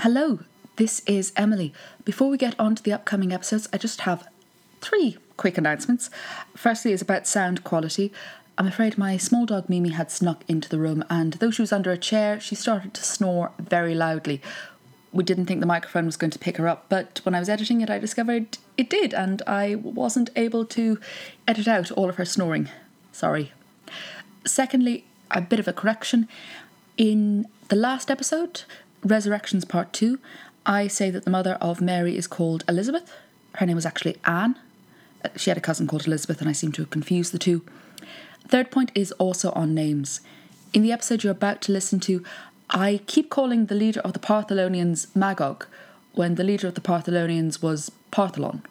Hello, 0.00 0.40
this 0.76 1.00
is 1.06 1.32
Emily. 1.36 1.72
Before 2.04 2.28
we 2.28 2.36
get 2.36 2.54
on 2.60 2.74
to 2.74 2.82
the 2.82 2.92
upcoming 2.92 3.32
episodes, 3.32 3.66
I 3.72 3.78
just 3.78 4.02
have 4.02 4.28
three 4.82 5.16
quick 5.38 5.56
announcements. 5.56 6.10
Firstly, 6.54 6.92
is 6.92 7.00
about 7.00 7.26
sound 7.26 7.64
quality. 7.64 8.12
I'm 8.58 8.66
afraid 8.66 8.98
my 8.98 9.16
small 9.16 9.46
dog 9.46 9.70
Mimi 9.70 9.88
had 9.88 10.10
snuck 10.10 10.44
into 10.48 10.68
the 10.68 10.78
room, 10.78 11.02
and 11.08 11.32
though 11.34 11.50
she 11.50 11.62
was 11.62 11.72
under 11.72 11.92
a 11.92 11.96
chair, 11.96 12.38
she 12.38 12.54
started 12.54 12.92
to 12.92 13.02
snore 13.02 13.52
very 13.58 13.94
loudly. 13.94 14.42
We 15.12 15.24
didn't 15.24 15.46
think 15.46 15.60
the 15.60 15.66
microphone 15.66 16.04
was 16.04 16.18
going 16.18 16.30
to 16.32 16.38
pick 16.38 16.58
her 16.58 16.68
up, 16.68 16.84
but 16.90 17.22
when 17.24 17.34
I 17.34 17.38
was 17.38 17.48
editing 17.48 17.80
it, 17.80 17.88
I 17.88 17.98
discovered 17.98 18.58
it 18.76 18.90
did, 18.90 19.14
and 19.14 19.40
I 19.46 19.76
wasn't 19.76 20.28
able 20.36 20.66
to 20.66 21.00
edit 21.48 21.66
out 21.66 21.90
all 21.90 22.10
of 22.10 22.16
her 22.16 22.26
snoring. 22.26 22.68
Sorry. 23.12 23.52
Secondly, 24.44 25.06
a 25.30 25.40
bit 25.40 25.58
of 25.58 25.66
a 25.66 25.72
correction. 25.72 26.28
In 26.98 27.46
the 27.68 27.76
last 27.76 28.10
episode, 28.10 28.64
Resurrections 29.06 29.64
Part 29.64 29.92
2, 29.92 30.18
I 30.64 30.88
say 30.88 31.10
that 31.10 31.24
the 31.24 31.30
mother 31.30 31.54
of 31.60 31.80
Mary 31.80 32.16
is 32.16 32.26
called 32.26 32.64
Elizabeth. 32.68 33.12
Her 33.54 33.66
name 33.66 33.76
was 33.76 33.86
actually 33.86 34.16
Anne. 34.24 34.58
Uh, 35.24 35.28
She 35.36 35.50
had 35.50 35.56
a 35.56 35.60
cousin 35.60 35.86
called 35.86 36.06
Elizabeth, 36.06 36.40
and 36.40 36.48
I 36.48 36.52
seem 36.52 36.72
to 36.72 36.82
have 36.82 36.90
confused 36.90 37.32
the 37.32 37.38
two. 37.38 37.64
Third 38.48 38.70
point 38.70 38.90
is 38.94 39.12
also 39.12 39.52
on 39.52 39.74
names. 39.74 40.20
In 40.72 40.82
the 40.82 40.92
episode 40.92 41.22
you're 41.22 41.32
about 41.32 41.62
to 41.62 41.72
listen 41.72 42.00
to, 42.00 42.24
I 42.70 43.00
keep 43.06 43.30
calling 43.30 43.66
the 43.66 43.74
leader 43.74 44.00
of 44.00 44.12
the 44.12 44.18
Partholonians 44.18 45.14
Magog, 45.14 45.66
when 46.12 46.34
the 46.34 46.44
leader 46.44 46.66
of 46.66 46.74
the 46.74 46.80
Partholonians 46.80 47.62
was 47.62 47.92
Partholon. 48.10 48.62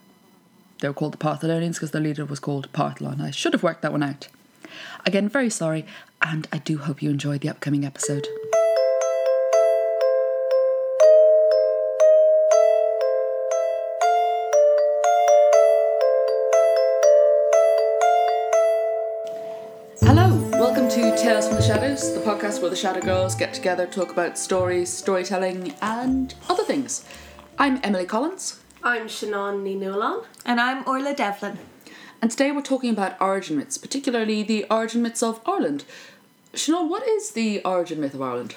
They 0.80 0.90
were 0.90 0.94
called 0.94 1.14
the 1.14 1.18
Partholonians 1.18 1.76
because 1.76 1.92
their 1.92 2.02
leader 2.02 2.26
was 2.26 2.40
called 2.40 2.72
Partholon. 2.74 3.22
I 3.22 3.32
should 3.32 3.54
have 3.54 3.64
worked 3.64 3.82
that 3.84 3.94
one 3.94 4.04
out. 4.04 4.28
Again, 5.06 5.30
very 5.30 5.50
sorry, 5.50 5.86
and 6.22 6.48
I 6.52 6.58
do 6.58 6.80
hope 6.80 7.02
you 7.02 7.10
enjoy 7.10 7.38
the 7.38 7.50
upcoming 7.50 7.86
episode. 7.86 8.28
To 20.96 21.14
Tales 21.18 21.46
from 21.50 21.58
the 21.58 21.62
Shadows, 21.62 22.14
the 22.14 22.22
podcast 22.22 22.62
where 22.62 22.70
the 22.70 22.76
Shadow 22.78 23.02
Girls 23.02 23.36
get 23.36 23.54
together, 23.54 23.86
talk 23.86 24.12
about 24.14 24.38
stories, 24.38 24.90
storytelling, 24.90 25.74
and 25.82 26.34
other 26.48 26.64
things. 26.64 27.04
I'm 27.60 27.82
Emily 27.84 28.06
Collins, 28.06 28.62
I'm 28.82 29.10
Shannon 29.10 29.62
Ninulan. 29.66 30.24
And 30.46 30.62
I'm 30.62 30.88
Orla 30.88 31.14
Devlin. 31.14 31.60
and 32.22 32.32
today 32.32 32.54
we're 32.54 32.62
talking 32.62 32.92
about 32.92 33.20
origin 33.20 33.58
myths, 33.58 33.78
particularly 33.78 34.42
the 34.42 34.66
origin 34.72 35.02
myths 35.02 35.22
of 35.22 35.42
Ireland. 35.46 35.84
Shannon, 36.54 36.88
what 36.88 37.06
is 37.06 37.32
the 37.32 37.62
origin 37.66 38.00
myth 38.00 38.14
of 38.14 38.22
Ireland? 38.22 38.56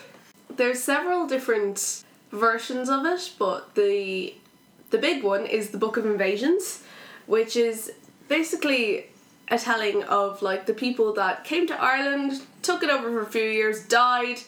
There's 0.48 0.80
several 0.80 1.26
different 1.26 2.04
versions 2.30 2.88
of 2.88 3.04
it, 3.04 3.32
but 3.36 3.74
the 3.74 4.32
the 4.90 4.98
big 4.98 5.24
one 5.24 5.44
is 5.44 5.70
the 5.70 5.78
Book 5.78 5.96
of 5.96 6.06
Invasions, 6.06 6.84
which 7.26 7.56
is 7.56 7.90
basically 8.28 9.06
a 9.50 9.58
telling 9.58 10.02
of 10.04 10.42
like 10.42 10.66
the 10.66 10.74
people 10.74 11.12
that 11.14 11.44
came 11.44 11.66
to 11.66 11.74
Ireland, 11.80 12.42
took 12.62 12.82
it 12.82 12.90
over 12.90 13.08
for 13.10 13.22
a 13.22 13.26
few 13.26 13.42
years, 13.44 13.84
died. 13.84 14.38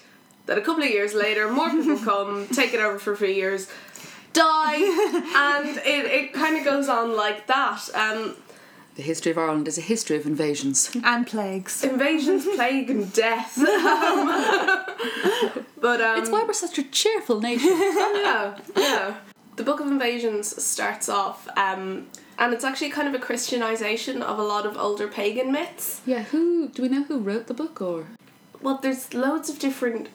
Then 0.46 0.58
a 0.58 0.62
couple 0.62 0.82
of 0.82 0.90
years 0.90 1.14
later, 1.14 1.50
more 1.50 1.70
people 1.70 1.98
come, 2.10 2.46
take 2.48 2.72
it 2.74 2.80
over 2.80 2.98
for 2.98 3.12
a 3.12 3.16
few 3.16 3.28
years, 3.28 3.68
die, 4.32 4.76
and 5.56 5.76
it, 5.78 6.04
it 6.06 6.32
kind 6.32 6.56
of 6.58 6.64
goes 6.64 6.88
on 6.88 7.16
like 7.16 7.46
that. 7.46 7.88
Um, 7.94 8.36
The 8.96 9.02
history 9.02 9.30
of 9.32 9.38
Ireland 9.38 9.68
is 9.68 9.78
a 9.78 9.80
history 9.82 10.16
of 10.16 10.26
invasions. 10.26 10.90
And 11.04 11.26
plagues. 11.26 11.84
invasions, 11.84 12.44
plague, 12.56 12.90
and 12.90 13.12
death. 13.12 13.56
but 15.80 16.00
um, 16.00 16.18
It's 16.18 16.30
why 16.30 16.44
we're 16.44 16.52
such 16.52 16.78
a 16.78 16.82
cheerful 16.84 17.40
nation. 17.40 17.70
yeah, 17.70 18.58
yeah. 18.76 19.14
The 19.56 19.62
Book 19.64 19.80
of 19.80 19.86
Invasions 19.88 20.62
starts 20.62 21.08
off, 21.08 21.46
um, 21.56 22.06
and 22.40 22.54
it's 22.54 22.64
actually 22.64 22.88
kind 22.88 23.06
of 23.06 23.14
a 23.14 23.18
Christianization 23.18 24.22
of 24.22 24.38
a 24.38 24.42
lot 24.42 24.64
of 24.64 24.76
older 24.76 25.06
pagan 25.06 25.52
myths. 25.52 26.00
yeah, 26.06 26.22
who 26.22 26.68
do 26.68 26.82
we 26.82 26.88
know 26.88 27.04
who 27.04 27.18
wrote 27.18 27.46
the 27.46 27.54
book 27.54 27.80
or 27.80 28.06
Well, 28.62 28.78
there's 28.78 29.12
loads 29.12 29.50
of 29.50 29.58
different 29.58 30.08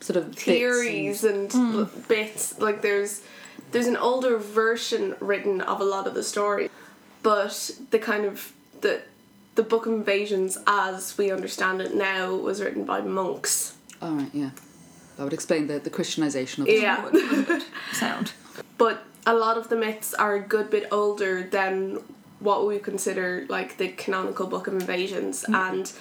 sort 0.00 0.16
of 0.16 0.32
bits 0.32 0.42
theories 0.42 1.24
and 1.24 1.50
hmm. 1.50 1.78
l- 1.78 1.90
bits. 2.08 2.58
Like 2.58 2.82
there's 2.82 3.22
there's 3.70 3.86
an 3.86 3.96
older 3.96 4.36
version 4.36 5.14
written 5.20 5.60
of 5.60 5.80
a 5.80 5.84
lot 5.84 6.06
of 6.06 6.14
the 6.14 6.24
story, 6.24 6.68
but 7.22 7.70
the 7.90 7.98
kind 8.00 8.24
of 8.24 8.52
the 8.80 9.02
the 9.54 9.62
Book 9.62 9.86
of 9.86 9.92
Invasions, 9.92 10.58
as 10.66 11.16
we 11.16 11.30
understand 11.30 11.80
it 11.80 11.94
now, 11.94 12.34
was 12.34 12.60
written 12.60 12.84
by 12.84 13.00
monks. 13.00 13.76
All 14.02 14.10
right, 14.10 14.30
yeah, 14.34 14.50
that 15.16 15.22
would 15.22 15.32
explain 15.32 15.68
the 15.68 15.78
the 15.78 15.90
Christianization 15.90 16.64
of 16.64 16.68
it. 16.68 16.82
Yeah. 16.82 17.60
Sound. 17.92 18.32
but 18.78 19.05
a 19.26 19.34
lot 19.34 19.58
of 19.58 19.68
the 19.68 19.76
myths 19.76 20.14
are 20.14 20.36
a 20.36 20.40
good 20.40 20.70
bit 20.70 20.86
older 20.90 21.42
than 21.42 21.98
what 22.38 22.66
we 22.66 22.78
consider 22.78 23.44
like 23.48 23.76
the 23.76 23.88
canonical 23.88 24.46
book 24.46 24.66
of 24.66 24.74
invasions 24.74 25.42
mm-hmm. 25.42 25.54
and 25.54 25.92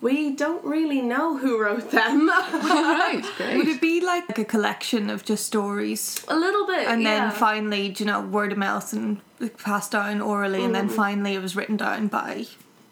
we 0.00 0.30
don't 0.36 0.64
really 0.64 1.00
know 1.00 1.36
who 1.38 1.60
wrote 1.60 1.90
them 1.90 2.30
All 2.30 2.36
right, 2.60 3.24
Would 3.56 3.66
it 3.66 3.80
be 3.80 4.00
like 4.00 4.38
a 4.38 4.44
collection 4.44 5.10
of 5.10 5.24
just 5.24 5.44
stories? 5.44 6.24
a 6.28 6.36
little 6.36 6.66
bit 6.66 6.86
And 6.86 7.02
yeah. 7.02 7.28
then 7.28 7.30
finally, 7.32 7.94
you 7.98 8.06
know, 8.06 8.20
word 8.20 8.52
of 8.52 8.58
mouth 8.58 8.92
and 8.92 9.20
passed 9.58 9.92
down 9.92 10.20
orally, 10.20 10.64
and 10.64 10.74
then 10.74 10.88
mm. 10.88 10.92
finally 10.92 11.34
it 11.34 11.42
was 11.42 11.56
written 11.56 11.76
down 11.76 12.08
by 12.08 12.46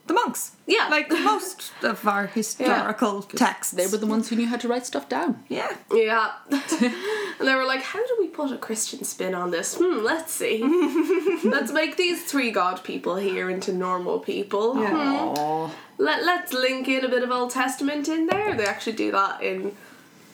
the 0.06 0.15
monks. 0.15 0.53
Yeah. 0.67 0.89
Like 0.89 1.11
most 1.11 1.72
of 1.83 2.06
our 2.06 2.27
historical 2.41 3.22
texts. 3.22 3.72
They 3.75 3.87
were 3.87 3.97
the 3.97 4.06
ones 4.06 4.28
who 4.28 4.37
knew 4.37 4.47
how 4.47 4.56
to 4.56 4.69
write 4.69 4.87
stuff 4.87 5.09
down. 5.09 5.44
Yeah. 5.49 5.75
yeah 5.93 6.33
and 6.50 7.47
they 7.49 7.55
were 7.55 7.65
like 7.67 7.83
how 7.83 8.05
do 8.06 8.16
we 8.19 8.28
put 8.28 8.50
a 8.53 8.56
christian 8.59 9.05
spin 9.05 9.34
on 9.34 9.50
this 9.50 9.77
hmm 9.78 10.05
let's 10.05 10.33
see 10.33 10.62
let's 11.45 11.72
make 11.72 11.97
these 11.97 12.25
three 12.25 12.50
god 12.50 12.83
people 12.84 13.16
here 13.16 13.50
into 13.50 13.72
normal 13.72 14.19
people 14.21 14.75
Hmm. 14.77 15.72
Let, 15.99 16.25
let's 16.25 16.53
link 16.53 16.89
in 16.89 17.05
a 17.05 17.09
bit 17.09 17.22
of 17.22 17.31
Old 17.31 17.50
Testament 17.50 18.09
in 18.09 18.27
there. 18.27 18.55
They 18.55 18.66
actually 18.66 18.93
do 18.95 19.11
that 19.12 19.43
in 19.43 19.75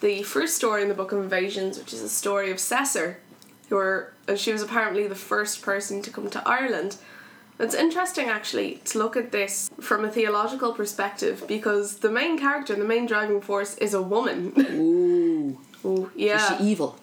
the 0.01 0.23
first 0.23 0.55
story 0.55 0.81
in 0.81 0.89
the 0.89 0.93
Book 0.93 1.11
of 1.13 1.19
Invasions, 1.19 1.77
which 1.77 1.93
is 1.93 2.01
a 2.01 2.09
story 2.09 2.51
of 2.51 2.59
Cesar, 2.59 3.19
who 3.69 3.75
were, 3.77 4.13
and 4.27 4.37
she 4.37 4.51
was 4.51 4.61
apparently 4.61 5.07
the 5.07 5.15
first 5.15 5.61
person 5.61 6.01
to 6.01 6.11
come 6.11 6.29
to 6.31 6.45
Ireland. 6.47 6.97
It's 7.59 7.75
interesting 7.75 8.27
actually 8.29 8.81
to 8.85 8.97
look 8.97 9.15
at 9.15 9.31
this 9.31 9.69
from 9.79 10.03
a 10.05 10.09
theological 10.09 10.73
perspective 10.73 11.43
because 11.47 11.97
the 11.97 12.09
main 12.09 12.37
character, 12.37 12.75
the 12.75 12.83
main 12.83 13.05
driving 13.05 13.41
force, 13.41 13.77
is 13.77 13.93
a 13.93 14.01
woman. 14.01 14.53
Ooh, 14.57 15.59
Ooh, 15.85 16.11
yeah. 16.15 16.53
is 16.53 16.57
she 16.57 16.63
evil? 16.63 16.97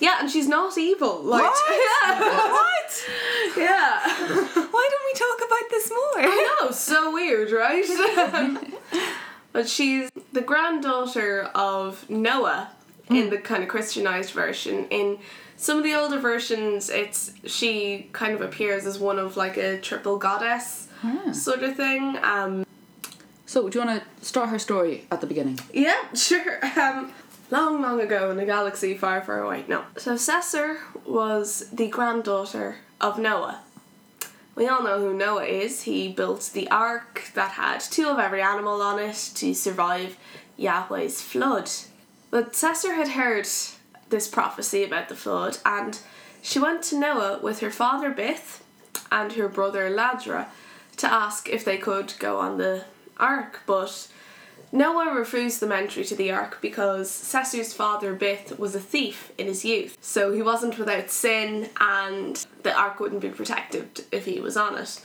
yeah, 0.00 0.18
and 0.20 0.30
she's 0.30 0.48
not 0.48 0.76
evil. 0.78 1.22
Like, 1.22 1.42
What? 1.42 1.54
what? 2.18 3.08
yeah. 3.56 4.00
Why 4.54 4.88
don't 4.90 5.04
we 5.06 5.14
talk 5.14 5.38
about 5.46 5.70
this 5.70 5.90
more? 5.90 6.18
I 6.18 6.56
know, 6.60 6.70
so 6.70 7.12
weird, 7.12 7.50
right? 7.52 7.84
but 9.52 9.68
she's 9.68 10.10
the 10.32 10.40
granddaughter 10.40 11.50
of 11.54 12.08
Noah 12.08 12.70
in 13.10 13.26
mm. 13.26 13.30
the 13.30 13.38
kind 13.38 13.62
of 13.62 13.68
Christianized 13.68 14.30
version. 14.30 14.86
In 14.90 15.18
some 15.56 15.78
of 15.78 15.84
the 15.84 15.94
older 15.94 16.18
versions, 16.18 16.90
it's 16.90 17.32
she 17.46 18.08
kind 18.12 18.34
of 18.34 18.40
appears 18.40 18.86
as 18.86 18.98
one 18.98 19.18
of 19.18 19.36
like 19.36 19.56
a 19.56 19.78
triple 19.80 20.18
goddess 20.18 20.88
Ah. 21.02 21.32
sort 21.32 21.62
of 21.62 21.76
thing. 21.76 22.16
Um, 22.22 22.64
So, 23.46 23.68
do 23.68 23.78
you 23.78 23.84
want 23.84 24.02
to 24.02 24.24
start 24.24 24.48
her 24.48 24.58
story 24.58 25.06
at 25.10 25.20
the 25.20 25.26
beginning? 25.26 25.58
yeah, 25.72 26.02
sure. 26.14 26.58
Um, 26.80 27.12
long, 27.50 27.82
long 27.82 28.00
ago 28.00 28.30
in 28.30 28.38
a 28.40 28.46
galaxy 28.46 28.96
far, 28.96 29.20
far 29.22 29.42
away. 29.42 29.64
No. 29.68 29.84
So 29.96 30.16
Cesar 30.16 30.78
was 31.04 31.68
the 31.72 31.88
granddaughter 31.88 32.76
of 33.00 33.18
Noah. 33.18 33.60
We 34.56 34.66
all 34.68 34.82
know 34.82 34.98
who 34.98 35.12
Noah 35.14 35.44
is. 35.44 35.82
He 35.82 36.08
built 36.08 36.50
the 36.54 36.70
ark 36.70 37.30
that 37.34 37.52
had 37.52 37.80
two 37.80 38.08
of 38.08 38.18
every 38.18 38.40
animal 38.40 38.80
on 38.80 38.98
it 38.98 39.30
to 39.34 39.52
survive 39.54 40.16
Yahweh's 40.56 41.20
flood. 41.20 41.70
But 42.30 42.54
Cesar 42.56 42.94
had 42.94 43.08
heard 43.08 43.46
this 44.10 44.28
prophecy 44.28 44.84
about 44.84 45.08
the 45.08 45.16
flood, 45.16 45.58
and 45.64 45.98
she 46.42 46.58
went 46.58 46.82
to 46.84 46.98
Noah 46.98 47.40
with 47.42 47.60
her 47.60 47.70
father 47.70 48.12
Bith 48.12 48.60
and 49.10 49.32
her 49.32 49.48
brother 49.48 49.90
Ladra 49.90 50.48
to 50.96 51.12
ask 51.12 51.48
if 51.48 51.64
they 51.64 51.78
could 51.78 52.14
go 52.18 52.38
on 52.38 52.58
the 52.58 52.84
ark, 53.18 53.60
but 53.66 54.08
Noah 54.72 55.14
refused 55.14 55.60
them 55.60 55.72
entry 55.72 56.04
to 56.04 56.16
the 56.16 56.32
ark 56.32 56.58
because 56.60 57.10
Cesar's 57.10 57.72
father 57.72 58.14
Bith 58.14 58.58
was 58.58 58.74
a 58.74 58.80
thief 58.80 59.32
in 59.38 59.46
his 59.46 59.64
youth, 59.64 59.96
so 60.00 60.32
he 60.32 60.42
wasn't 60.42 60.78
without 60.78 61.10
sin, 61.10 61.70
and 61.80 62.44
the 62.62 62.76
ark 62.76 63.00
wouldn't 63.00 63.22
be 63.22 63.28
protected 63.28 64.04
if 64.10 64.24
he 64.24 64.40
was 64.40 64.56
on 64.56 64.76
it. 64.76 65.00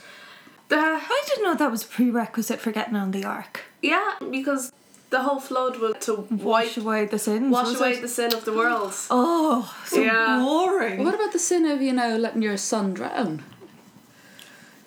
The, 0.68 0.76
I 0.76 1.22
didn't 1.26 1.44
know 1.44 1.54
that 1.54 1.70
was 1.70 1.84
a 1.84 1.88
prerequisite 1.88 2.60
for 2.60 2.72
getting 2.72 2.96
on 2.96 3.10
the 3.12 3.24
ark. 3.24 3.62
yeah, 3.82 4.14
because 4.30 4.72
the 5.10 5.20
whole 5.22 5.40
flood 5.40 5.76
was 5.78 5.94
to 6.06 6.26
Wash 6.30 6.76
wipe, 6.76 6.84
away 6.84 7.04
the 7.06 7.18
sins. 7.18 7.52
wash 7.52 7.74
away 7.78 7.92
it? 7.94 8.00
the 8.02 8.08
sin 8.08 8.32
of 8.32 8.44
the 8.44 8.52
world. 8.52 8.92
Oh, 9.10 9.74
so 9.86 10.00
Yeah. 10.00 10.38
boring. 10.38 11.04
What 11.04 11.14
about 11.14 11.32
the 11.32 11.38
sin 11.38 11.66
of, 11.66 11.82
you 11.82 11.92
know, 11.92 12.16
letting 12.16 12.42
your 12.42 12.56
son 12.56 12.94
drown? 12.94 13.42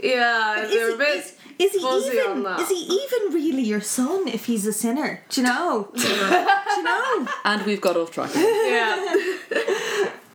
Yeah, 0.02 0.64
Is 0.64 0.72
they're 0.72 0.88
he, 0.90 0.94
a 0.96 0.98
bit 0.98 1.18
is, 1.18 1.34
is 1.60 1.72
he 1.74 1.80
fuzzy 1.82 2.20
on 2.20 2.26
even 2.32 2.44
that. 2.44 2.60
is 2.60 2.70
he 2.70 2.76
even 3.02 3.34
really 3.34 3.62
your 3.62 3.80
son 3.82 4.28
if 4.28 4.46
he's 4.46 4.66
a 4.66 4.74
sinner? 4.74 5.22
Do 5.30 5.42
you 5.42 5.48
know? 5.48 5.88
Do 5.96 6.08
you 6.08 6.84
know? 6.84 7.28
And 7.46 7.66
we've 7.66 7.80
got 7.82 7.96
off 7.96 8.12
track. 8.12 8.32
yeah. 8.36 9.16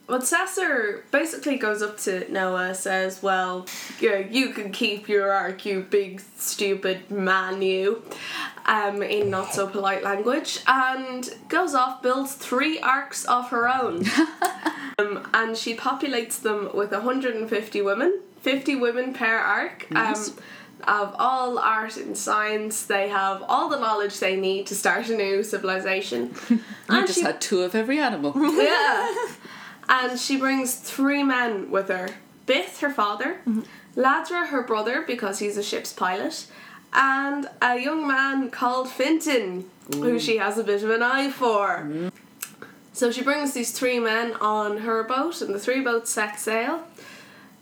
But 0.09 0.27
Sasser 0.27 1.05
basically 1.11 1.59
goes 1.59 1.83
up 1.83 1.99
to 1.99 2.33
Noah, 2.33 2.75
says, 2.75 3.23
Well, 3.23 3.67
yeah, 4.01 4.17
you 4.17 4.55
can 4.55 4.73
keep 4.73 5.07
your 5.07 5.31
ark, 5.31 5.67
you 5.67 5.83
big 5.83 6.23
stupid 6.35 7.11
man, 7.11 7.61
you, 7.61 8.03
um, 8.65 9.03
in 9.03 9.29
not 9.29 9.53
so 9.53 9.67
polite 9.67 10.03
language, 10.03 10.61
and 10.67 11.29
goes 11.51 11.75
off, 11.75 12.01
builds 12.01 12.33
three 12.33 12.81
arks 12.81 13.27
of 13.27 13.51
her 13.51 13.69
own. 13.69 14.07
um, 14.99 15.29
and 15.35 15.55
she 15.59 15.77
populates 15.77 16.41
them 16.41 16.71
with 16.75 16.91
150 16.91 17.83
women, 17.83 18.19
50 18.41 18.77
women 18.77 19.13
per 19.13 19.37
ark. 19.37 19.91
Nice. 19.91 20.31
Um, 20.31 20.39
of 20.87 21.15
all 21.19 21.59
art 21.59 21.97
and 21.99 22.17
science, 22.17 22.87
they 22.87 23.09
have 23.09 23.43
all 23.47 23.69
the 23.69 23.79
knowledge 23.79 24.21
they 24.21 24.37
need 24.37 24.67
to 24.69 24.75
start 24.75 25.09
a 25.11 25.17
new 25.17 25.43
civilization. 25.43 26.35
I 26.89 27.03
just 27.05 27.17
she- 27.19 27.25
had 27.25 27.43
two 27.43 27.61
of 27.61 27.75
every 27.75 27.99
animal. 27.99 28.33
yeah. 28.57 29.27
And 29.89 30.19
she 30.19 30.37
brings 30.37 30.75
three 30.75 31.23
men 31.23 31.71
with 31.71 31.89
her 31.89 32.11
Bith, 32.47 32.81
her 32.81 32.91
father, 32.91 33.41
mm-hmm. 33.47 33.63
Ladra, 33.95 34.49
her 34.49 34.63
brother, 34.63 35.03
because 35.07 35.39
he's 35.39 35.57
a 35.57 35.63
ship's 35.63 35.93
pilot, 35.93 36.47
and 36.93 37.49
a 37.61 37.79
young 37.79 38.07
man 38.07 38.51
called 38.51 38.89
Fintan, 38.89 39.69
who 39.93 40.19
she 40.19 40.39
has 40.39 40.57
a 40.57 40.65
bit 40.65 40.83
of 40.83 40.91
an 40.91 41.03
eye 41.03 41.31
for. 41.31 41.81
Mm-hmm. 41.81 42.09
So 42.93 43.13
she 43.13 43.23
brings 43.23 43.53
these 43.53 43.71
three 43.73 43.99
men 44.01 44.33
on 44.41 44.79
her 44.79 45.05
boat, 45.05 45.43
and 45.43 45.55
the 45.55 45.61
three 45.61 45.81
boats 45.81 46.11
set 46.11 46.41
sail. 46.41 46.85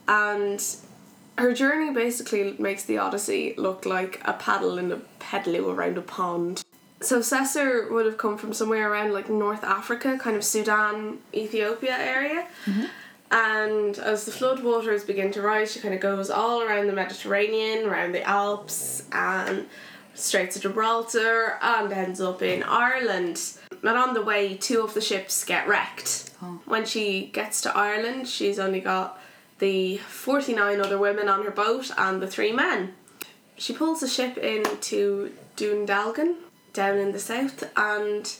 And 0.07 0.63
her 1.37 1.53
journey 1.53 1.93
basically 1.93 2.55
makes 2.57 2.85
the 2.85 2.97
Odyssey 2.97 3.53
look 3.57 3.85
like 3.85 4.21
a 4.25 4.33
paddle 4.33 4.77
in 4.77 4.91
a 4.91 5.01
pedaloo 5.19 5.73
around 5.73 5.97
a 5.97 6.01
pond. 6.01 6.63
So 6.99 7.21
Cesar 7.21 7.91
would 7.91 8.05
have 8.05 8.17
come 8.17 8.37
from 8.37 8.53
somewhere 8.53 8.91
around 8.91 9.13
like 9.13 9.29
North 9.29 9.63
Africa, 9.63 10.17
kind 10.19 10.35
of 10.35 10.43
Sudan, 10.43 11.19
Ethiopia 11.33 11.95
area. 11.95 12.47
Mm-hmm. 12.65 12.85
And 13.29 13.99
as 13.99 14.25
the 14.25 14.31
flood 14.31 14.63
waters 14.63 15.03
begin 15.03 15.31
to 15.31 15.41
rise, 15.41 15.71
she 15.71 15.79
kind 15.79 15.93
of 15.93 15.99
goes 15.99 16.29
all 16.29 16.61
around 16.61 16.87
the 16.87 16.93
Mediterranean, 16.93 17.85
around 17.85 18.13
the 18.13 18.23
Alps, 18.23 19.03
and 19.11 19.67
straight 20.15 20.51
to 20.51 20.59
Gibraltar, 20.59 21.57
and 21.61 21.91
ends 21.91 22.21
up 22.21 22.41
in 22.41 22.63
Ireland. 22.63 23.41
And 23.83 23.97
on 23.97 24.13
the 24.13 24.21
way, 24.21 24.55
two 24.55 24.81
of 24.81 24.93
the 24.93 25.01
ships 25.01 25.43
get 25.43 25.67
wrecked. 25.67 26.31
Oh. 26.41 26.61
When 26.65 26.85
she 26.85 27.27
gets 27.27 27.61
to 27.61 27.77
Ireland, 27.77 28.27
she's 28.27 28.59
only 28.59 28.79
got 28.79 29.19
the 29.59 29.97
49 29.97 30.79
other 30.79 30.97
women 30.97 31.27
on 31.27 31.43
her 31.43 31.51
boat 31.51 31.91
and 31.97 32.21
the 32.21 32.27
three 32.27 32.53
men. 32.53 32.93
She 33.57 33.73
pulls 33.73 33.99
the 33.99 34.07
ship 34.07 34.37
into 34.37 35.33
Dundalgan, 35.55 36.37
down 36.77 36.97
in 36.97 37.11
the 37.11 37.19
south, 37.19 37.69
and 37.75 38.33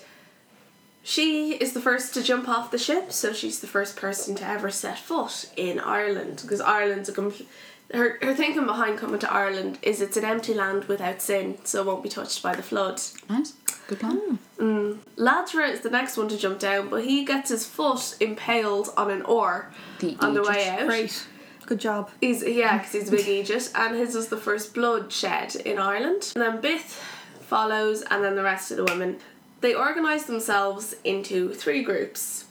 she 1.04 1.54
is 1.56 1.74
the 1.74 1.82
first 1.82 2.14
to 2.14 2.24
jump 2.24 2.48
off 2.48 2.72
the 2.72 2.78
ship, 2.78 3.12
so 3.12 3.34
she's 3.34 3.60
the 3.60 3.68
first 3.68 3.98
person 3.98 4.36
to 4.36 4.48
ever 4.48 4.70
set 4.70 5.00
foot 5.00 5.50
in 5.58 5.80
Ireland 5.80 6.40
because 6.42 6.62
Ireland's 6.62 7.10
a 7.10 7.14
complete. 7.14 7.50
Her, 7.94 8.18
her 8.22 8.36
thinking 8.36 8.66
behind 8.66 9.00
coming 9.00 9.20
to 9.20 9.34
Ireland 9.34 9.80
is 9.82 10.02
it's 10.02 10.18
an 10.18 10.26
empty 10.26 10.54
land 10.54 10.86
without 10.86 11.22
sin, 11.22 11.58
so 11.64 11.82
it 11.82 11.88
won't 11.88 12.04
be 12.04 12.10
touched 12.10 12.44
by 12.44 12.54
the 12.54 12.62
flood. 12.62 13.02
Nice. 13.30 13.54
Good 13.88 14.02
plan. 14.02 14.40
Mm. 14.58 14.98
Ladra 15.16 15.72
is 15.72 15.80
the 15.80 15.90
next 15.90 16.18
one 16.18 16.28
to 16.28 16.38
jump 16.38 16.60
down, 16.60 16.90
but 16.90 17.06
he 17.06 17.24
gets 17.24 17.50
his 17.50 17.66
foot 17.66 18.18
impaled 18.20 18.90
on 18.98 19.10
an 19.10 19.22
oar 19.22 19.72
The 20.00 20.18
on 20.20 20.34
the 20.34 20.44
way 20.44 20.68
out. 20.68 20.88
Great. 20.88 21.26
Good 21.66 21.80
job. 21.80 22.10
He's 22.20 22.44
yeah, 22.44 22.78
because 22.78 22.92
he's 22.92 23.08
a 23.08 23.12
big 23.12 23.28
Aegis, 23.28 23.74
and 23.74 23.96
his 23.96 24.14
was 24.14 24.28
the 24.28 24.38
first 24.38 24.74
blood 24.74 25.12
shed 25.12 25.56
in 25.56 25.78
Ireland. 25.78 26.34
And 26.36 26.44
then 26.44 26.62
Bith 26.62 27.00
follows, 27.48 28.04
and 28.04 28.24
then 28.24 28.36
the 28.36 28.44
rest 28.44 28.72
of 28.72 28.78
the 28.78 28.84
women. 28.84 29.18
They 29.62 29.74
organise 29.74 30.24
themselves 30.24 30.96
into 31.04 31.54
three 31.54 31.84
groups. 31.84 32.46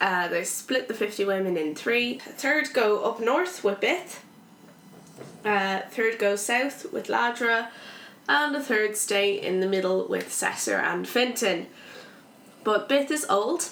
Uh, 0.00 0.28
they 0.28 0.44
split 0.44 0.88
the 0.88 0.94
fifty 0.94 1.24
women 1.24 1.56
in 1.56 1.74
three. 1.74 2.18
Third 2.18 2.72
go 2.72 3.04
up 3.04 3.20
north 3.20 3.62
with 3.62 3.80
Bith. 3.80 4.20
Uh, 5.44 5.80
third 5.90 6.18
go 6.18 6.36
south 6.36 6.92
with 6.92 7.08
Ladra, 7.08 7.68
and 8.28 8.56
a 8.56 8.62
third 8.62 8.96
stay 8.96 9.40
in 9.40 9.60
the 9.60 9.68
middle 9.68 10.06
with 10.08 10.32
Cesar 10.32 10.76
and 10.76 11.06
Fintan. 11.06 11.66
But 12.64 12.88
Bith 12.88 13.10
is 13.10 13.26
old. 13.28 13.68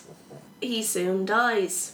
He 0.61 0.82
soon 0.82 1.25
dies 1.25 1.94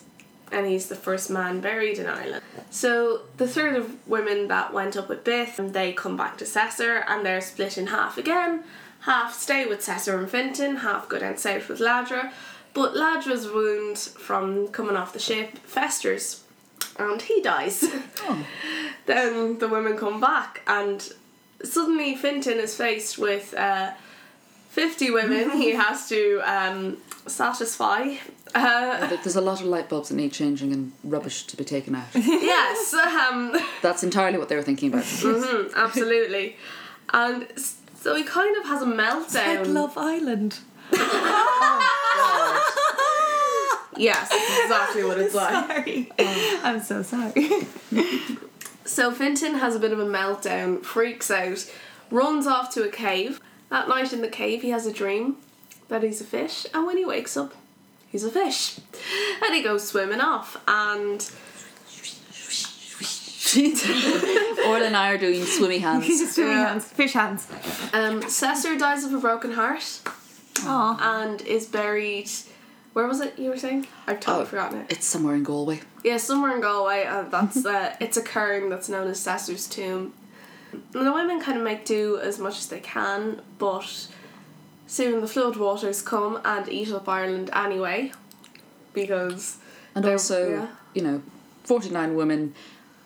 and 0.52 0.66
he's 0.66 0.88
the 0.88 0.96
first 0.96 1.30
man 1.30 1.60
buried 1.60 1.98
in 1.98 2.06
Ireland. 2.06 2.42
So 2.70 3.22
the 3.36 3.48
third 3.48 3.76
of 3.76 4.06
women 4.08 4.48
that 4.48 4.72
went 4.72 4.96
up 4.96 5.08
with 5.08 5.24
Bith, 5.24 5.72
they 5.72 5.92
come 5.92 6.16
back 6.16 6.38
to 6.38 6.46
Cesar 6.46 7.04
and 7.08 7.24
they're 7.24 7.40
split 7.40 7.78
in 7.78 7.88
half 7.88 8.18
again. 8.18 8.64
Half 9.00 9.34
stay 9.34 9.66
with 9.66 9.82
Cesar 9.82 10.18
and 10.18 10.30
Fintan, 10.30 10.76
half 10.76 11.08
go 11.08 11.18
down 11.18 11.36
south 11.36 11.68
with 11.68 11.80
Ladra. 11.80 12.32
But 12.74 12.94
Ladra's 12.94 13.48
wound 13.48 13.98
from 13.98 14.68
coming 14.68 14.96
off 14.96 15.12
the 15.12 15.18
ship 15.18 15.58
festers 15.58 16.44
and 16.98 17.20
he 17.22 17.40
dies. 17.40 17.80
then 19.06 19.58
the 19.58 19.68
women 19.68 19.96
come 19.96 20.20
back 20.20 20.62
and 20.66 21.12
suddenly 21.64 22.14
Fintan 22.14 22.58
is 22.58 22.76
faced 22.76 23.18
with 23.18 23.54
uh, 23.54 23.92
50 24.70 25.10
women 25.10 25.50
he 25.52 25.70
has 25.84 26.08
to 26.08 26.40
um, 26.44 26.96
satisfy. 27.26 28.14
Uh, 28.54 29.08
But 29.08 29.22
There's 29.22 29.36
a 29.36 29.40
lot 29.40 29.60
of 29.60 29.66
light 29.66 29.88
bulbs 29.88 30.08
that 30.08 30.14
need 30.16 30.32
changing 30.32 30.72
and 30.72 30.92
rubbish 31.04 31.44
to 31.48 31.56
be 31.56 31.64
taken 31.64 31.94
out. 31.94 32.06
yes, 32.14 32.94
um, 32.94 33.56
That's 33.82 34.02
entirely 34.02 34.38
what 34.38 34.48
they 34.48 34.56
were 34.56 34.62
thinking 34.62 34.92
about. 34.92 35.04
mhm, 35.04 35.74
absolutely. 35.74 36.56
And 37.12 37.46
so 37.56 38.14
he 38.14 38.22
kind 38.24 38.56
of 38.56 38.64
has 38.64 38.82
a 38.82 38.86
meltdown. 38.86 39.58
Like. 39.58 39.66
Love 39.68 39.98
Island. 39.98 40.58
yes, 43.96 44.30
exactly 44.64 45.04
what 45.04 45.18
it's 45.18 45.34
like. 45.34 45.52
Sorry. 45.66 46.12
I'm 46.62 46.80
so 46.80 47.02
sorry. 47.02 47.66
So 48.84 49.12
Fintan 49.12 49.54
has 49.56 49.76
a 49.76 49.78
bit 49.78 49.92
of 49.92 50.00
a 50.00 50.04
meltdown, 50.06 50.82
freaks 50.84 51.30
out, 51.30 51.70
runs 52.10 52.46
off 52.46 52.72
to 52.74 52.82
a 52.82 52.88
cave. 52.88 53.40
That 53.70 53.88
night 53.88 54.12
in 54.12 54.20
the 54.20 54.28
cave, 54.28 54.62
he 54.62 54.70
has 54.70 54.84
a 54.86 54.92
dream 54.92 55.36
that 55.88 56.02
he's 56.02 56.20
a 56.20 56.24
fish, 56.24 56.66
and 56.74 56.86
when 56.86 56.96
he 56.96 57.04
wakes 57.04 57.36
up, 57.36 57.54
he's 58.10 58.24
a 58.24 58.30
fish. 58.30 58.78
And 59.44 59.54
he 59.54 59.62
goes 59.62 59.86
swimming 59.88 60.20
off, 60.20 60.56
and 60.68 61.20
Orla 64.66 64.84
and 64.86 64.96
I 64.96 65.10
are 65.12 65.18
doing 65.18 65.44
swimmy 65.44 65.78
hands. 65.86 66.06
Swimming 66.34 66.52
Yeah. 66.52 66.68
hands. 66.68 66.84
Fish 66.86 67.12
hands. 67.14 67.46
um, 67.92 68.22
Cesar 68.28 68.76
dies 68.78 69.04
of 69.04 69.12
a 69.14 69.18
broken 69.18 69.52
heart 69.52 70.00
Aw. 70.62 71.22
and 71.22 71.40
is 71.42 71.66
buried. 71.66 72.28
Where 72.92 73.06
was 73.06 73.20
it 73.20 73.38
you 73.38 73.50
were 73.50 73.56
saying? 73.56 73.86
I've 74.06 74.20
totally 74.20 74.44
Oh. 74.44 74.46
forgotten 74.46 74.80
it. 74.80 74.86
It's 74.92 75.06
somewhere 75.06 75.34
in 75.34 75.42
Galway. 75.44 75.80
Yeah, 76.04 76.16
somewhere 76.18 76.54
in 76.54 76.60
Galway, 76.60 77.04
and 77.04 77.30
that's 77.30 77.64
uh, 77.64 77.94
it's 78.00 78.16
a 78.16 78.22
cairn 78.22 78.68
that's 78.68 78.88
known 78.88 79.06
as 79.08 79.20
Cesar's 79.20 79.66
tomb. 79.68 80.12
The 80.92 81.12
women 81.12 81.40
kind 81.40 81.58
of 81.58 81.64
make 81.64 81.84
do 81.84 82.18
as 82.18 82.38
much 82.38 82.58
as 82.58 82.66
they 82.68 82.80
can, 82.80 83.40
but 83.58 84.08
soon 84.86 85.20
the 85.20 85.26
flood 85.28 85.56
waters 85.56 86.02
come 86.02 86.40
and 86.44 86.68
eat 86.68 86.92
up 86.92 87.08
Ireland 87.08 87.50
anyway, 87.52 88.12
because 88.92 89.58
And 89.94 90.04
also, 90.06 90.50
yeah. 90.50 90.66
you 90.94 91.02
know, 91.02 91.22
49 91.64 92.14
women, 92.14 92.54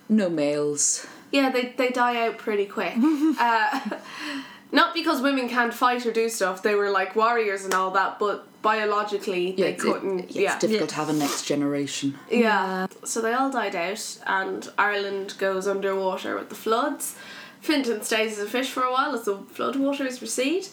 no 0.09 0.29
males. 0.29 1.07
yeah, 1.31 1.51
they 1.51 1.75
they 1.77 1.91
die 1.91 2.27
out 2.27 2.39
pretty 2.39 2.67
quick. 2.67 2.95
uh, 3.41 3.81
not 4.73 4.95
because 4.95 5.21
women 5.23 5.49
can't 5.49 5.75
fight 5.75 6.07
or 6.07 6.13
do 6.13 6.29
stuff; 6.29 6.63
they 6.63 6.75
were 6.75 6.91
like 6.91 7.15
warriors 7.17 7.65
and 7.65 7.75
all 7.75 7.91
that, 7.93 8.19
but 8.19 8.47
biologically 8.63 9.51
Yeah, 9.51 9.67
they 9.67 9.73
it- 9.73 9.79
couldn't. 9.79 10.19
Yeah. 10.19 10.25
It's 10.25 10.37
yeah, 10.37 10.59
difficult 10.59 10.91
to 10.91 10.95
have 10.97 11.09
a 11.11 11.13
next 11.13 11.45
generation. 11.47 12.19
Yeah. 12.31 12.87
So 13.05 13.21
they 13.21 13.33
all 13.35 13.51
died 13.51 13.77
out, 13.77 14.19
and 14.27 14.69
Ireland 14.79 15.35
goes 15.39 15.67
underwater 15.67 16.35
with 16.37 16.49
the 16.49 16.55
floods. 16.55 17.15
Fintan 17.65 18.03
stays 18.03 18.39
as 18.39 18.47
a 18.47 18.51
fish 18.51 18.69
for 18.69 18.83
a 18.83 18.93
while 18.93 19.15
as 19.15 19.25
the 19.25 19.37
floodwaters 19.37 20.21
recede. 20.21 20.69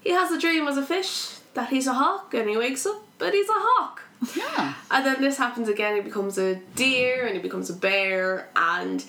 He 0.00 0.10
has 0.10 0.32
a 0.32 0.38
dream 0.40 0.66
as 0.66 0.76
a 0.76 0.82
fish 0.84 1.36
that 1.54 1.68
he's 1.68 1.86
a 1.86 1.94
hawk, 1.94 2.34
and 2.34 2.48
he 2.50 2.56
wakes 2.56 2.84
up, 2.84 3.00
but 3.18 3.32
he's 3.32 3.48
a 3.48 3.54
hawk. 3.54 4.02
Yeah. 4.36 4.74
And 4.90 5.06
then 5.06 5.20
this 5.20 5.36
happens 5.36 5.68
again, 5.68 5.94
he 5.94 6.02
becomes 6.02 6.38
a 6.38 6.56
deer, 6.74 7.26
and 7.26 7.36
he 7.36 7.40
becomes 7.40 7.70
a 7.70 7.74
bear, 7.74 8.48
and 8.56 9.04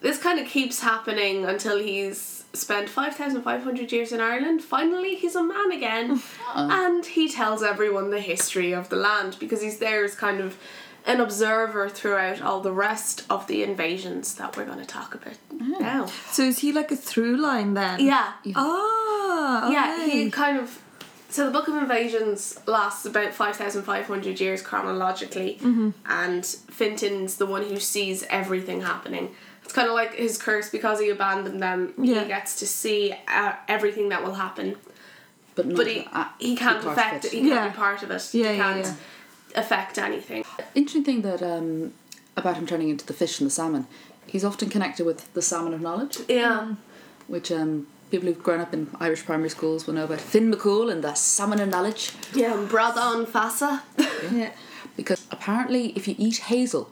this 0.00 0.18
kind 0.18 0.38
of 0.38 0.46
keeps 0.46 0.80
happening 0.80 1.44
until 1.44 1.78
he's 1.78 2.44
spent 2.52 2.88
5,500 2.88 3.90
years 3.90 4.12
in 4.12 4.20
Ireland. 4.20 4.62
Finally, 4.62 5.16
he's 5.16 5.34
a 5.34 5.42
man 5.42 5.72
again, 5.72 6.22
and 6.54 7.04
he 7.04 7.28
tells 7.28 7.64
everyone 7.64 8.10
the 8.10 8.20
history 8.20 8.72
of 8.72 8.90
the 8.90 8.96
land 8.96 9.36
because 9.40 9.60
he's 9.60 9.78
there 9.78 10.04
as 10.04 10.14
kind 10.14 10.40
of 10.40 10.56
an 11.12 11.20
observer 11.20 11.88
throughout 11.88 12.40
all 12.42 12.60
the 12.60 12.72
rest 12.72 13.24
of 13.28 13.46
the 13.46 13.62
invasions 13.62 14.34
that 14.34 14.56
we're 14.56 14.64
going 14.64 14.78
to 14.78 14.86
talk 14.86 15.14
about 15.14 15.34
now. 15.80 16.06
So 16.30 16.42
is 16.42 16.58
he 16.60 16.72
like 16.72 16.90
a 16.92 16.96
through 16.96 17.36
line 17.36 17.74
then? 17.74 18.00
Yeah, 18.00 18.32
Ah. 18.56 19.70
yeah, 19.70 20.06
he 20.06 20.30
kind 20.30 20.58
of. 20.58 20.82
So 21.28 21.46
the 21.46 21.52
Book 21.52 21.68
of 21.68 21.74
Invasions 21.76 22.58
lasts 22.66 23.04
about 23.06 23.32
five 23.34 23.54
thousand 23.56 23.82
five 23.84 24.06
hundred 24.06 24.40
years 24.40 24.62
chronologically, 24.62 25.58
and 26.06 26.44
Fintan's 26.44 27.36
the 27.36 27.46
one 27.46 27.62
who 27.62 27.78
sees 27.78 28.24
everything 28.30 28.80
happening. 28.82 29.34
It's 29.64 29.72
kind 29.72 29.86
of 29.88 29.94
like 29.94 30.14
his 30.14 30.36
curse 30.38 30.68
because 30.70 30.98
he 30.98 31.08
abandoned 31.10 31.62
them. 31.62 31.94
Yeah. 31.96 32.22
He 32.22 32.26
gets 32.28 32.58
to 32.58 32.66
see 32.66 33.14
uh, 33.28 33.52
everything 33.68 34.08
that 34.08 34.24
will 34.24 34.34
happen, 34.34 34.74
But, 35.54 35.72
but 35.76 35.86
he 35.86 36.04
he 36.40 36.56
can't 36.56 36.80
be 36.80 36.86
part 36.86 36.98
of 36.98 36.98
affect 36.98 37.24
it. 37.26 37.28
it. 37.28 37.32
He 37.34 37.40
can't 37.48 37.52
Yeah. 37.52 37.68
be 37.68 37.76
part 37.76 38.02
of 38.02 38.10
it. 38.10 38.34
Yeah, 38.34 38.52
he 38.52 38.58
can't 38.58 38.84
yeah. 38.84 38.94
Affect 39.54 39.98
anything. 39.98 40.44
Interesting 40.74 41.04
thing 41.04 41.22
that 41.22 41.42
um, 41.42 41.92
about 42.36 42.56
him 42.56 42.66
turning 42.66 42.88
into 42.88 43.04
the 43.06 43.12
fish 43.12 43.40
and 43.40 43.46
the 43.46 43.50
salmon, 43.50 43.86
he's 44.26 44.44
often 44.44 44.68
connected 44.68 45.04
with 45.06 45.32
the 45.34 45.42
salmon 45.42 45.74
of 45.74 45.80
knowledge, 45.80 46.18
Yeah. 46.28 46.74
which 47.26 47.50
um, 47.52 47.86
people 48.10 48.28
who've 48.28 48.42
grown 48.42 48.60
up 48.60 48.72
in 48.74 48.90
Irish 49.00 49.24
primary 49.24 49.50
schools 49.50 49.86
will 49.86 49.94
know 49.94 50.04
about 50.04 50.20
Finn 50.20 50.52
McCool 50.52 50.90
and 50.92 51.02
the 51.02 51.14
salmon 51.14 51.60
of 51.60 51.68
knowledge. 51.68 52.12
Yeah, 52.34 52.56
and 52.58 52.68
Bradán 52.68 53.26
Feasa. 53.26 53.82
Yeah. 54.32 54.50
Because 54.96 55.26
apparently, 55.30 55.88
if 55.96 56.06
you 56.08 56.14
eat 56.18 56.38
hazel, 56.38 56.90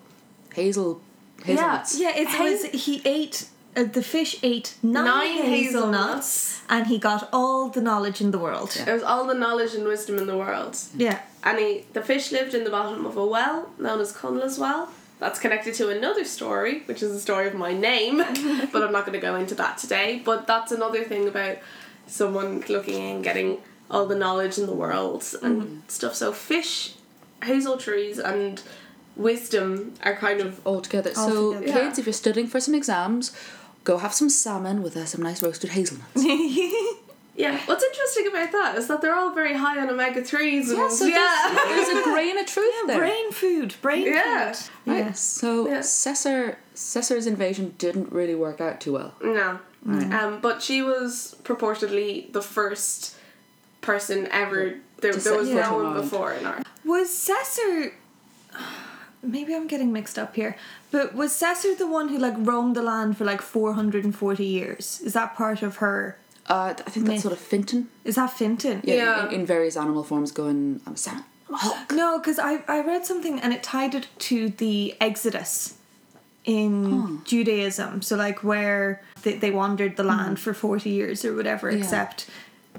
hazel, 0.54 1.00
hazelnuts, 1.44 1.98
Yeah, 2.00 2.10
yeah 2.10 2.22
it 2.22 2.28
Hazel- 2.28 2.70
was 2.72 2.84
he 2.84 3.02
ate 3.04 3.48
uh, 3.78 3.84
the 3.84 4.02
fish 4.02 4.36
ate 4.42 4.74
nine, 4.82 5.04
Nine 5.04 5.42
hazelnuts, 5.44 5.50
hazelnuts. 5.50 6.62
and 6.68 6.86
he 6.88 6.98
got 6.98 7.28
all 7.32 7.68
the 7.68 7.80
knowledge 7.80 8.20
in 8.20 8.30
the 8.32 8.38
world. 8.38 8.76
It 8.86 8.92
was 8.92 9.02
all 9.02 9.26
the 9.26 9.34
knowledge 9.34 9.74
and 9.74 9.84
wisdom 9.84 10.18
in 10.18 10.26
the 10.26 10.36
world. 10.36 10.76
Yeah. 10.96 11.20
And 11.44 11.58
he, 11.58 11.84
the 11.92 12.02
fish 12.02 12.32
lived 12.32 12.54
in 12.54 12.64
the 12.64 12.70
bottom 12.70 13.06
of 13.06 13.16
a 13.16 13.24
well 13.24 13.70
known 13.78 14.00
as 14.00 14.12
Connla's 14.12 14.58
Well. 14.58 14.90
That's 15.20 15.38
connected 15.40 15.74
to 15.74 15.88
another 15.90 16.24
story, 16.24 16.80
which 16.86 17.02
is 17.02 17.12
the 17.12 17.18
story 17.20 17.48
of 17.48 17.54
my 17.54 17.72
name, 17.72 18.18
but 18.72 18.82
I'm 18.84 18.92
not 18.92 19.04
going 19.04 19.18
to 19.20 19.20
go 19.20 19.34
into 19.34 19.54
that 19.56 19.78
today. 19.78 20.22
But 20.24 20.46
that's 20.46 20.70
another 20.70 21.02
thing 21.04 21.26
about 21.26 21.58
someone 22.06 22.62
looking 22.68 23.02
in, 23.02 23.22
getting 23.22 23.58
all 23.90 24.06
the 24.06 24.14
knowledge 24.14 24.58
in 24.58 24.66
the 24.66 24.74
world 24.74 25.24
and 25.42 25.82
stuff. 25.88 26.14
So 26.14 26.32
fish, 26.32 26.94
hazel 27.42 27.78
trees, 27.78 28.18
and 28.18 28.62
wisdom 29.16 29.94
are 30.04 30.14
kind 30.14 30.40
of 30.40 30.64
all 30.66 30.80
together. 30.80 31.10
All 31.16 31.28
so, 31.28 31.54
together. 31.60 31.80
kids, 31.80 31.98
if 31.98 32.06
you're 32.06 32.12
studying 32.12 32.46
for 32.46 32.60
some 32.60 32.74
exams, 32.74 33.36
go 33.88 33.96
have 33.96 34.12
some 34.12 34.28
salmon 34.28 34.82
with 34.82 34.94
uh, 34.98 35.06
some 35.06 35.22
nice 35.22 35.42
roasted 35.42 35.70
hazelnuts. 35.70 36.10
yeah. 37.34 37.58
What's 37.64 37.82
interesting 37.82 38.26
about 38.26 38.52
that 38.52 38.76
is 38.76 38.86
that 38.88 39.00
they're 39.00 39.14
all 39.14 39.32
very 39.34 39.54
high 39.54 39.80
on 39.80 39.88
omega 39.88 40.22
threes. 40.22 40.70
Yeah, 40.70 40.90
so 40.90 41.06
yeah. 41.06 41.54
there's, 41.66 41.86
there's 41.86 42.06
a 42.06 42.10
grain 42.12 42.36
of 42.38 42.44
truth 42.44 42.74
there. 42.86 42.98
brain 42.98 43.32
food, 43.32 43.74
brain 43.80 44.04
Yeah. 44.04 44.52
food. 44.52 44.70
Right. 44.84 44.98
Yeah. 44.98 45.12
So 45.12 45.66
Yeah. 45.66 45.80
Caesar 45.80 46.58
Caesar's 46.74 47.26
invasion 47.26 47.74
didn't 47.78 48.12
really 48.12 48.34
work 48.34 48.60
out 48.60 48.78
too 48.82 48.92
well. 48.92 49.14
No. 49.24 49.58
Um, 49.86 50.40
but 50.42 50.60
she 50.60 50.82
was 50.82 51.34
purportedly 51.44 52.30
the 52.32 52.42
first 52.42 53.16
person 53.80 54.28
ever. 54.30 54.74
There, 55.00 55.14
there 55.14 55.38
was 55.38 55.48
set 55.48 55.70
no 55.70 55.82
one 55.82 55.94
before 55.94 56.34
in 56.34 56.44
our. 56.44 56.60
Was 56.84 57.08
Caesar 57.16 57.94
maybe 59.22 59.54
I'm 59.54 59.66
getting 59.66 59.92
mixed 59.92 60.18
up 60.18 60.34
here. 60.36 60.56
But 60.90 61.14
was 61.14 61.32
Caesar 61.34 61.74
the 61.74 61.86
one 61.86 62.08
who 62.08 62.18
like 62.18 62.34
roamed 62.38 62.74
the 62.76 62.82
land 62.82 63.16
for 63.18 63.24
like 63.24 63.42
four 63.42 63.74
hundred 63.74 64.04
and 64.04 64.14
forty 64.14 64.44
years? 64.46 65.00
Is 65.04 65.12
that 65.12 65.36
part 65.36 65.62
of 65.62 65.76
her 65.76 66.16
Uh, 66.48 66.72
I 66.86 66.90
think 66.90 67.06
that's 67.06 67.16
Myth. 67.16 67.20
sort 67.22 67.32
of 67.34 67.38
Fintan. 67.40 67.88
is 68.04 68.14
that 68.14 68.30
Fintan? 68.38 68.80
Yeah, 68.84 68.94
Yeah. 68.94 69.26
In, 69.28 69.40
in 69.40 69.46
various 69.46 69.76
animal 69.76 70.02
forms, 70.02 70.32
going 70.32 70.80
I'm 70.86 70.94
a 70.94 70.96
salmon, 70.96 71.24
I'm 71.48 71.54
a 71.54 71.58
hawk. 71.58 71.92
No, 71.92 72.18
because 72.18 72.38
I, 72.38 72.62
I 72.68 72.80
read 72.80 73.04
something 73.04 73.38
and 73.42 73.52
it 73.52 73.62
tied 73.62 73.94
it 73.94 74.06
to 74.30 74.48
the 74.48 74.94
Exodus 75.00 75.74
in 76.44 77.20
Judaism. 77.24 78.00
So, 78.02 78.16
like, 78.16 78.42
where 78.42 79.02
they, 79.22 79.34
they 79.36 79.50
wandered 79.50 79.96
the 79.96 80.04
land 80.04 80.40
for 80.40 80.54
40 80.54 80.88
years 80.88 81.24
or 81.24 81.34
whatever, 81.34 81.70
Yeah. 81.70 81.78
except 81.78 82.26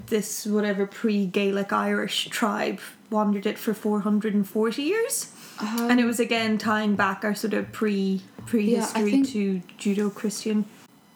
this, 0.06 0.46
whatever 0.46 0.86
pre 0.86 1.26
Gaelic 1.26 1.72
Irish 1.72 2.28
tribe 2.30 2.80
wandered 3.10 3.46
it 3.46 3.58
for 3.58 3.72
440 3.74 4.82
years. 4.82 5.30
And 5.62 6.00
it 6.00 6.04
was 6.04 6.20
again 6.20 6.58
tying 6.58 6.96
back 6.96 7.24
our 7.24 7.34
sort 7.34 7.54
of 7.54 7.70
pre 7.72 8.22
prehistory 8.46 9.10
think- 9.10 9.28
to 9.30 9.62
Judo 9.78 10.10
Christian. 10.10 10.64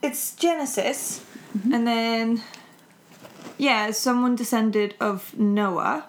It's 0.02 0.34
Genesis, 0.36 1.24
and 1.72 1.86
then, 1.86 2.42
yeah, 3.56 3.90
someone 3.90 4.36
descended 4.36 4.94
of 5.00 5.36
Noah. 5.38 6.04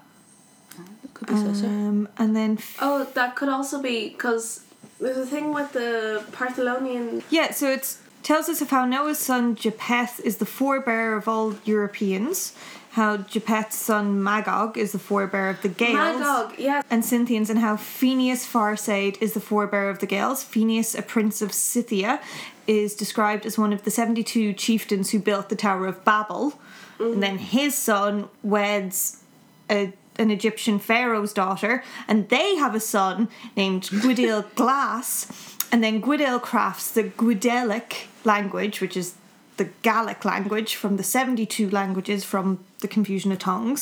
That 1.02 1.14
could 1.14 1.28
be 1.30 1.36
Caesar. 1.36 1.68
Um, 1.68 2.10
and 2.18 2.36
then 2.36 2.60
Oh, 2.82 3.06
that 3.14 3.36
could 3.38 3.48
also 3.48 3.82
be 3.82 4.10
because 4.10 4.66
there's 5.00 5.18
a 5.18 5.26
thing 5.26 5.54
with 5.54 5.72
the 5.72 6.24
Partholonian. 6.32 7.24
Yeah, 7.30 7.52
so 7.52 7.72
it 7.72 7.96
tells 8.22 8.50
us 8.50 8.60
of 8.62 8.70
how 8.70 8.86
Noah's 8.86 9.20
son 9.20 9.56
Japheth 9.56 10.20
is 10.22 10.38
the 10.38 10.46
forebearer 10.46 11.16
of 11.18 11.28
all 11.30 11.56
Europeans, 11.64 12.54
how 12.96 13.18
Japheth's 13.18 13.76
son 13.76 14.24
Magog 14.24 14.78
is 14.78 14.94
the 14.94 14.98
forebearer 14.98 15.50
of 15.50 15.62
the 15.62 15.68
Gaels. 15.68 16.18
Magog, 16.18 16.58
yeah. 16.58 16.82
And 16.90 17.04
Scythians, 17.04 17.50
and 17.50 17.60
how 17.60 17.76
Fénius 17.76 18.46
Farsaid 18.46 19.18
is 19.22 19.34
the 19.34 19.42
forebearer 19.42 19.90
of 19.90 20.00
the 20.00 20.08
Gaels. 20.08 20.46
Fénius, 20.46 20.98
a 20.98 21.02
prince 21.02 21.42
of 21.42 21.52
Scythia, 21.52 22.22
is 22.68 22.96
described 22.96 23.46
as 23.46 23.58
one 23.58 23.74
of 23.74 23.84
the 23.84 23.92
72 23.92 24.54
chieftains 24.54 25.12
who 25.12 25.20
built 25.20 25.50
the 25.50 25.58
Tower 25.58 25.88
of 25.88 26.06
Babel. 26.06 26.54
Mm. 26.98 27.16
And 27.16 27.24
then 27.24 27.38
his 27.38 27.76
son 27.76 28.30
weds 28.44 29.22
a, 29.70 29.92
an 30.18 30.32
Egyptian 30.32 30.80
pharaoh's 30.80 31.34
daughter, 31.34 31.84
and 32.08 32.30
they 32.30 32.56
have 32.56 32.76
a 32.76 32.80
son 32.80 33.28
named 33.58 33.84
Gwydiel 33.84 34.46
Glass. 34.56 35.28
And 35.70 35.84
then 35.84 36.02
Gwydiel 36.02 36.42
crafts 36.42 36.92
the 36.92 37.04
Goidelic 37.04 38.06
language, 38.24 38.80
which 38.80 38.96
is 38.96 39.16
the 39.58 39.70
Gallic 39.82 40.26
language 40.26 40.76
from 40.76 40.98
the 40.98 41.04
72 41.04 41.70
languages 41.70 42.24
from 42.24 42.60
the 42.86 42.94
confusion 42.94 43.32
of 43.32 43.40
tongues. 43.40 43.82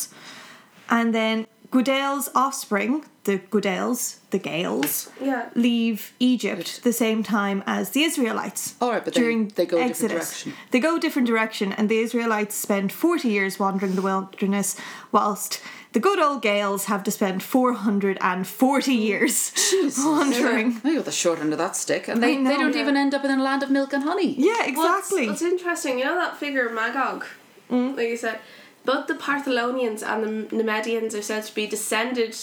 And 0.89 1.13
then 1.13 1.47
Gwydel's 1.71 2.29
offspring, 2.35 3.03
the 3.23 3.39
Gwydels, 3.53 4.17
the 4.29 4.37
Gaels, 4.39 5.09
Yeah. 5.19 5.45
leave 5.55 6.13
Egypt 6.19 6.67
the 6.83 6.93
same 6.93 7.23
time 7.23 7.63
as 7.65 7.89
the 7.95 8.03
Israelites. 8.09 8.75
All 8.79 8.91
right, 8.91 9.03
but 9.03 9.13
they- 9.13 9.21
during 9.21 9.39
they 9.55 9.65
go 9.65 9.77
a 9.77 9.87
different 9.87 9.91
Exodus. 9.91 10.29
direction. 10.29 10.53
They 10.71 10.79
go 10.87 10.91
a 10.97 10.99
different 10.99 11.27
direction, 11.33 11.67
and 11.77 11.89
the 11.89 11.97
Israelites 12.05 12.55
spend 12.67 12.91
40 12.91 13.29
years 13.37 13.53
wandering 13.63 13.95
the 13.95 14.01
wilderness, 14.09 14.75
whilst 15.11 15.51
the 15.93 15.99
good 16.07 16.19
old 16.19 16.41
Gaels 16.43 16.85
have 16.85 17.03
to 17.07 17.11
spend 17.11 17.41
440 17.43 18.93
years 19.09 19.51
wandering. 19.97 20.79
They 20.83 20.95
got 20.95 21.05
the 21.05 21.11
short 21.23 21.39
end 21.39 21.51
of 21.53 21.59
that 21.59 21.75
stick, 21.75 22.07
and 22.07 22.21
they, 22.21 22.35
know, 22.37 22.49
they 22.51 22.57
don't 22.57 22.75
yeah. 22.75 22.81
even 22.81 22.95
end 22.97 23.13
up 23.15 23.23
in 23.25 23.31
a 23.31 23.41
land 23.41 23.63
of 23.63 23.69
milk 23.71 23.93
and 23.93 24.03
honey. 24.03 24.35
Yeah, 24.37 24.53
What's- 24.53 24.67
exactly. 24.69 25.27
What's, 25.27 25.41
interesting, 25.41 25.93
you 25.99 26.05
know 26.05 26.15
that 26.23 26.37
figure 26.37 26.69
Magog, 26.69 27.25
Mm. 27.71 27.95
like 27.97 28.09
you 28.09 28.17
said, 28.17 28.37
both 28.85 29.07
the 29.07 29.13
Partholonians 29.15 30.03
and 30.03 30.49
the 30.49 30.55
Nemedians 30.55 31.17
are 31.17 31.21
said 31.21 31.43
to 31.43 31.55
be 31.55 31.67
descended 31.67 32.35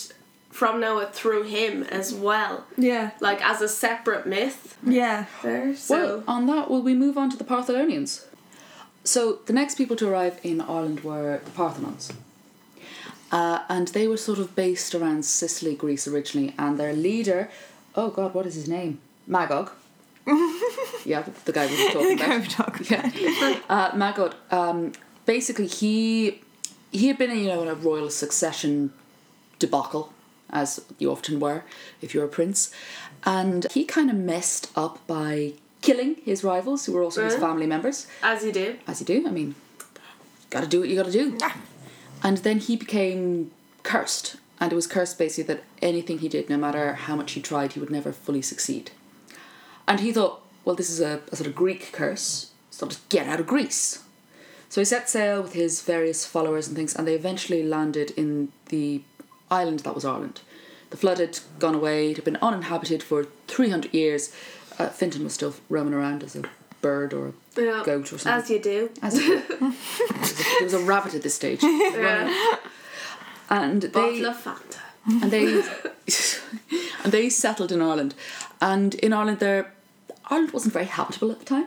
from 0.50 0.80
Noah 0.80 1.06
through 1.12 1.44
him 1.44 1.84
as 1.84 2.12
well, 2.12 2.64
yeah. 2.76 3.10
like 3.20 3.40
as 3.44 3.60
a 3.60 3.68
separate 3.68 4.26
myth. 4.26 4.76
Yeah. 4.84 5.26
There, 5.42 5.76
so 5.76 5.94
Well, 5.96 6.24
on 6.26 6.46
that, 6.46 6.68
will 6.70 6.82
we 6.82 6.94
move 6.94 7.16
on 7.16 7.30
to 7.30 7.36
the 7.36 7.44
Partholonians? 7.44 8.26
So 9.04 9.38
the 9.46 9.52
next 9.52 9.76
people 9.76 9.96
to 9.96 10.08
arrive 10.08 10.40
in 10.42 10.60
Ireland 10.60 11.00
were 11.04 11.40
the 11.44 11.50
Parthenons. 11.52 12.12
Uh, 13.30 13.60
and 13.68 13.88
they 13.88 14.08
were 14.08 14.16
sort 14.16 14.38
of 14.40 14.56
based 14.56 14.92
around 14.94 15.24
Sicily, 15.24 15.76
Greece 15.76 16.08
originally, 16.08 16.52
and 16.58 16.78
their 16.78 16.92
leader, 16.92 17.48
oh 17.94 18.10
god, 18.10 18.34
what 18.34 18.44
is 18.44 18.56
his 18.56 18.68
name? 18.68 19.00
Magog. 19.26 19.70
yeah, 21.04 21.22
the, 21.22 21.30
the 21.44 21.52
guy 21.52 21.66
we 21.66 21.72
were 21.84 21.90
talking 21.92 22.08
The 22.08 22.24
about. 22.24 22.28
guy 22.28 22.38
we 22.38 22.46
talking 22.46 22.86
yeah. 22.90 23.60
uh, 23.68 23.96
Magog. 23.96 24.34
Um, 24.50 24.92
basically, 25.26 25.66
he 25.66 26.40
he 26.92 27.08
had 27.08 27.18
been, 27.18 27.30
you 27.36 27.46
know, 27.46 27.62
in 27.62 27.68
a 27.68 27.74
royal 27.74 28.10
succession 28.10 28.92
debacle, 29.58 30.12
as 30.50 30.80
you 30.98 31.10
often 31.10 31.38
were 31.38 31.62
if 32.00 32.14
you're 32.14 32.24
a 32.24 32.28
prince, 32.28 32.70
and 33.24 33.66
he 33.72 33.84
kind 33.84 34.10
of 34.10 34.16
messed 34.16 34.70
up 34.76 35.04
by 35.06 35.52
killing 35.82 36.16
his 36.24 36.42
rivals, 36.44 36.86
who 36.86 36.92
were 36.92 37.02
also 37.02 37.24
his 37.24 37.36
family 37.36 37.66
members, 37.66 38.06
as 38.22 38.44
you 38.44 38.52
do. 38.52 38.76
as 38.86 39.00
you 39.00 39.06
do. 39.06 39.26
I 39.26 39.30
mean, 39.30 39.54
got 40.50 40.60
to 40.62 40.66
do 40.66 40.80
what 40.80 40.88
you 40.88 40.96
got 40.96 41.06
to 41.06 41.12
do. 41.12 41.38
And 42.22 42.38
then 42.38 42.58
he 42.58 42.76
became 42.76 43.50
cursed, 43.82 44.36
and 44.58 44.72
it 44.72 44.74
was 44.74 44.86
cursed 44.86 45.16
basically 45.18 45.54
that 45.54 45.64
anything 45.80 46.18
he 46.18 46.28
did, 46.28 46.50
no 46.50 46.58
matter 46.58 46.94
how 46.94 47.16
much 47.16 47.32
he 47.32 47.40
tried, 47.40 47.72
he 47.72 47.80
would 47.80 47.90
never 47.90 48.12
fully 48.12 48.42
succeed. 48.42 48.90
And 49.88 50.00
he 50.00 50.12
thought, 50.12 50.42
well, 50.64 50.76
this 50.76 50.90
is 50.90 51.00
a, 51.00 51.22
a 51.32 51.36
sort 51.36 51.46
of 51.46 51.54
Greek 51.54 51.92
curse, 51.92 52.50
so 52.70 52.84
I'll 52.84 52.90
just 52.90 53.08
get 53.08 53.26
out 53.26 53.40
of 53.40 53.46
Greece. 53.46 54.02
So 54.70 54.80
he 54.80 54.84
set 54.84 55.10
sail 55.10 55.42
with 55.42 55.52
his 55.52 55.82
various 55.82 56.24
followers 56.24 56.68
and 56.68 56.76
things, 56.76 56.94
and 56.94 57.06
they 57.06 57.14
eventually 57.14 57.64
landed 57.64 58.12
in 58.12 58.52
the 58.66 59.02
island 59.50 59.80
that 59.80 59.96
was 59.96 60.04
Ireland. 60.04 60.40
The 60.90 60.96
flood 60.96 61.18
had 61.18 61.40
gone 61.58 61.74
away, 61.74 62.12
it 62.12 62.16
had 62.16 62.24
been 62.24 62.38
uninhabited 62.40 63.02
for 63.02 63.26
300 63.48 63.92
years. 63.92 64.32
Uh, 64.78 64.88
Fintan 64.88 65.24
was 65.24 65.34
still 65.34 65.54
roaming 65.68 65.92
around 65.92 66.22
as 66.22 66.36
a 66.36 66.44
bird 66.80 67.12
or 67.12 67.28
a 67.28 67.60
Yeah, 67.60 67.82
goat 67.84 68.12
or 68.12 68.18
something. 68.18 68.32
As 68.32 68.48
you 68.48 68.60
do. 68.60 68.90
As 69.02 69.18
it 69.18 69.48
there, 69.60 70.62
was 70.62 70.72
a, 70.72 70.78
rabbit 70.78 71.14
at 71.14 71.22
this 71.22 71.34
stage. 71.34 71.62
Yeah. 71.62 72.56
And 73.50 73.82
they 73.82 74.24
and 75.04 75.30
they 75.32 75.62
and 77.02 77.12
they 77.12 77.28
settled 77.28 77.72
in 77.72 77.82
Ireland. 77.82 78.14
And 78.60 78.94
in 78.94 79.12
Ireland 79.12 79.40
there 79.40 79.72
Ireland 80.26 80.52
wasn't 80.52 80.72
very 80.72 80.86
habitable 80.86 81.32
at 81.32 81.40
the 81.40 81.44
time. 81.44 81.66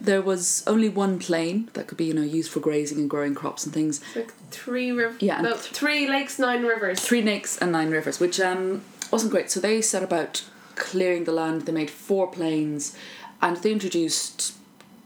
There 0.00 0.22
was 0.22 0.64
only 0.66 0.88
one 0.88 1.18
plain 1.18 1.68
that 1.74 1.86
could 1.86 1.98
be, 1.98 2.06
you 2.06 2.14
know, 2.14 2.22
used 2.22 2.50
for 2.50 2.60
grazing 2.60 2.98
and 2.98 3.10
growing 3.10 3.34
crops 3.34 3.64
and 3.64 3.74
things. 3.74 4.00
Like 4.16 4.32
three 4.50 4.90
rivers. 4.92 5.20
Yeah, 5.20 5.40
No, 5.42 5.50
th- 5.52 5.64
three 5.72 6.08
lakes, 6.08 6.38
nine 6.38 6.62
rivers. 6.64 7.00
Three 7.00 7.22
lakes 7.22 7.58
and 7.58 7.70
nine 7.72 7.90
rivers, 7.90 8.18
which 8.18 8.40
um, 8.40 8.82
wasn't 9.10 9.30
great. 9.30 9.50
So 9.50 9.60
they 9.60 9.82
set 9.82 10.02
about 10.02 10.44
clearing 10.76 11.24
the 11.24 11.32
land. 11.32 11.62
They 11.66 11.72
made 11.72 11.90
four 11.90 12.28
plains, 12.30 12.96
and 13.42 13.58
they 13.58 13.72
introduced, 13.72 14.54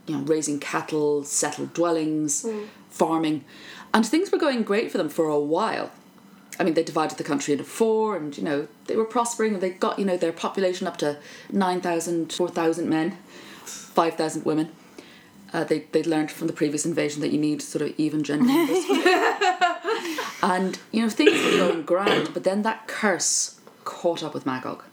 you 0.07 0.15
know, 0.17 0.23
raising 0.23 0.59
cattle, 0.59 1.23
settled 1.25 1.73
dwellings, 1.73 2.45
farming, 2.89 3.43
and 3.93 4.05
things 4.05 4.31
were 4.31 4.37
going 4.37 4.63
great 4.63 4.91
for 4.91 4.97
them 4.97 5.09
for 5.09 5.27
a 5.27 5.39
while. 5.39 5.91
I 6.57 6.63
mean, 6.63 6.73
they 6.73 6.83
divided 6.83 7.17
the 7.17 7.23
country 7.25 7.51
into 7.51 7.65
four, 7.65 8.15
and 8.15 8.37
you 8.37 8.43
know 8.43 8.67
they 8.87 8.95
were 8.95 9.03
prospering, 9.03 9.53
and 9.55 9.61
they 9.61 9.71
got 9.71 9.99
you 9.99 10.05
know 10.05 10.15
their 10.15 10.31
population 10.31 10.87
up 10.87 10.95
to 10.97 11.17
9,000, 11.51 12.31
4,000 12.31 12.87
men, 12.89 13.17
five 13.65 14.15
thousand 14.15 14.45
women. 14.45 14.71
Uh, 15.55 15.63
they 15.63 15.79
they 15.93 16.03
learned 16.03 16.29
from 16.29 16.47
the 16.47 16.53
previous 16.53 16.85
invasion 16.85 17.21
that 17.21 17.31
you 17.31 17.37
need 17.37 17.61
sort 17.61 17.81
of 17.81 17.97
even 17.97 18.23
gender 18.23 18.51
and 20.43 20.77
you 20.91 21.01
know 21.01 21.07
things 21.09 21.31
were 21.31 21.57
going 21.57 21.81
grand, 21.83 22.33
but 22.33 22.43
then 22.43 22.61
that 22.63 22.87
curse 22.87 23.57
caught 23.85 24.21
up 24.21 24.33
with 24.33 24.45
Magog, 24.45 24.83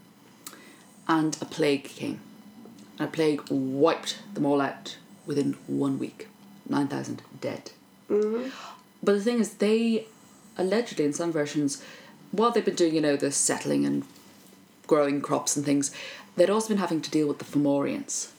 and 1.08 1.36
a 1.40 1.44
plague 1.44 1.82
came. 1.82 2.20
And 2.96 3.08
a 3.08 3.10
plague 3.10 3.42
wiped 3.50 4.18
them 4.34 4.46
all 4.46 4.60
out 4.60 4.98
within 5.26 5.54
one 5.66 5.98
week. 5.98 6.28
Nine 6.68 6.86
thousand 6.86 7.22
dead. 7.40 7.72
But 8.08 9.14
the 9.14 9.20
thing 9.20 9.40
is, 9.40 9.54
they 9.54 10.06
allegedly, 10.56 11.04
in 11.04 11.12
some 11.12 11.32
versions, 11.32 11.82
while 12.30 12.52
they've 12.52 12.64
been 12.64 12.76
doing, 12.76 12.94
you 12.94 13.00
know, 13.00 13.16
the 13.16 13.32
settling 13.32 13.84
and 13.84 14.04
growing 14.86 15.22
crops 15.22 15.56
and 15.56 15.64
things, 15.64 15.90
they'd 16.36 16.50
also 16.50 16.68
been 16.68 16.78
having 16.78 17.00
to 17.00 17.10
deal 17.10 17.26
with 17.26 17.40
the 17.40 17.44
Fomorians. 17.44 18.30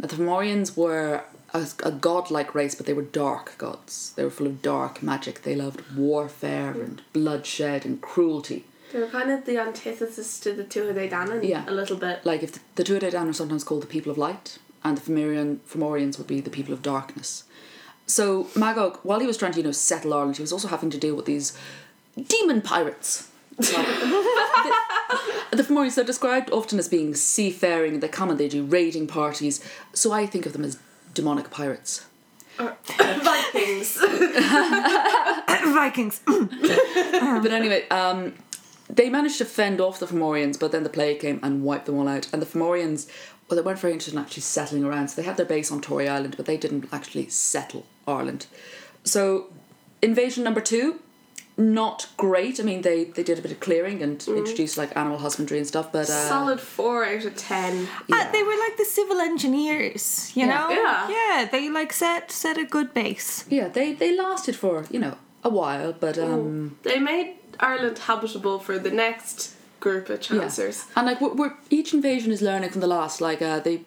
Now, 0.00 0.06
the 0.08 0.16
Fomorians 0.16 0.76
were 0.76 1.24
a, 1.52 1.66
a 1.84 1.92
godlike 1.92 2.54
race, 2.54 2.74
but 2.74 2.86
they 2.86 2.94
were 2.94 3.02
dark 3.02 3.56
gods. 3.58 4.12
They 4.16 4.24
were 4.24 4.30
full 4.30 4.46
of 4.46 4.62
dark 4.62 5.02
magic. 5.02 5.42
They 5.42 5.54
loved 5.54 5.82
warfare 5.94 6.70
and 6.72 7.02
bloodshed 7.12 7.84
and 7.84 8.00
cruelty. 8.00 8.64
They 8.92 9.00
were 9.00 9.06
kind 9.08 9.30
of 9.30 9.44
the 9.44 9.58
antithesis 9.58 10.40
to 10.40 10.52
the 10.52 10.64
Tuatha 10.64 10.94
De 10.94 11.08
Danann 11.08 11.46
Yeah. 11.46 11.64
a 11.68 11.70
little 11.72 11.96
bit. 11.96 12.24
Like, 12.24 12.42
if 12.42 12.52
the, 12.52 12.60
the 12.76 12.84
Tuatha 12.84 13.00
De 13.00 13.10
Danann 13.12 13.28
are 13.28 13.32
sometimes 13.34 13.62
called 13.62 13.82
the 13.82 13.86
people 13.86 14.10
of 14.10 14.16
light, 14.18 14.58
and 14.82 14.96
the 14.96 15.02
Fomorian, 15.02 15.58
Fomorians 15.68 16.16
would 16.16 16.26
be 16.26 16.40
the 16.40 16.50
people 16.50 16.72
of 16.72 16.80
darkness. 16.82 17.44
So 18.06 18.48
Magog, 18.56 18.98
while 19.02 19.20
he 19.20 19.26
was 19.26 19.36
trying 19.36 19.52
to, 19.52 19.58
you 19.58 19.64
know, 19.64 19.70
settle 19.72 20.14
Ireland, 20.14 20.38
he 20.38 20.42
was 20.42 20.52
also 20.52 20.68
having 20.68 20.90
to 20.90 20.98
deal 20.98 21.14
with 21.14 21.26
these 21.26 21.56
demon 22.16 22.62
pirates. 22.62 23.28
Like, 23.58 23.68
the, 25.50 25.56
the 25.56 25.62
Fomorians 25.62 25.98
are 25.98 26.04
described 26.04 26.50
often 26.50 26.78
as 26.78 26.88
being 26.88 27.14
seafaring. 27.14 28.00
They 28.00 28.08
come 28.08 28.30
and 28.30 28.38
they 28.38 28.48
do 28.48 28.64
raiding 28.64 29.06
parties. 29.06 29.64
So 29.92 30.12
I 30.12 30.26
think 30.26 30.46
of 30.46 30.52
them 30.52 30.64
as 30.64 30.78
demonic 31.14 31.50
pirates. 31.50 32.06
Vikings. 32.58 33.96
Vikings. 35.74 36.20
But 37.42 37.52
anyway, 37.52 37.88
um, 37.88 38.34
they 38.88 39.08
managed 39.08 39.38
to 39.38 39.44
fend 39.44 39.80
off 39.80 40.00
the 40.00 40.06
Fomorians, 40.06 40.58
but 40.58 40.72
then 40.72 40.82
the 40.82 40.90
plague 40.90 41.20
came 41.20 41.38
and 41.42 41.62
wiped 41.62 41.86
them 41.86 41.96
all 41.96 42.08
out. 42.08 42.28
And 42.32 42.42
the 42.42 42.46
Fomorians, 42.46 43.08
well, 43.48 43.56
they 43.56 43.62
weren't 43.62 43.78
very 43.78 43.92
interested 43.92 44.14
in 44.14 44.20
actually 44.20 44.42
settling 44.42 44.84
around. 44.84 45.08
So 45.08 45.20
they 45.20 45.26
had 45.26 45.36
their 45.36 45.46
base 45.46 45.70
on 45.70 45.80
Tory 45.80 46.08
Island, 46.08 46.36
but 46.36 46.46
they 46.46 46.56
didn't 46.56 46.88
actually 46.92 47.28
settle 47.28 47.86
Ireland. 48.06 48.46
So 49.04 49.46
invasion 50.02 50.44
number 50.44 50.60
two, 50.60 51.00
not 51.60 52.08
great. 52.16 52.58
I 52.58 52.62
mean, 52.62 52.82
they, 52.82 53.04
they 53.04 53.22
did 53.22 53.38
a 53.38 53.42
bit 53.42 53.52
of 53.52 53.60
clearing 53.60 54.02
and 54.02 54.26
introduced 54.28 54.76
like 54.78 54.96
animal 54.96 55.18
husbandry 55.18 55.58
and 55.58 55.66
stuff, 55.66 55.92
but 55.92 56.08
uh, 56.10 56.28
Solid 56.28 56.60
four 56.60 57.04
out 57.04 57.24
of 57.24 57.36
ten. 57.36 57.86
Uh, 58.12 58.32
they 58.32 58.42
were 58.42 58.56
like 58.64 58.76
the 58.76 58.84
civil 58.84 59.18
engineers, 59.20 60.32
you 60.34 60.46
Yeah. 60.46 60.54
know? 60.58 60.70
Yeah. 60.70 61.10
Yeah, 61.10 61.48
they 61.50 61.68
like 61.70 61.92
set 61.92 62.32
set 62.32 62.56
a 62.58 62.64
good 62.64 62.92
base. 62.94 63.44
yeah, 63.48 63.68
they 63.68 63.92
they 63.92 64.16
lasted 64.16 64.56
for 64.56 64.86
you 64.90 64.98
know 64.98 65.16
a 65.44 65.48
while, 65.48 65.92
but 65.92 66.18
um, 66.18 66.76
They 66.82 66.98
made 66.98 67.34
Ireland 67.58 67.98
habitable 67.98 68.58
for 68.58 68.78
the 68.78 68.90
next 68.90 69.54
group 69.80 70.10
of 70.10 70.18
yeah. 70.30 70.40
chancers. 70.40 70.84
And 70.96 71.06
like 71.06 71.20
we're, 71.20 71.34
we're 71.34 71.54
each 71.70 71.94
invasion 71.94 72.32
is 72.32 72.42
learning 72.42 72.70
from 72.70 72.80
the 72.80 72.86
last. 72.86 73.20
Like 73.20 73.40
uh, 73.42 73.60
the 73.60 73.80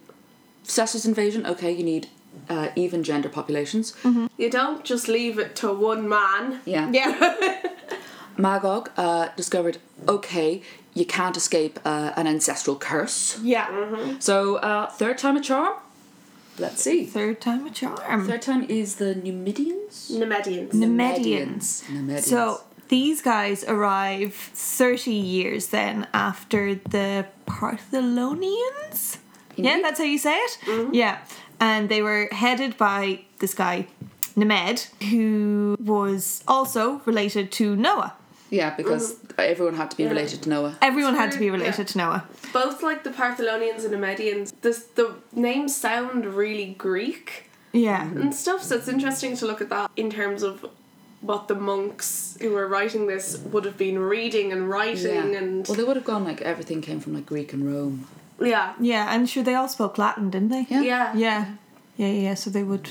Cecil's 0.63 1.05
invasion, 1.05 1.45
okay, 1.45 1.71
you 1.71 1.83
need 1.83 2.07
uh, 2.49 2.69
even 2.75 3.03
gender 3.03 3.29
populations. 3.29 3.93
You 4.37 4.49
don't 4.49 4.83
just 4.83 5.07
leave 5.07 5.39
it 5.39 5.55
to 5.57 5.71
one 5.73 6.07
man. 6.07 6.59
Yeah. 6.65 6.89
Yeah. 6.91 7.61
Magog 8.37 8.89
uh, 8.97 9.29
discovered, 9.35 9.77
okay, 10.07 10.61
you 10.95 11.05
can't 11.05 11.37
escape 11.37 11.79
uh, 11.85 12.11
an 12.15 12.27
ancestral 12.27 12.75
curse. 12.75 13.39
yeah. 13.43 14.15
So, 14.19 14.55
uh, 14.57 14.87
third 14.89 15.17
time 15.17 15.37
a 15.37 15.41
charm? 15.41 15.75
Let's 16.59 16.81
see. 16.83 17.05
Third 17.05 17.41
time 17.41 17.65
a 17.65 17.71
charm. 17.71 18.27
Third 18.27 18.41
time 18.41 18.63
is 18.69 18.95
the 18.95 19.15
Numidians? 19.15 20.11
Nemedians. 20.11 20.71
Nemedians. 20.71 21.83
Nemedians. 21.85 22.23
So 22.23 22.61
these 22.89 23.21
guys 23.23 23.63
arrive 23.63 24.33
30 24.35 25.11
years 25.11 25.67
then 25.67 26.07
after 26.13 26.75
the 26.75 27.25
Partholonians. 27.47 29.17
Yeah, 29.55 29.79
that's 29.81 29.99
how 29.99 30.05
you 30.05 30.17
say 30.17 30.35
it? 30.35 30.57
Yeah. 30.93 31.19
And 31.63 31.87
they 31.87 32.01
were 32.01 32.27
headed 32.31 32.77
by 32.77 33.21
this 33.39 33.53
guy, 33.53 33.87
Nemed, 34.35 34.79
who 35.11 35.77
was 35.79 36.43
also 36.47 37.01
related 37.05 37.51
to 37.53 37.75
Noah. 37.75 38.13
Yeah, 38.49 38.75
because 38.75 39.15
mm-hmm. 39.15 39.39
everyone 39.39 39.75
had 39.75 39.89
to 39.91 39.97
be 39.97 40.05
related 40.05 40.43
to 40.43 40.49
Noah. 40.49 40.77
Everyone 40.81 41.15
had 41.15 41.31
to 41.31 41.39
be 41.39 41.49
related 41.49 41.85
yeah. 41.85 41.93
to 41.93 41.97
Noah. 41.97 42.21
Both 42.51 42.83
like 42.83 43.03
the 43.03 43.09
Partholonians 43.09 43.85
and 43.85 43.93
Nemedians, 43.95 44.53
this, 44.61 44.79
the 44.99 45.15
names 45.31 45.75
sound 45.75 46.25
really 46.25 46.75
Greek 46.77 47.49
Yeah. 47.71 48.03
and 48.21 48.35
stuff, 48.35 48.61
so 48.61 48.75
it's 48.75 48.87
interesting 48.87 49.35
to 49.37 49.45
look 49.47 49.61
at 49.61 49.69
that 49.69 49.89
in 49.95 50.09
terms 50.09 50.43
of 50.43 50.69
what 51.21 51.47
the 51.47 51.55
monks 51.55 52.37
who 52.41 52.51
were 52.51 52.67
writing 52.67 53.07
this 53.07 53.37
would 53.53 53.63
have 53.63 53.77
been 53.77 53.97
reading 53.97 54.51
and 54.51 54.69
writing 54.69 55.31
Yeah. 55.31 55.39
and 55.39 55.67
Well, 55.67 55.77
they 55.77 55.85
would 55.85 55.95
have 55.95 56.05
gone 56.13 56.25
like 56.25 56.41
everything 56.41 56.81
came 56.81 56.99
from 56.99 57.13
like 57.15 57.25
Greek 57.25 57.53
and 57.53 57.65
Rome. 57.65 58.07
Yeah. 58.39 58.73
Yeah, 58.79 59.13
and 59.13 59.29
sure 59.29 59.43
they 59.43 59.55
all 59.55 59.67
spoke 59.67 59.97
Latin, 59.97 60.29
didn't 60.29 60.49
they? 60.49 60.65
Yeah. 60.69 60.81
Yeah. 60.81 61.15
Yeah. 61.15 61.45
Yeah, 61.95 62.07
yeah, 62.07 62.33
so 62.33 62.49
they 62.49 62.63
would 62.63 62.89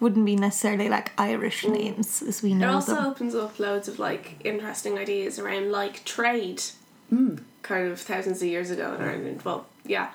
wouldn't 0.00 0.24
be 0.24 0.34
necessarily 0.34 0.88
like 0.88 1.12
Irish 1.18 1.62
mm. 1.62 1.72
names 1.72 2.22
as 2.22 2.42
we 2.42 2.54
know. 2.54 2.70
It 2.70 2.74
also 2.74 2.94
them. 2.94 3.04
opens 3.04 3.34
up 3.34 3.58
loads 3.58 3.86
of 3.86 3.98
like 3.98 4.36
interesting 4.44 4.98
ideas 4.98 5.38
around 5.38 5.70
like 5.70 6.04
trade. 6.04 6.62
Hmm. 7.10 7.36
Kind 7.62 7.90
of 7.90 8.00
thousands 8.00 8.40
of 8.40 8.48
years 8.48 8.70
ago 8.70 8.94
in 8.94 9.02
Ireland. 9.02 9.42
Well, 9.42 9.66
yeah. 9.84 10.10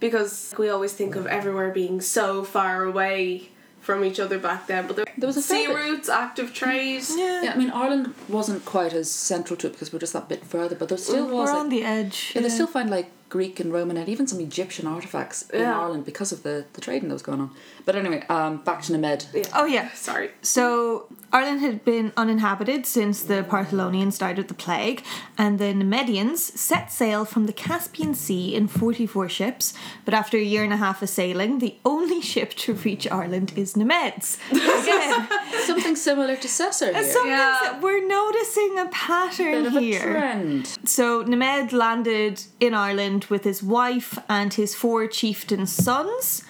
Because 0.00 0.54
we 0.58 0.68
always 0.68 0.94
think 0.94 1.14
of 1.14 1.26
everywhere 1.26 1.70
being 1.70 2.00
so 2.00 2.42
far 2.42 2.84
away 2.84 3.50
from 3.80 4.04
each 4.04 4.18
other 4.18 4.38
back 4.38 4.68
then, 4.68 4.86
but 4.86 4.96
there, 4.96 5.04
There 5.18 5.26
was 5.26 5.36
a 5.36 5.42
sea 5.42 5.66
routes, 5.66 6.08
active 6.08 6.48
hmm. 6.48 6.54
trade. 6.54 7.02
Yeah. 7.10 7.42
Yeah, 7.42 7.52
I 7.52 7.56
mean, 7.56 7.70
Ireland 7.70 8.14
wasn't 8.28 8.64
quite 8.64 8.94
as 8.94 9.10
central 9.10 9.56
to 9.58 9.66
it 9.66 9.72
because 9.72 9.92
we're 9.92 9.98
just 9.98 10.12
that 10.14 10.28
bit 10.28 10.44
further, 10.44 10.76
but 10.76 10.88
there 10.88 10.98
still 10.98 11.26
was. 11.26 11.32
We're 11.32 11.44
like, 11.46 11.54
on 11.56 11.68
the 11.68 11.82
edge. 11.82 12.32
Yeah, 12.34 12.42
they 12.42 12.48
still 12.48 12.66
find 12.66 12.88
like 12.88 13.10
Greek 13.36 13.58
and 13.62 13.72
Roman 13.72 13.96
and 13.96 14.08
even 14.14 14.26
some 14.26 14.40
Egyptian 14.40 14.86
artifacts 14.86 15.38
in 15.50 15.60
Yeah. 15.60 15.80
Ireland 15.80 16.04
because 16.04 16.30
of 16.32 16.42
the, 16.42 16.56
the 16.74 16.80
trading 16.86 17.08
that 17.08 17.14
was 17.14 17.22
going 17.30 17.40
on. 17.40 17.50
But 17.86 17.96
anyway, 17.96 18.20
um, 18.28 18.58
back 18.68 18.82
to 18.82 18.92
Nemed. 18.92 19.22
Yeah. 19.32 19.44
Oh 19.54 19.64
yeah. 19.76 19.86
Sorry. 19.94 20.28
So 20.42 21.06
Ireland 21.34 21.60
had 21.60 21.82
been 21.84 22.12
uninhabited 22.16 22.84
since 22.84 23.22
the 23.22 23.42
Partholonians 23.42 24.18
died 24.18 24.38
of 24.38 24.48
the 24.48 24.54
plague, 24.54 25.02
and 25.38 25.58
the 25.58 25.72
Nemedians 25.72 26.38
set 26.58 26.92
sail 26.92 27.24
from 27.24 27.46
the 27.46 27.54
Caspian 27.54 28.14
Sea 28.14 28.54
in 28.54 28.68
44 28.68 29.30
ships. 29.30 29.72
But 30.04 30.12
after 30.12 30.36
a 30.36 30.42
year 30.42 30.62
and 30.62 30.72
a 30.74 30.76
half 30.76 31.00
of 31.02 31.08
sailing, 31.08 31.58
the 31.58 31.76
only 31.86 32.20
ship 32.32 32.52
to 32.54 32.74
reach 32.74 33.10
Ireland 33.10 33.52
is 33.56 33.74
Nemeds. 33.74 34.36
Again, 34.50 35.28
Something 35.64 35.96
similar 35.96 36.36
to 36.36 36.48
Cesar 36.48 36.90
Yeah. 36.92 37.78
we're 37.80 38.06
noticing 38.06 38.78
a 38.78 38.86
pattern 38.92 39.62
Bit 39.62 39.66
of 39.66 39.76
a 39.76 39.80
here. 39.80 40.00
trend. 40.02 40.66
So 40.84 41.24
Nemed 41.24 41.72
landed 41.72 42.42
in 42.60 42.74
Ireland 42.74 43.24
with 43.30 43.44
his 43.44 43.62
wife 43.62 44.18
and 44.28 44.52
his 44.52 44.74
four 44.74 45.06
chieftain 45.06 45.66
sons 45.66 46.42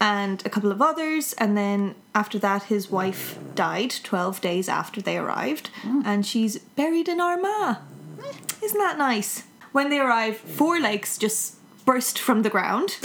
and 0.00 0.44
a 0.46 0.50
couple 0.50 0.72
of 0.72 0.80
others 0.80 1.34
and 1.34 1.56
then 1.56 1.94
after 2.14 2.38
that 2.38 2.64
his 2.64 2.90
wife 2.90 3.38
died 3.54 3.90
12 4.02 4.40
days 4.40 4.68
after 4.68 5.00
they 5.00 5.18
arrived 5.18 5.70
mm. 5.82 6.02
and 6.04 6.24
she's 6.24 6.58
buried 6.58 7.08
in 7.08 7.20
Armagh. 7.20 7.76
Mm. 8.16 8.62
Isn't 8.64 8.78
that 8.78 8.98
nice? 8.98 9.44
When 9.72 9.90
they 9.90 9.98
arrive, 9.98 10.36
four 10.36 10.80
lakes 10.80 11.18
just 11.18 11.56
burst 11.84 12.18
from 12.18 12.42
the 12.42 12.50
ground 12.50 12.98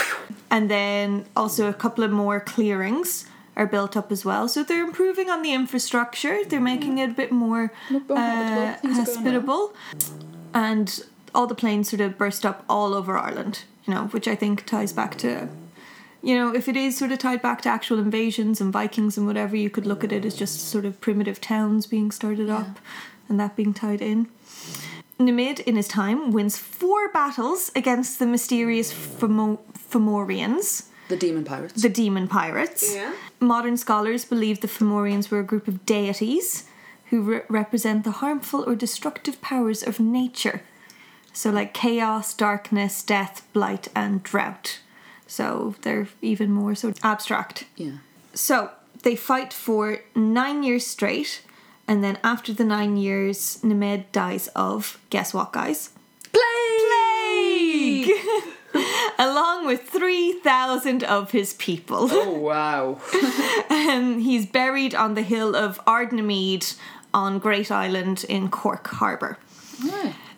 and 0.50 0.70
then 0.70 1.26
also 1.36 1.68
a 1.68 1.74
couple 1.74 2.04
of 2.04 2.12
more 2.12 2.40
clearings 2.40 3.26
are 3.56 3.66
built 3.66 3.96
up 3.96 4.12
as 4.12 4.26
well. 4.26 4.48
So 4.48 4.64
they're 4.64 4.84
improving 4.84 5.30
on 5.30 5.42
the 5.42 5.54
infrastructure. 5.54 6.44
They're 6.44 6.60
mm-hmm. 6.60 6.64
making 6.64 6.98
it 6.98 7.12
a 7.12 7.14
bit 7.14 7.32
more 7.32 7.72
uh, 7.90 8.00
Things 8.00 8.10
are 8.10 8.80
going 8.82 8.82
well. 8.84 9.06
hospitable 9.06 9.74
and 10.54 11.06
all 11.36 11.48
the 11.48 11.56
planes 11.56 11.90
sort 11.90 12.02
of 12.02 12.18
burst 12.18 12.46
up 12.46 12.64
all 12.70 12.94
over 12.94 13.18
Ireland, 13.18 13.64
you 13.86 13.94
know, 13.94 14.06
which 14.06 14.28
I 14.28 14.36
think 14.36 14.66
ties 14.66 14.94
back 14.94 15.18
to, 15.18 15.50
you 16.26 16.36
know, 16.36 16.54
if 16.56 16.68
it 16.68 16.76
is 16.76 16.98
sort 16.98 17.12
of 17.12 17.20
tied 17.20 17.42
back 17.42 17.62
to 17.62 17.70
actual 17.70 18.00
invasions 18.00 18.60
and 18.60 18.74
Vikings 18.74 19.16
and 19.18 19.28
whatever, 19.28 19.56
you 19.56 19.70
could 19.70 19.86
look 19.86 20.04
at 20.04 20.12
it 20.12 20.26
as 20.26 20.36
just 20.36 20.60
sort 20.60 20.84
of 20.86 21.00
primitive 21.00 21.40
towns 21.40 21.86
being 21.86 22.10
started 22.12 22.50
up 22.50 22.80
and 23.30 23.40
that 23.40 23.56
being 23.56 23.74
tied 23.74 24.02
in. 24.02 24.28
Nemed, 25.20 25.60
in 25.62 25.76
his 25.78 25.88
time, 25.88 26.32
wins 26.32 26.58
four 26.58 27.10
battles 27.14 27.72
against 27.76 28.20
the 28.20 28.26
mysterious 28.26 28.92
Fomorians, 29.92 30.88
The 31.08 31.16
demon 31.18 31.44
pirates. 31.46 31.82
the 31.82 31.90
demon 31.90 32.28
pirates. 32.28 32.94
Yeah. 32.96 33.14
Modern 33.40 33.78
scholars 33.78 34.26
believe 34.26 34.62
the 34.62 34.68
Fomorians 34.68 35.30
were 35.30 35.40
a 35.40 35.44
group 35.44 35.68
of 35.68 35.86
deities 35.86 36.66
who 37.12 37.22
re- 37.22 37.42
represent 37.50 38.04
the 38.04 38.12
harmful 38.12 38.64
or 38.68 38.76
destructive 38.76 39.40
powers 39.42 39.84
of 39.84 40.00
nature. 40.00 40.62
So, 41.34 41.50
like 41.52 41.74
chaos, 41.74 42.34
darkness, 42.34 43.04
death, 43.04 43.46
blight, 43.54 43.88
and 43.96 44.24
drought. 44.24 44.80
So, 45.28 45.76
they're 45.82 46.08
even 46.22 46.52
more 46.52 46.76
sort 46.76 46.98
of 46.98 47.04
abstract. 47.06 47.66
yeah. 47.76 47.98
So, 48.34 48.70
they 49.04 49.16
fight 49.16 49.54
for 49.54 50.00
nine 50.16 50.64
years 50.64 50.86
straight 50.86 51.42
And 51.88 52.04
then 52.04 52.18
after 52.24 52.52
the 52.54 52.64
nine 52.66 52.98
years, 52.98 53.60
Nemed 53.62 54.06
dies 54.12 54.48
of, 54.56 54.98
guess 55.12 55.34
what, 55.36 55.54
guys? 55.54 55.92
Plague! 56.34 58.06
Plague! 58.06 58.12
Along 59.20 59.66
with 59.68 59.84
3,000 59.84 61.04
of 61.04 61.32
his 61.32 61.54
people. 61.54 62.08
Oh, 62.12 62.32
wow. 62.32 63.00
Um, 63.70 64.20
he's 64.20 64.46
buried 64.46 64.94
on 64.96 65.14
the 65.14 65.22
hill 65.22 65.56
of 65.56 65.80
Ardnamede 65.86 66.76
on 67.14 67.40
Great 67.40 67.72
Island 67.72 68.26
in 68.28 68.50
Cork 68.50 68.88
Harbour. 68.88 69.38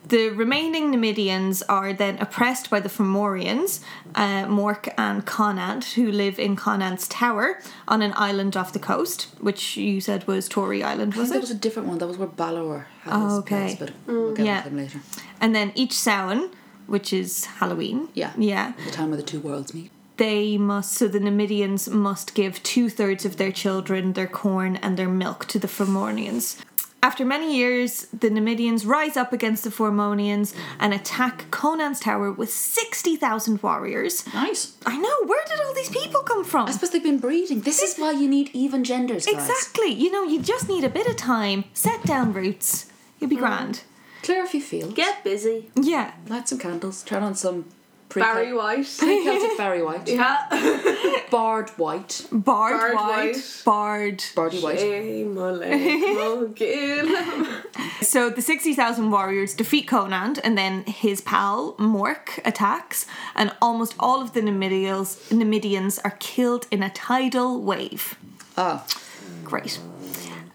The 0.08 0.30
remaining 0.30 0.90
Numidians 0.92 1.64
are 1.64 1.92
then 1.92 2.18
oppressed 2.20 2.70
by 2.70 2.80
the 2.80 2.88
Fomorians, 2.90 3.82
uh, 4.16 4.46
Morc 4.46 4.94
and 4.98 5.26
Conant, 5.26 5.84
who 5.96 6.10
live 6.12 6.40
in 6.40 6.56
Conant's 6.56 7.08
Tower 7.10 7.60
on 7.90 8.02
an 8.02 8.14
island 8.16 8.56
off 8.56 8.72
the 8.72 8.80
coast, 8.80 9.28
which 9.40 9.76
you 9.76 10.00
said 10.00 10.26
was 10.26 10.48
Tory 10.48 10.82
Island, 10.82 11.14
I 11.16 11.18
was 11.20 11.30
think 11.30 11.34
that 11.34 11.38
it? 11.38 11.42
was 11.42 11.52
a 11.52 11.56
different 11.56 11.88
one. 11.90 11.98
That 11.98 12.08
was 12.08 12.18
where 12.18 12.28
Balor 12.28 12.88
had 13.02 13.14
Oh, 13.14 13.26
his 13.26 13.34
okay. 13.40 13.76
place, 13.76 13.76
but 13.80 13.92
we'll 14.06 14.34
get 14.34 14.46
Yeah. 14.46 14.58
into 14.60 14.70
them 14.70 14.78
later. 14.78 15.02
And 15.42 15.54
then 15.54 15.72
each 15.76 15.94
Samhain, 15.94 16.52
which 16.86 17.12
is 17.12 17.46
Halloween. 17.60 18.08
Yeah. 18.14 18.32
Yeah. 18.38 18.74
The 18.86 18.92
time 18.92 19.10
where 19.10 19.18
the 19.18 19.24
two 19.24 19.40
worlds 19.42 19.74
meet. 19.74 19.92
They 20.16 20.58
must, 20.58 20.94
so 20.94 21.08
the 21.08 21.20
Numidians 21.20 21.90
must 21.90 22.34
give 22.34 22.64
two 22.64 22.90
thirds 22.90 23.24
of 23.26 23.38
their 23.38 23.52
children, 23.52 24.14
their 24.14 24.26
corn, 24.28 24.78
and 24.78 24.98
their 24.98 25.10
milk 25.10 25.46
to 25.50 25.60
the 25.60 25.68
Formonians. 25.68 26.56
After 27.04 27.24
many 27.24 27.56
years, 27.56 28.08
the 28.08 28.30
Numidians 28.30 28.86
rise 28.86 29.16
up 29.16 29.32
against 29.32 29.64
the 29.64 29.70
Formonians 29.70 30.56
and 30.80 30.94
attack 30.94 31.50
Conan's 31.52 32.00
tower 32.00 32.32
with 32.32 32.50
60,000 32.52 33.62
warriors. 33.62 34.26
Nice. 34.34 34.76
I 34.86 34.98
know, 34.98 35.16
where 35.26 35.44
did 35.48 35.62
all 35.62 35.74
these 35.74 35.90
people 35.90 36.22
come 36.22 36.44
from? 36.44 36.68
I 36.68 36.72
suppose 36.72 36.90
they've 36.90 37.04
been 37.04 37.20
breeding. 37.20 37.62
This 37.62 37.82
is 37.82 37.98
why 37.98 38.12
you 38.12 38.28
need 38.28 38.50
even 38.54 38.84
genders, 38.84 39.26
guys. 39.26 39.48
Exactly. 39.48 39.92
You 39.92 40.12
know, 40.12 40.24
you 40.24 40.42
just 40.42 40.68
need 40.68 40.84
a 40.84 40.90
bit 40.90 41.08
of 41.08 41.16
time, 41.16 41.66
set 41.74 42.04
down 42.04 42.34
roots, 42.34 42.92
you'll 43.20 43.30
be 43.30 43.36
mm. 43.36 43.40
grand. 43.40 43.84
Clear 44.24 44.44
a 44.44 44.48
few 44.48 44.62
fields. 44.62 44.94
Get 44.96 45.24
busy. 45.24 45.72
Yeah. 45.76 46.14
Light 46.28 46.50
some 46.50 46.58
candles. 46.58 47.04
Turn 47.04 47.24
on 47.24 47.36
some 47.36 47.66
pre 48.10 48.22
Barry 48.22 48.54
White. 48.54 48.86
Celtic 48.86 49.58
Barry 49.58 49.82
White. 49.84 50.08
yeah. 50.08 50.48
Barred 51.32 51.70
White. 51.72 52.26
Bard, 52.32 52.72
Bard 52.74 52.94
white, 52.96 53.34
white. 53.36 53.62
bard. 53.66 54.24
Bardy 54.36 54.60
White. 54.62 54.80
Hey, 54.80 55.24
Mullen, 55.24 56.16
Mullen. 56.16 57.48
So 58.02 58.30
the 58.30 58.42
60,000 58.42 59.12
warriors 59.12 59.54
defeat 59.54 59.88
Conan 59.88 60.38
and 60.44 60.58
then 60.58 60.84
his 60.86 61.20
pal 61.22 61.74
Morc 61.78 62.40
attacks 62.46 63.06
and 63.36 63.52
almost 63.62 63.94
all 64.00 64.22
of 64.22 64.34
the 64.34 64.42
Numidians, 64.42 65.30
Numidians 65.32 66.00
are 66.00 66.16
killed 66.20 66.68
in 66.72 66.82
a 66.84 66.90
tidal 66.90 67.62
wave. 67.62 68.16
Ah, 68.58 68.86
Great. 69.44 69.80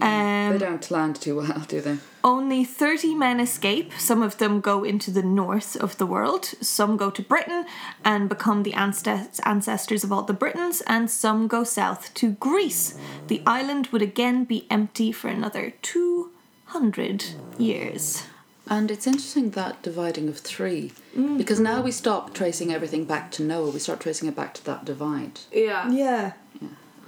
They 0.03 0.55
Um, 0.55 0.59
don't 0.59 0.91
land 0.91 1.17
too 1.17 1.37
well, 1.37 1.65
do 1.69 1.81
they? 1.81 1.99
only 2.25 2.65
30 2.65 3.15
men 3.15 3.41
escape. 3.41 3.93
Some 3.99 4.23
of 4.23 4.38
them 4.38 4.61
go 4.61 4.85
into 4.85 5.11
the 5.11 5.23
north 5.23 5.75
of 5.77 5.97
the 5.99 6.07
world. 6.07 6.45
Some 6.61 6.97
go 6.97 7.11
to 7.11 7.23
Britain 7.23 7.65
and 8.05 8.29
become 8.29 8.62
the 8.62 8.75
ancestors 8.75 10.05
of 10.05 10.12
all 10.12 10.23
the 10.23 10.33
Britons, 10.33 10.83
and 10.87 11.11
some 11.11 11.49
go 11.49 11.65
south 11.65 12.12
to 12.15 12.33
Greece. 12.33 12.95
The 13.27 13.43
island 13.47 13.88
would 13.93 14.03
again 14.03 14.45
be 14.45 14.67
empty 14.71 15.11
for 15.12 15.29
another 15.29 15.73
200 15.83 17.25
years. 17.59 18.25
And 18.69 18.91
it's 18.91 19.07
interesting 19.09 19.51
that 19.51 19.83
dividing 19.83 20.29
of 20.29 20.38
three, 20.38 20.93
because 21.37 21.59
now 21.59 21.83
we 21.83 21.91
stop 21.91 22.33
tracing 22.33 22.73
everything 22.73 23.05
back 23.05 23.31
to 23.33 23.43
Noah. 23.43 23.71
We 23.71 23.81
start 23.81 23.99
tracing 24.01 24.29
it 24.29 24.37
back 24.37 24.55
to 24.55 24.65
that 24.65 24.85
divide. 24.85 25.41
yeah. 25.53 25.91
Yeah. 25.91 26.33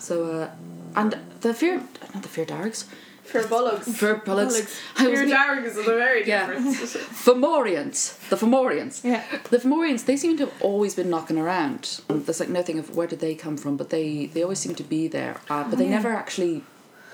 So, 0.05 0.15
uh, 0.25 0.51
and 1.01 1.11
the 1.41 1.55
fear, 1.55 1.77
not 2.15 2.23
the 2.23 2.29
fear 2.29 2.45
dargs, 2.45 2.85
For 3.25 3.43
bullocks. 3.49 3.87
fear 4.01 4.17
bullocks. 4.17 4.57
I 4.99 5.09
was 5.09 5.21
Your 5.21 5.29
dargs 5.29 5.77
are 5.79 5.97
very 6.07 6.23
Yeah. 6.27 6.47
different. 6.47 6.77
Fomorians, 7.27 7.99
the 8.29 8.37
Fomorians. 8.37 9.03
Yeah. 9.03 9.23
The 9.51 9.59
Fomorians, 9.59 10.05
they 10.05 10.17
seem 10.17 10.37
to 10.39 10.45
have 10.47 10.55
always 10.63 10.95
been 10.95 11.09
knocking 11.15 11.39
around. 11.39 12.01
And 12.09 12.25
There's 12.27 12.41
like 12.41 12.51
nothing 12.61 12.79
of 12.79 12.87
where 12.97 13.07
did 13.13 13.21
they 13.21 13.35
come 13.35 13.57
from, 13.57 13.77
but 13.81 13.89
they 13.91 14.27
they 14.33 14.43
always 14.43 14.59
seem 14.65 14.75
to 14.83 14.87
be 14.97 15.03
there. 15.09 15.35
Uh, 15.53 15.65
but 15.69 15.77
they 15.79 15.87
Yeah. 15.89 15.99
never 15.99 16.13
actually 16.23 16.57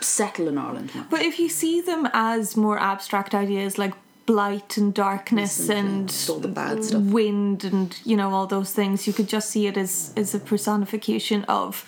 settle 0.01 0.47
in 0.49 0.57
Ireland. 0.59 0.91
But 1.15 1.21
if 1.31 1.35
you 1.39 1.49
see 1.49 1.77
them 1.91 2.03
as 2.13 2.57
more 2.67 2.79
abstract 2.93 3.33
ideas 3.35 3.79
like 3.79 3.95
blight 4.27 4.77
and 4.81 4.93
darkness 4.95 5.69
and 5.81 6.07
all 6.29 6.39
the 6.41 6.55
bad 6.63 6.85
stuff. 6.85 7.03
wind 7.21 7.59
and 7.71 7.89
you 8.11 8.17
know 8.21 8.31
all 8.35 8.47
those 8.57 8.73
things, 8.81 9.07
you 9.07 9.13
could 9.13 9.29
just 9.37 9.49
see 9.55 9.65
it 9.71 9.77
as 9.77 9.93
as 10.23 10.35
a 10.35 10.41
personification 10.53 11.41
of 11.61 11.85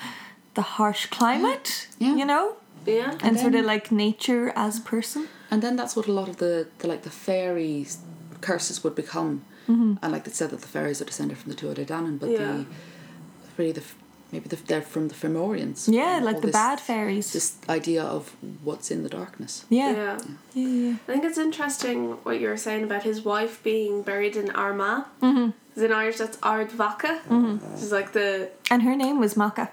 the 0.55 0.63
harsh 0.63 1.07
climate. 1.07 1.89
Yeah. 1.99 2.17
You 2.17 2.25
know, 2.25 2.57
yeah. 2.87 3.19
and, 3.23 3.39
sort 3.39 3.55
of 3.55 3.65
like 3.65 3.91
nature 3.93 4.53
as 4.57 4.81
person. 4.81 5.29
And 5.51 5.63
then 5.63 5.77
that's 5.77 5.95
what 5.97 6.07
a 6.07 6.13
lot 6.13 6.29
of 6.29 6.37
the, 6.39 6.69
the 6.79 6.89
like 6.89 7.03
the 7.03 7.11
fairies 7.11 7.99
curses 8.41 8.83
would 8.85 8.95
become. 8.95 9.45
And 9.69 10.13
like 10.13 10.25
they 10.25 10.31
said 10.33 10.51
that 10.51 10.61
the 10.61 10.69
fairies 10.69 11.01
are 11.01 11.07
descended 11.07 11.39
from 11.39 11.51
the 11.51 11.57
Tuatha 11.57 11.77
Dé 11.77 11.87
Danann, 11.87 12.19
but 12.21 12.29
Yeah. 12.29 12.39
the 12.39 12.67
really 13.57 13.73
the 13.73 13.83
maybe 14.31 14.47
the, 14.49 14.57
they're 14.57 14.83
from 14.83 15.09
the 15.09 15.15
Fomorians. 15.15 15.89
Yeah, 15.91 16.21
like 16.23 16.37
the 16.43 16.49
this- 16.49 16.53
bad 16.53 16.79
fairies. 16.79 17.33
This 17.33 17.57
idea 17.71 18.03
of 18.03 18.37
what's 18.63 18.91
in 18.91 19.03
the 19.03 19.09
darkness. 19.09 19.65
yeah. 19.71 19.93
Yeah. 19.93 20.19
Yeah. 20.55 20.67
yeah. 20.69 20.93
I 21.09 21.13
think 21.13 21.25
it's 21.25 21.39
interesting 21.39 21.99
what 22.25 22.39
you 22.41 22.49
were 22.49 22.59
saying 22.59 22.85
about 22.85 23.03
his 23.05 23.23
wife 23.25 23.63
being 23.63 24.03
buried 24.03 24.37
in 24.37 24.51
Armagh. 24.51 25.05
Mm-hmm. 25.23 25.81
In 25.85 25.91
Irish, 25.93 26.19
that's 26.19 26.37
Ard 26.43 26.69
Mhacha. 26.71 27.13
Mm-hmm. 27.23 27.73
Which 27.73 27.83
is 27.83 27.93
like 27.93 28.13
the. 28.13 28.51
And 28.71 28.83
her 28.83 28.95
name 28.95 29.19
was 29.19 29.39
Macha. 29.39 29.71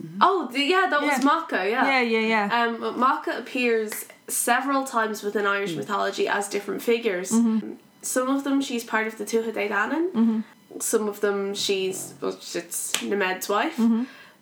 Mm-hmm. 0.00 0.18
Oh, 0.20 0.48
the, 0.52 0.60
yeah, 0.60 0.86
that 0.90 1.00
was 1.00 1.22
Yeah. 1.64 2.00
Yeah, 2.00 2.00
yeah, 2.00 2.48
yeah. 2.48 2.64
Um, 2.64 2.80
but 2.80 2.96
appears 3.38 4.06
several 4.28 4.84
times 4.84 5.22
within 5.22 5.46
Irish 5.46 5.72
mm. 5.72 5.78
mythology 5.78 6.28
as 6.28 6.48
different 6.48 6.82
figures. 6.82 7.32
Mm-hmm. 7.32 7.74
Some 8.02 8.28
of 8.28 8.44
them 8.44 8.60
she's 8.60 8.84
part 8.84 9.06
of 9.06 9.18
the 9.18 9.24
Tuatha 9.24 9.52
Dé 9.52 9.68
Danann. 9.68 10.12
Mm-hmm. 10.12 10.40
Some 10.80 11.08
of 11.08 11.20
them 11.20 11.54
she's 11.54 12.14
well, 12.20 12.32
it's 12.32 12.92
Nemed's 13.02 13.48
wife. 13.48 13.78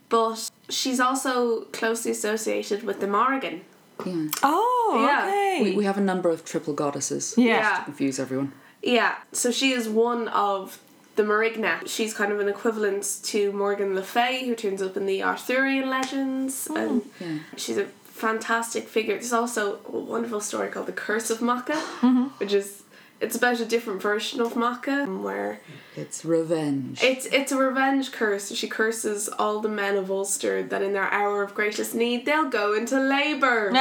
But 0.08 0.50
she's 0.68 1.00
also 1.00 1.62
closely 1.72 2.12
associated 2.12 2.82
with 2.82 3.00
the 3.00 3.06
Morrigan. 3.06 3.62
Yeah. 4.06 4.28
oh, 4.42 5.04
yeah. 5.04 5.26
okay. 5.28 5.70
We, 5.70 5.76
we 5.76 5.84
have 5.84 5.98
a 5.98 6.00
number 6.00 6.30
of 6.30 6.44
triple 6.44 6.72
goddesses. 6.72 7.34
yeah. 7.36 7.44
Yeah. 7.44 7.78
To 7.78 7.84
confuse 7.84 8.20
everyone. 8.20 8.52
Yeah, 8.82 9.16
so 9.32 9.50
she 9.50 9.72
is 9.72 9.88
one 9.88 10.28
of 10.28 10.78
the 11.18 11.24
Morrigna. 11.24 11.86
She's 11.86 12.14
kind 12.14 12.32
of 12.32 12.38
an 12.40 12.48
equivalent 12.48 13.18
to 13.24 13.52
Morgan 13.52 13.94
Le 13.94 14.02
Fay, 14.02 14.46
who 14.46 14.54
turns 14.54 14.80
up 14.80 14.96
in 14.96 15.04
the 15.04 15.22
Arthurian 15.22 15.90
legends, 15.90 16.66
and 16.74 17.02
Yeah. 17.20 17.38
she's 17.56 17.76
a 17.76 17.86
fantastic 18.04 18.88
figure. 18.88 19.14
There's 19.14 19.32
also 19.32 19.80
a 19.92 19.98
wonderful 20.14 20.40
story 20.40 20.68
called 20.68 20.86
The 20.86 20.92
Curse 20.92 21.28
of 21.30 21.42
Macha, 21.42 21.76
which 22.38 22.52
is 22.52 22.82
it's 23.20 23.34
about 23.34 23.58
a 23.58 23.64
different 23.64 24.00
version 24.00 24.40
of 24.40 24.54
Macha, 24.54 25.04
where 25.06 25.58
It's 25.96 26.24
revenge. 26.24 27.02
it's 27.02 27.26
it's 27.26 27.50
a 27.50 27.56
revenge 27.56 28.12
curse. 28.12 28.52
She 28.54 28.68
curses 28.68 29.28
all 29.40 29.58
the 29.60 29.68
men 29.68 29.96
of 29.96 30.08
Ulster 30.10 30.62
that 30.62 30.82
in 30.82 30.92
their 30.92 31.10
hour 31.10 31.42
of 31.42 31.52
greatest 31.52 31.94
need 31.96 32.26
they'll 32.26 32.48
go 32.48 32.74
into 32.74 32.96
labour. 33.00 33.70
we 33.72 33.78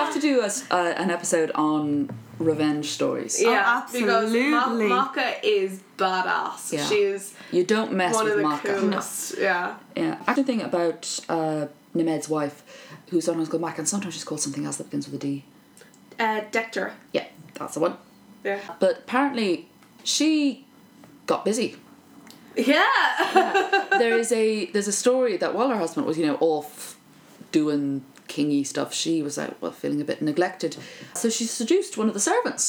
have 0.00 0.12
to 0.14 0.20
do 0.20 0.40
a 0.42 0.50
uh, 0.70 0.94
an 1.02 1.10
episode 1.10 1.50
on 1.56 2.08
revenge 2.40 2.86
stories. 2.86 3.40
Yeah, 3.40 3.82
absolutely. 3.84 4.44
because 4.44 4.72
Ma- 4.90 5.04
Macha 5.04 5.46
is 5.46 5.80
badass. 5.96 6.72
Yeah. 6.72 6.86
She 6.86 6.94
is 6.96 7.34
You 7.52 7.64
don't 7.64 7.92
mess 7.92 8.14
one 8.14 8.26
of 8.26 8.34
with 8.34 8.42
the 8.42 8.48
Macha. 8.48 8.74
coolest. 8.80 9.38
Yeah. 9.38 9.76
Yeah. 9.96 10.18
Actually, 10.26 10.44
thing 10.44 10.62
about 10.62 11.20
uh, 11.28 11.66
Nemed's 11.94 12.28
wife, 12.28 12.62
who's 13.10 13.24
sometimes 13.26 13.48
called 13.48 13.60
Macha, 13.62 13.78
and 13.82 13.88
sometimes 13.88 14.14
she's 14.14 14.24
called 14.24 14.40
something 14.40 14.64
else 14.66 14.76
that 14.78 14.84
begins 14.84 15.06
with 15.08 15.22
a 15.22 15.26
D. 15.26 15.44
Uh, 16.18 16.40
Dector. 16.50 16.94
Yeah, 17.12 17.26
that's 17.54 17.74
the 17.74 17.80
one. 17.80 17.96
Yeah. 18.42 18.58
But 18.80 18.98
apparently, 19.00 19.68
she 20.02 20.64
got 21.26 21.44
busy. 21.44 21.76
Yeah. 22.56 23.86
there 23.98 24.18
is 24.18 24.32
a 24.32 24.66
there's 24.72 24.88
a 24.88 24.92
story 24.92 25.36
that 25.36 25.54
while 25.54 25.68
her 25.68 25.76
husband 25.78 26.06
was 26.06 26.18
you 26.18 26.26
know 26.26 26.36
off 26.40 26.96
doing 27.52 28.04
kingy 28.34 28.62
stuff, 28.66 28.94
she 28.94 29.22
was 29.22 29.36
out 29.38 29.56
well 29.60 29.72
feeling 29.72 30.00
a 30.00 30.04
bit 30.10 30.22
neglected, 30.22 30.76
so 31.14 31.28
she 31.28 31.44
seduced 31.44 31.98
one 31.98 32.08
of 32.08 32.14
the 32.14 32.20
servants. 32.32 32.64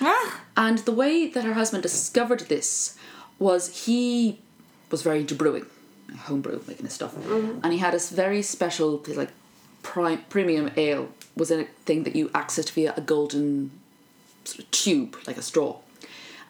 Ah, 0.00 0.40
And 0.56 0.78
the 0.88 0.92
way 1.02 1.28
that 1.28 1.44
her 1.44 1.54
husband 1.54 1.82
discovered 1.82 2.40
this 2.48 2.96
was 3.38 3.84
he 3.86 4.38
was 4.90 5.02
very 5.02 5.20
into 5.20 5.34
brewing, 5.34 5.66
homebrew, 6.26 6.60
making 6.66 6.86
his 6.86 6.94
stuff, 6.94 7.14
and 7.62 7.72
he 7.72 7.78
had 7.78 7.94
this 7.94 8.10
very 8.10 8.42
special 8.42 8.90
like 9.22 9.30
prime, 9.82 10.24
premium 10.34 10.70
ale 10.76 11.08
was 11.36 11.50
a 11.50 11.64
thing 11.86 12.04
that 12.04 12.16
you 12.16 12.28
accessed 12.30 12.70
via 12.76 12.94
a 12.96 13.00
golden 13.00 13.70
sort 14.44 14.60
of 14.60 14.70
tube 14.70 15.16
like 15.26 15.36
a 15.36 15.42
straw, 15.42 15.76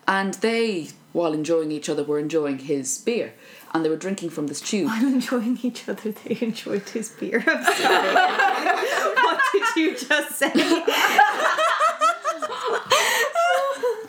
and 0.07 0.35
they 0.35 0.89
while 1.13 1.33
enjoying 1.33 1.71
each 1.71 1.89
other 1.89 2.03
were 2.05 2.19
enjoying 2.19 2.59
his 2.59 2.99
beer, 2.99 3.33
and 3.75 3.85
they 3.85 3.89
were 3.91 3.97
drinking 3.97 4.31
from 4.31 4.47
this 4.47 4.61
tube. 4.61 4.87
while 4.87 5.05
enjoying 5.05 5.59
each 5.63 5.89
other, 5.89 6.13
they 6.13 6.39
enjoyed 6.41 6.89
his 6.89 7.11
beer. 7.11 7.43
I'm 7.47 7.65
sorry. 7.65 8.15
what 9.25 9.41
did 9.53 9.77
you 9.77 9.97
just 9.99 10.37
say? 10.39 10.53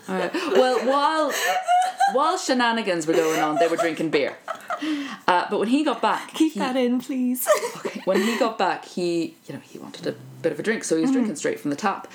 Alright. 0.08 0.34
Well, 0.34 0.86
while 0.88 1.34
while 2.14 2.38
shenanigans 2.38 3.08
were 3.08 3.14
going 3.14 3.40
on, 3.40 3.56
they 3.56 3.68
were 3.68 3.78
drinking 3.78 4.12
beer. 4.12 4.38
Uh, 5.28 5.48
but 5.50 5.60
when 5.60 5.70
he 5.70 5.84
got 5.84 6.02
back, 6.02 6.34
Keep 6.34 6.54
he- 6.54 6.60
that 6.60 6.76
in, 6.76 7.00
please. 7.02 7.48
Okay. 7.78 8.02
When 8.06 8.22
he 8.22 8.38
got 8.38 8.58
back, 8.58 8.86
he 8.86 9.36
you 9.48 9.54
know 9.56 9.60
he 9.62 9.80
wanted 9.80 10.06
a 10.06 10.12
bit 10.44 10.52
of 10.52 10.60
a 10.60 10.64
drink, 10.64 10.84
so 10.84 10.96
he 10.96 11.02
was 11.02 11.12
drinking 11.12 11.36
straight 11.38 11.60
from 11.60 11.72
the 11.72 11.76
tap, 11.76 12.08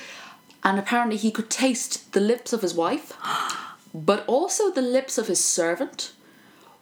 and 0.62 0.78
apparently 0.78 1.16
he 1.16 1.30
could 1.32 1.50
taste 1.50 2.12
the 2.12 2.20
lips 2.20 2.52
of 2.52 2.62
his 2.62 2.74
wife, 2.74 3.12
but 3.94 4.24
also 4.28 4.70
the 4.70 4.82
lips 4.82 5.18
of 5.18 5.26
his 5.26 5.42
servant, 5.44 6.12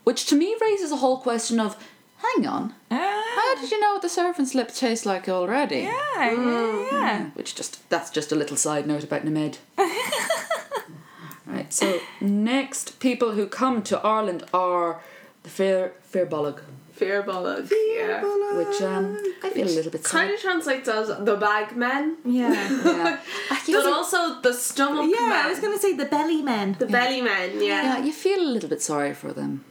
which 0.08 0.24
to 0.24 0.34
me 0.34 0.56
raises 0.58 0.90
a 0.90 0.96
whole 0.96 1.18
question 1.18 1.60
of, 1.60 1.76
hang 2.16 2.46
on, 2.46 2.72
ah. 2.90 3.24
how 3.36 3.60
did 3.60 3.70
you 3.70 3.78
know 3.78 3.92
what 3.92 4.00
the 4.00 4.08
servant's 4.08 4.54
lips 4.54 4.80
taste 4.80 5.04
like 5.04 5.28
already? 5.28 5.80
Yeah, 5.80 5.92
yeah, 6.16 6.30
mm, 6.34 6.90
yeah. 6.90 7.18
Mm, 7.18 7.36
which 7.36 7.54
just 7.54 7.86
that's 7.90 8.08
just 8.10 8.32
a 8.32 8.34
little 8.34 8.56
side 8.56 8.86
note 8.86 9.04
about 9.04 9.26
Nemed. 9.26 9.58
right. 11.46 11.70
So 11.70 12.00
next 12.22 12.98
people 13.00 13.32
who 13.32 13.46
come 13.46 13.82
to 13.82 13.98
Ireland 13.98 14.44
are 14.54 15.02
the 15.42 15.50
Fair 15.50 15.92
Fair 16.00 16.24
Bollock, 16.24 16.62
Fear 16.94 17.22
Bollock. 17.24 17.70
Yeah. 17.70 18.22
which 18.60 18.80
um 18.80 19.04
I 19.44 19.50
feel 19.50 19.68
a 19.68 19.76
little 19.78 19.92
bit 19.92 20.04
Kind 20.04 20.30
of 20.32 20.40
translates 20.40 20.88
as 20.88 21.08
the 21.30 21.36
bag 21.36 21.76
men, 21.76 22.16
Yeah. 22.24 22.48
Yeah. 22.84 23.20
I 23.50 23.60
but 23.66 23.86
also 23.86 24.40
the 24.40 24.54
stomach 24.54 25.10
Yeah, 25.14 25.28
men. 25.28 25.44
I 25.44 25.48
was 25.50 25.60
going 25.60 25.74
to 25.76 25.82
say 25.86 25.92
the 25.92 26.06
belly 26.06 26.40
men. 26.40 26.76
the 26.78 26.86
belly 26.86 27.20
men. 27.20 27.48
Yeah. 27.70 27.82
Yeah, 27.88 27.98
you 28.06 28.12
feel 28.12 28.40
a 28.40 28.50
little 28.54 28.70
bit 28.70 28.80
sorry 28.80 29.12
for 29.12 29.34
them. 29.34 29.64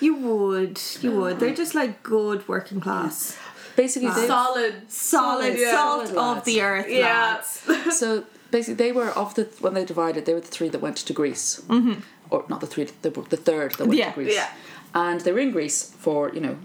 You 0.00 0.14
would, 0.16 0.80
you 1.00 1.12
would. 1.12 1.40
They're 1.40 1.54
just 1.54 1.74
like 1.74 2.02
good 2.02 2.46
working 2.48 2.80
class. 2.80 3.36
Basically, 3.76 4.08
they, 4.10 4.26
Solid. 4.26 4.90
Solid, 4.90 5.58
yeah. 5.58 5.72
salt 5.72 6.08
Solid 6.08 6.38
of 6.38 6.44
the 6.44 6.60
earth, 6.62 6.86
Yeah. 6.88 7.40
lads. 7.68 7.98
so 7.98 8.24
basically 8.50 8.74
they 8.74 8.92
were 8.92 9.08
of 9.10 9.34
the 9.34 9.44
when 9.60 9.74
they 9.74 9.84
divided, 9.84 10.26
they 10.26 10.34
were 10.34 10.40
the 10.40 10.46
three 10.46 10.68
that 10.68 10.80
went 10.80 10.96
to 10.98 11.12
Greece, 11.12 11.60
mm-hmm. 11.66 12.00
or 12.30 12.44
not 12.48 12.60
the 12.60 12.66
three, 12.68 12.86
they 13.02 13.08
were 13.08 13.22
the 13.24 13.36
third 13.36 13.74
that 13.76 13.86
went 13.86 13.98
Yeah, 13.98 14.10
to 14.10 14.14
Greece. 14.14 14.34
yeah. 14.34 14.50
And 14.94 15.20
they 15.22 15.32
were 15.32 15.40
in 15.40 15.50
Greece 15.50 15.92
for 15.98 16.32
you 16.32 16.40
know, 16.40 16.56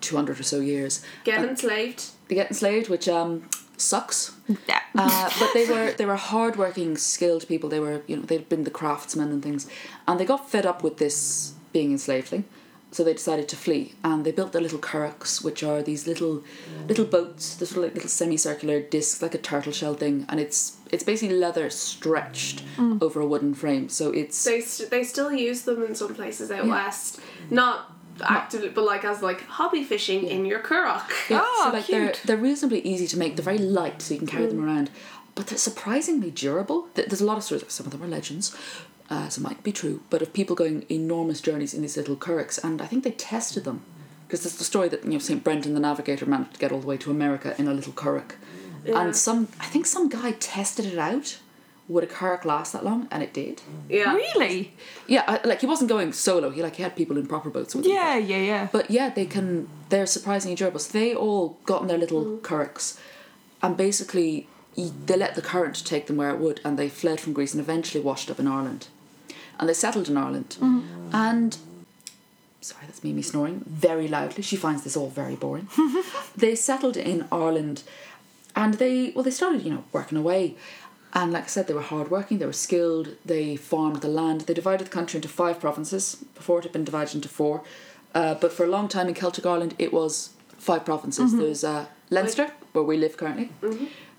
two 0.00 0.14
hundred 0.14 0.38
or 0.38 0.44
so 0.44 0.60
years. 0.60 1.02
Get 1.24 1.40
And 1.40 1.50
enslaved. 1.50 2.10
They 2.28 2.36
get 2.36 2.48
enslaved, 2.48 2.88
which 2.88 3.08
um 3.08 3.48
sucks. 3.76 4.32
Yeah. 4.68 4.80
Uh, 4.94 5.30
but 5.40 5.50
they 5.54 5.66
were 5.66 5.90
they 5.92 6.06
were 6.06 6.16
hardworking, 6.16 6.96
skilled 6.96 7.48
people. 7.48 7.68
They 7.68 7.80
were 7.80 8.02
you 8.06 8.16
know 8.16 8.22
they'd 8.22 8.48
been 8.48 8.62
the 8.64 8.70
craftsmen 8.70 9.30
and 9.32 9.42
things, 9.42 9.66
and 10.06 10.20
they 10.20 10.24
got 10.24 10.48
fed 10.48 10.64
up 10.64 10.84
with 10.84 10.98
this 10.98 11.54
being 11.72 11.90
enslaved 11.92 12.28
thing, 12.28 12.44
so 12.92 13.02
they 13.02 13.14
decided 13.14 13.48
to 13.48 13.56
flee. 13.56 13.94
And 14.04 14.24
they 14.24 14.32
built 14.32 14.52
their 14.52 14.60
little 14.60 14.78
currachs, 14.78 15.42
which 15.42 15.62
are 15.62 15.82
these 15.82 16.06
little 16.06 16.44
little 16.86 17.06
boats, 17.06 17.56
this 17.56 17.74
little, 17.74 17.92
little 17.92 18.08
semicircular 18.08 18.80
discs 18.80 19.22
like 19.22 19.34
a 19.34 19.38
turtle 19.38 19.72
shell 19.72 19.94
thing, 19.94 20.26
and 20.28 20.38
it's 20.38 20.76
it's 20.92 21.02
basically 21.02 21.36
leather 21.36 21.70
stretched 21.70 22.62
mm. 22.76 23.02
over 23.02 23.20
a 23.20 23.26
wooden 23.26 23.54
frame. 23.54 23.88
So 23.88 24.10
it's 24.10 24.44
They 24.44 24.60
st- 24.60 24.90
they 24.90 25.02
still 25.04 25.32
use 25.32 25.62
them 25.62 25.82
in 25.82 25.94
some 25.94 26.14
places 26.14 26.50
out 26.50 26.66
west. 26.66 27.18
Not 27.50 27.90
actively, 28.20 28.68
but 28.68 28.84
like 28.84 29.04
as 29.04 29.22
like 29.22 29.42
hobby 29.42 29.82
fishing 29.82 30.26
in 30.26 30.44
your 30.44 30.60
currach. 30.60 31.08
Yeah, 31.30 31.40
Oh, 31.42 31.64
so 31.70 31.76
like 31.76 31.86
they're 31.86 32.10
oh, 32.10 32.18
they're 32.24 32.36
reasonably 32.36 32.80
easy 32.80 33.06
to 33.08 33.18
make. 33.18 33.36
They're 33.36 33.44
very 33.44 33.58
light, 33.58 34.02
so 34.02 34.14
you 34.14 34.18
can 34.18 34.28
carry 34.28 34.46
them 34.46 34.58
mm. 34.58 34.66
around. 34.66 34.90
But 35.34 35.46
they're 35.46 35.58
surprisingly 35.58 36.30
durable. 36.30 36.88
There's 36.92 37.22
a 37.22 37.24
lot 37.24 37.38
of 37.38 37.44
stories. 37.44 37.64
Some 37.68 37.86
of 37.86 37.92
them 37.92 38.02
are 38.02 38.06
legends, 38.06 38.54
uh, 39.12 39.28
some 39.28 39.44
might 39.48 39.62
be 39.62 39.72
true, 39.72 39.96
but 40.10 40.22
of 40.22 40.32
people 40.32 40.56
going 40.56 40.84
enormous 40.88 41.40
journeys 41.48 41.74
in 41.74 41.82
these 41.82 41.96
little 42.00 42.16
currachs, 42.26 42.58
and 42.66 42.80
I 42.84 42.86
think 42.86 43.04
they 43.04 43.10
tested 43.32 43.64
them 43.64 43.78
because 44.26 44.40
there's 44.42 44.56
the 44.56 44.64
story 44.72 44.88
that 44.88 45.04
you 45.04 45.12
know 45.12 45.18
Saint 45.28 45.44
Brendan 45.44 45.74
the 45.74 45.80
Navigator 45.80 46.26
managed 46.26 46.54
to 46.54 46.60
get 46.60 46.72
all 46.72 46.80
the 46.80 46.86
way 46.92 46.96
to 46.98 47.10
America 47.10 47.54
in 47.60 47.68
a 47.68 47.74
little 47.78 47.92
currach, 47.92 48.32
Yeah. 48.86 49.00
and 49.00 49.14
some 49.26 49.40
I 49.64 49.66
think 49.72 49.84
some 49.86 50.08
guy 50.08 50.28
tested 50.54 50.86
it 50.86 50.98
out. 50.98 51.28
Would 51.88 52.04
a 52.04 52.06
currach 52.06 52.44
last 52.44 52.72
that 52.72 52.84
long? 52.84 53.00
And 53.10 53.22
it 53.26 53.32
did. 53.34 53.60
Yeah. 53.88 54.14
Really? 54.14 54.72
Yeah, 55.08 55.24
I, 55.32 55.46
like 55.46 55.60
he 55.60 55.66
wasn't 55.66 55.90
going 55.90 56.12
solo. 56.12 56.48
He 56.50 56.62
like 56.62 56.76
he 56.76 56.82
had 56.82 56.94
people 56.96 57.16
in 57.18 57.26
proper 57.26 57.50
boats 57.50 57.74
with 57.74 57.84
him. 57.84 57.92
Yeah, 57.92 58.16
yeah, 58.16 58.38
yeah. 58.52 58.68
But 58.76 58.90
yeah, 58.90 59.08
they 59.10 59.26
can. 59.26 59.68
They're 59.90 60.06
surprisingly 60.06 60.54
durable. 60.56 60.78
So 60.80 60.92
they 60.98 61.14
all 61.14 61.58
got 61.70 61.82
in 61.82 61.88
their 61.88 61.98
little 62.04 62.24
currachs, 62.48 62.98
and 63.62 63.76
basically 63.76 64.46
they 65.06 65.16
let 65.24 65.34
the 65.34 65.42
current 65.42 65.76
take 65.84 66.06
them 66.06 66.16
where 66.16 66.30
it 66.30 66.38
would, 66.44 66.60
and 66.64 66.78
they 66.78 66.88
fled 66.88 67.20
from 67.20 67.32
Greece 67.34 67.52
and 67.52 67.60
eventually 67.60 68.02
washed 68.02 68.30
up 68.30 68.38
in 68.40 68.46
Ireland, 68.46 68.86
and 69.62 69.68
they 69.68 69.74
settled 69.74 70.08
in 70.08 70.16
Ireland. 70.16 70.56
And 71.12 71.56
sorry, 72.60 72.84
that's 72.86 73.02
Mimi 73.04 73.22
snoring 73.22 73.62
very 73.66 74.08
loudly. 74.08 74.42
She 74.42 74.56
finds 74.56 74.82
this 74.82 74.96
all 74.96 75.08
very 75.08 75.36
boring. 75.36 75.68
they 76.36 76.54
settled 76.54 76.96
in 76.96 77.26
Ireland, 77.30 77.82
and 78.56 78.74
they 78.74 79.12
well 79.14 79.22
they 79.24 79.30
started 79.30 79.62
you 79.62 79.72
know 79.74 79.84
working 79.92 80.18
away. 80.18 80.56
And 81.14 81.30
like 81.32 81.44
I 81.44 81.48
said, 81.48 81.66
they 81.66 81.74
were 81.74 81.82
hardworking, 81.94 82.38
they 82.38 82.46
were 82.46 82.54
skilled, 82.68 83.06
they 83.24 83.54
farmed 83.56 84.00
the 84.00 84.08
land. 84.08 84.42
They 84.42 84.54
divided 84.54 84.86
the 84.86 84.90
country 84.98 85.18
into 85.18 85.28
five 85.28 85.60
provinces. 85.60 86.16
Before 86.34 86.58
it 86.58 86.64
had 86.64 86.72
been 86.72 86.84
divided 86.84 87.14
into 87.14 87.28
four. 87.28 87.62
Uh, 88.14 88.34
but 88.34 88.50
for 88.52 88.64
a 88.64 88.68
long 88.76 88.88
time 88.88 89.08
in 89.08 89.14
Celtic 89.14 89.44
Ireland, 89.46 89.74
it 89.78 89.92
was 89.92 90.30
five 90.58 90.84
provinces. 90.84 91.32
There's 91.42 91.64
uh, 91.64 91.84
Leinster, 92.10 92.46
where 92.72 92.84
we 92.84 92.96
live 92.96 93.16
currently, 93.16 93.50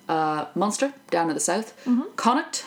uh, 0.07 0.45
Munster, 0.55 0.93
down 1.09 1.29
in 1.29 1.35
the 1.35 1.39
south, 1.39 1.73
Connacht, 2.15 2.65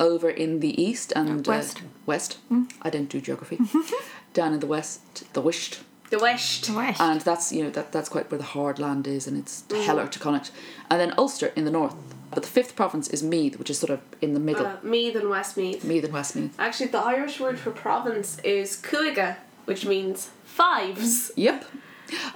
over 0.00 0.28
in 0.30 0.58
the 0.60 0.80
east 0.82 1.12
and 1.14 1.46
uh, 1.46 1.50
West. 1.52 1.82
west. 2.06 2.38
I 2.82 2.90
didn't 2.90 3.10
do 3.10 3.20
geography. 3.20 3.58
down 4.32 4.52
in 4.54 4.60
the 4.60 4.66
west, 4.66 5.32
the 5.34 5.42
Wisht, 5.42 5.80
The 6.10 6.18
West. 6.18 6.66
the 6.66 6.72
West. 6.74 7.00
and 7.00 7.20
that's 7.20 7.52
you 7.52 7.62
know 7.64 7.70
that 7.70 7.92
that's 7.92 8.08
quite 8.08 8.30
where 8.30 8.38
the 8.38 8.44
hard 8.44 8.78
land 8.78 9.06
is, 9.06 9.26
and 9.26 9.36
it's 9.36 9.64
heller 9.86 10.06
to 10.08 10.18
Connacht, 10.18 10.50
and 10.90 11.00
then 11.00 11.12
Ulster 11.18 11.48
in 11.56 11.64
the 11.64 11.70
north. 11.70 11.94
But 12.32 12.44
the 12.44 12.48
fifth 12.48 12.76
province 12.76 13.08
is 13.08 13.24
Meath, 13.24 13.58
which 13.58 13.70
is 13.70 13.78
sort 13.80 13.90
of 13.90 14.00
in 14.22 14.34
the 14.34 14.40
middle. 14.40 14.64
Uh, 14.64 14.76
Meath 14.84 15.16
and 15.16 15.28
West 15.30 15.56
Meath 15.56 15.82
Meath 15.84 16.04
and 16.04 16.12
Westmeath. 16.12 16.54
Actually, 16.58 16.86
the 16.86 16.98
Irish 16.98 17.40
word 17.40 17.58
for 17.58 17.72
province 17.72 18.38
is 18.44 18.76
cúige, 18.80 19.36
which 19.64 19.84
means 19.84 20.30
fives. 20.44 21.32
Yep. 21.36 21.64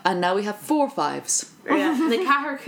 And 0.04 0.20
now 0.20 0.34
we 0.34 0.42
have 0.44 0.56
four 0.58 0.88
fives. 0.90 1.50
yeah, 1.66 1.94
the 2.10 2.18
Cahar. 2.24 2.60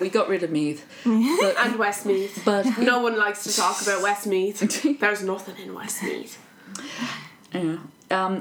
We 0.00 0.08
got 0.08 0.28
rid 0.28 0.42
of 0.42 0.50
Meath. 0.50 0.84
But, 1.04 1.56
and 1.58 1.78
Westmeath. 1.78 2.42
but 2.44 2.66
No 2.78 3.00
one 3.02 3.16
likes 3.16 3.44
to 3.44 3.54
talk 3.56 3.80
about 3.82 4.02
Westmeath. 4.02 4.98
There's 5.00 5.22
nothing 5.22 5.56
in 5.64 5.74
Westmeath. 5.74 6.38
yeah. 7.54 7.78
Um, 8.12 8.40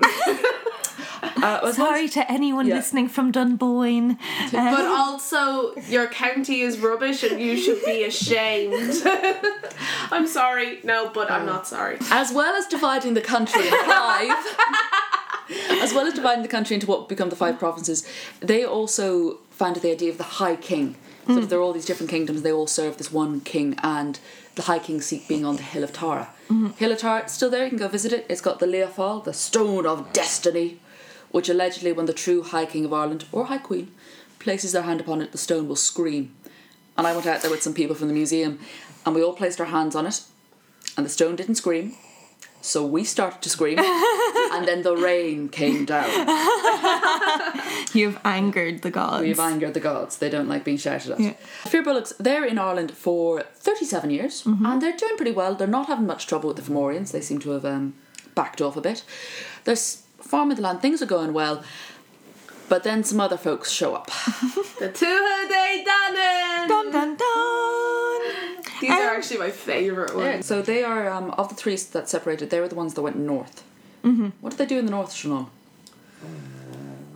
uh, 1.21 1.59
as 1.63 1.77
well 1.77 1.87
Sorry 1.89 2.09
to 2.09 2.31
anyone 2.31 2.65
Yeah. 2.65 2.75
listening 2.77 3.07
from 3.07 3.31
Dunboyne. 3.31 4.17
But 4.51 4.85
also, 4.85 5.75
your 5.87 6.07
county 6.07 6.61
is 6.61 6.79
rubbish 6.79 7.21
and 7.23 7.39
you 7.39 7.55
should 7.55 7.83
be 7.85 8.03
ashamed. 8.03 9.03
I'm 10.11 10.25
sorry. 10.25 10.79
No, 10.83 11.11
but 11.13 11.29
I'm 11.29 11.45
not 11.45 11.67
sorry. 11.67 11.97
as 12.09 12.33
well 12.33 12.55
as 12.55 12.65
dividing 12.65 13.13
the 13.13 13.21
country 13.21 13.67
in 13.67 13.73
five, 13.85 14.35
as 15.69 15.93
well 15.93 16.05
as 16.05 16.13
dividing 16.13 16.43
the 16.43 16.49
country 16.49 16.73
into 16.73 16.87
what 16.87 17.09
become 17.09 17.29
the 17.29 17.35
five 17.35 17.55
mm. 17.55 17.59
provinces, 17.59 18.07
they 18.39 18.63
also 18.63 19.37
founded 19.49 19.83
the 19.83 19.91
idea 19.91 20.09
of 20.09 20.17
the 20.17 20.23
High 20.23 20.55
King. 20.55 20.95
So 21.27 21.41
that 21.41 21.49
there 21.51 21.59
are 21.59 21.61
all 21.61 21.73
these 21.73 21.85
different 21.85 22.09
kingdoms, 22.09 22.41
they 22.41 22.51
all 22.51 22.65
serve 22.65 22.97
this 22.97 23.11
one 23.11 23.41
king, 23.41 23.77
and 23.83 24.19
the 24.55 24.63
High 24.63 24.79
King's 24.79 25.05
seat 25.05 25.27
being 25.27 25.45
on 25.45 25.57
the 25.57 25.61
Hill 25.61 25.83
of 25.83 25.93
Tara. 25.93 26.29
Mm-hmm. 26.49 26.69
Hill 26.69 26.91
of 26.91 26.97
Tara, 26.97 27.29
still 27.29 27.51
there, 27.51 27.65
you 27.65 27.69
can 27.69 27.77
go 27.77 27.87
visit 27.87 28.11
it. 28.11 28.25
It's 28.27 28.41
got 28.41 28.57
the 28.57 28.65
Lia 28.65 28.87
Fáil, 28.87 29.23
the 29.23 29.31
Stone 29.31 29.85
of 29.85 30.11
Destiny, 30.11 30.79
which 31.29 31.47
allegedly, 31.47 31.91
when 31.91 32.07
the 32.07 32.13
true 32.13 32.41
High 32.41 32.65
King 32.65 32.83
of 32.83 32.93
Ireland, 32.93 33.25
or 33.31 33.45
High 33.45 33.59
Queen, 33.59 33.91
places 34.39 34.71
their 34.71 34.81
hand 34.81 35.01
upon 35.01 35.21
it, 35.21 35.31
the 35.31 35.37
stone 35.37 35.67
will 35.67 35.75
scream. 35.75 36.35
And 36.97 37.05
I 37.05 37.13
went 37.13 37.27
out 37.27 37.43
there 37.43 37.51
with 37.51 37.61
some 37.61 37.75
people 37.75 37.95
from 37.95 38.07
the 38.07 38.13
museum, 38.13 38.59
and 39.05 39.13
we 39.13 39.23
all 39.23 39.33
placed 39.33 39.59
our 39.61 39.67
hands 39.67 39.95
on 39.95 40.07
it, 40.07 40.21
and 40.97 41.05
the 41.05 41.11
stone 41.11 41.35
didn't 41.35 41.55
scream. 41.55 41.95
So 42.61 42.85
we 42.85 43.03
started 43.05 43.41
to 43.43 43.49
scream, 43.49 43.79
and 44.53 44.67
then 44.67 44.81
the 44.83 44.95
rain 44.95 45.47
came 45.49 45.85
down. 45.85 46.09
You've 47.93 48.19
angered 48.25 48.81
the 48.81 48.91
gods. 48.91 49.23
We've 49.23 49.39
angered 49.39 49.73
the 49.73 49.79
gods. 49.79 50.17
They 50.17 50.29
don't 50.29 50.47
like 50.49 50.63
being 50.65 50.77
shouted 50.77 51.11
at. 51.13 51.19
Yeah. 51.19 51.33
Fear 51.65 51.83
Bullocks, 51.83 52.13
they're 52.19 52.43
in 52.45 52.59
Ireland 52.59 52.91
for 52.91 53.43
37 53.55 54.09
years, 54.09 54.45
and 54.45 54.81
they're 54.81 54.95
doing 54.97 55.15
pretty 55.15 55.31
well. 55.31 55.55
They're 55.55 55.67
not 55.67 55.87
having 55.87 56.05
much 56.05 56.27
trouble 56.27 56.49
with 56.49 56.57
the 56.57 56.63
Fomorians. 56.63 57.11
They 57.11 57.21
seem 57.21 57.39
to 57.39 57.51
have 57.51 57.63
um, 57.65 57.93
backed 58.35 58.61
off 58.61 58.75
a 58.75 58.81
bit. 58.81 59.03
They're 59.63 59.71
s- 59.73 60.03
farming 60.19 60.57
the 60.57 60.61
land, 60.63 60.81
things 60.81 61.01
are 61.01 61.05
going 61.07 61.31
well. 61.33 61.63
But 62.67 62.83
then 62.83 63.03
some 63.03 63.19
other 63.19 63.37
folks 63.37 63.71
show 63.71 63.95
up. 63.95 64.11
The 64.79 64.87
Tuatha 64.87 65.49
De 65.49 65.83
Danann! 65.85 66.67
Dun 66.69 66.91
dun 66.91 67.17
dun. 67.17 67.58
These 68.81 68.91
are 68.91 69.15
actually 69.15 69.39
my 69.39 69.49
favourite 69.51 70.15
ones. 70.15 70.45
So 70.45 70.61
they 70.61 70.83
are, 70.83 71.09
um, 71.09 71.31
of 71.31 71.49
the 71.49 71.55
three 71.55 71.75
that 71.75 72.09
separated, 72.09 72.49
they 72.49 72.59
were 72.59 72.67
the 72.67 72.75
ones 72.75 72.93
that 72.95 73.01
went 73.01 73.17
north. 73.17 73.63
Mm-hmm. 74.03 74.29
What 74.41 74.51
did 74.51 74.59
they 74.59 74.65
do 74.65 74.79
in 74.79 74.85
the 74.85 74.91
north, 74.91 75.09
Sinead? 75.11 75.47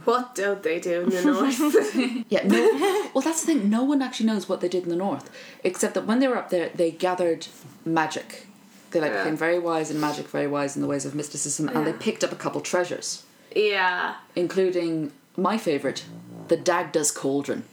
What 0.06 0.36
don't 0.36 0.62
they 0.63 0.80
do 0.80 1.02
in 1.02 1.10
the 1.10 1.23
north? 1.32 2.26
Yeah, 2.30 2.45
no. 2.45 3.10
well, 3.13 3.21
that's 3.21 3.45
the 3.45 3.54
thing. 3.54 3.69
No 3.69 3.84
one 3.84 4.02
actually 4.02 4.26
knows 4.26 4.49
what 4.49 4.60
they 4.60 4.67
did 4.67 4.84
in 4.84 4.89
the 4.89 4.95
north, 4.97 5.30
except 5.63 5.93
that 5.93 6.06
when 6.06 6.19
they 6.19 6.28
were 6.28 6.38
up 6.38 6.49
there, 6.49 6.69
they 6.76 6.91
gathered 6.91 7.47
magic. 7.86 8.47
They 8.91 8.99
like 8.99 9.12
Yeah. 9.12 9.23
became 9.23 9.38
very 9.38 9.60
wise 9.60 9.89
in 9.89 9.99
magic, 9.99 10.28
very 10.28 10.47
wise 10.47 10.76
in 10.76 10.82
the 10.82 10.88
ways 10.88 11.06
of 11.06 11.15
mysticism, 11.15 11.69
and 11.69 11.88
they 11.88 11.93
picked 11.93 12.23
up 12.23 12.32
a 12.32 12.36
couple 12.36 12.60
treasures, 12.62 13.23
yeah. 13.56 14.15
including 14.36 15.12
my 15.38 15.58
favorite, 15.58 16.04
the 16.49 16.58
Dagda's 16.58 17.10
cauldron. 17.12 17.63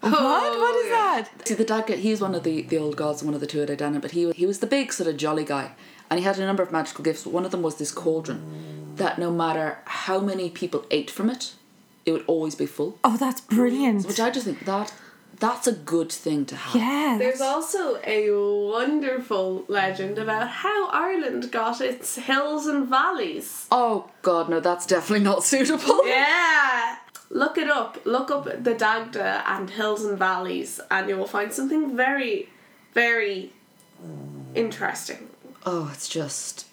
What? 0.00 0.12
What 0.12 0.76
is 0.76 0.86
Oh, 0.86 0.88
yeah. 0.88 1.22
that? 1.36 1.48
See, 1.48 1.54
the 1.54 1.64
Dagda, 1.64 1.96
he's 1.96 2.20
one 2.20 2.34
of 2.34 2.42
the, 2.44 2.62
the 2.62 2.78
old 2.78 2.96
gods, 2.96 3.22
one 3.22 3.34
of 3.34 3.40
the 3.40 3.46
two 3.46 3.62
at 3.62 3.76
Dana, 3.78 3.98
but 4.00 4.12
he 4.12 4.26
was, 4.26 4.36
he 4.36 4.46
was 4.46 4.60
the 4.60 4.66
big 4.66 4.92
sort 4.92 5.08
of 5.08 5.16
jolly 5.16 5.44
guy, 5.44 5.72
and 6.10 6.18
he 6.20 6.24
had 6.24 6.38
a 6.38 6.46
number 6.46 6.62
of 6.62 6.70
magical 6.72 7.02
gifts. 7.04 7.24
But 7.24 7.32
one 7.32 7.44
of 7.44 7.50
them 7.50 7.62
was 7.62 7.76
this 7.76 7.90
cauldron 7.90 8.94
that 8.96 9.18
no 9.18 9.30
matter 9.30 9.78
how 9.84 10.20
many 10.20 10.50
people 10.50 10.84
ate 10.90 11.10
from 11.10 11.28
it, 11.30 11.54
it 12.06 12.12
would 12.12 12.24
always 12.26 12.54
be 12.54 12.66
full. 12.66 12.98
Oh, 13.04 13.16
that's 13.16 13.40
brilliant. 13.40 14.06
Which 14.06 14.20
I 14.20 14.30
just 14.30 14.46
think 14.46 14.64
that 14.66 14.92
that's 15.40 15.66
a 15.68 15.72
good 15.72 16.10
thing 16.10 16.46
to 16.46 16.56
have. 16.56 16.74
yeah. 16.80 17.16
There's 17.18 17.40
also 17.40 18.00
a 18.04 18.30
wonderful 18.32 19.64
legend 19.68 20.18
about 20.18 20.48
how 20.48 20.88
Ireland 20.90 21.52
got 21.52 21.80
its 21.80 22.16
hills 22.16 22.66
and 22.66 22.88
valleys. 22.88 23.66
Oh 23.70 24.10
god, 24.22 24.48
no, 24.48 24.58
that's 24.60 24.86
definitely 24.86 25.24
not 25.24 25.44
suitable. 25.44 26.00
Yeah! 26.06 26.96
Look 27.30 27.58
it 27.58 27.68
up. 27.68 27.98
Look 28.04 28.30
up 28.30 28.44
the 28.64 28.74
Dagda 28.74 29.42
and 29.46 29.70
hills 29.70 30.04
and 30.04 30.18
valleys, 30.18 30.80
and 30.90 31.08
you 31.08 31.16
will 31.16 31.26
find 31.26 31.52
something 31.52 31.96
very, 31.96 32.48
very 32.94 33.52
interesting. 34.54 35.28
Oh, 35.66 35.90
it's 35.92 36.08
just 36.08 36.66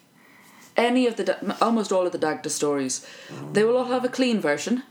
any 0.77 1.07
of 1.07 1.17
the 1.17 1.55
almost 1.61 1.91
all 1.91 2.05
of 2.05 2.11
the 2.11 2.17
Dagda 2.17 2.49
stories. 2.49 3.05
They 3.51 3.63
will 3.63 3.77
all 3.77 3.85
have 3.85 4.05
a 4.05 4.09
clean 4.09 4.39
version, 4.39 4.83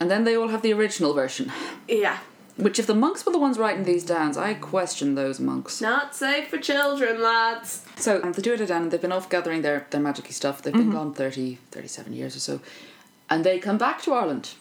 and 0.00 0.10
then 0.10 0.24
they 0.24 0.36
all 0.36 0.48
have 0.48 0.62
the 0.62 0.72
original 0.72 1.14
version. 1.14 1.52
Yeah. 1.86 2.18
Which, 2.56 2.80
if 2.80 2.88
the 2.88 2.94
monks 2.94 3.24
were 3.24 3.30
the 3.30 3.38
ones 3.38 3.56
writing 3.56 3.84
these 3.84 4.04
down, 4.04 4.36
I 4.36 4.54
question 4.54 5.14
those 5.14 5.38
monks. 5.38 5.80
Not 5.80 6.16
safe 6.16 6.48
for 6.48 6.58
children, 6.58 7.22
lads. 7.22 7.84
So 7.96 8.20
um, 8.20 8.32
the 8.32 8.42
Dé 8.42 8.58
Danann, 8.58 8.90
they've 8.90 9.00
been 9.00 9.12
off 9.12 9.30
gathering 9.30 9.62
their, 9.62 9.86
their 9.90 10.00
magicy 10.00 10.32
stuff. 10.32 10.60
They've 10.60 10.72
been 10.74 10.90
gone 10.90 11.14
30, 11.14 11.58
37 11.70 12.12
years 12.12 12.34
or 12.34 12.40
so. 12.40 12.60
And 13.30 13.44
they 13.44 13.60
come 13.60 13.78
back 13.78 14.02
to 14.02 14.12
Ireland. 14.12 14.54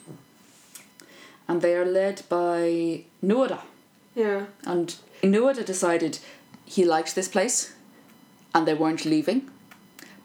And 1.48 1.62
they 1.62 1.76
are 1.76 1.86
led 1.86 2.24
by 2.30 3.04
Nuada. 3.24 3.62
Yeah. 4.16 4.46
And 4.66 4.96
Nuada 5.24 5.66
decided 5.66 6.20
he 6.66 6.84
liked 6.84 7.16
this 7.16 7.28
place 7.28 7.74
and 8.54 8.68
they 8.68 8.74
weren't 8.74 9.06
leaving. 9.06 9.50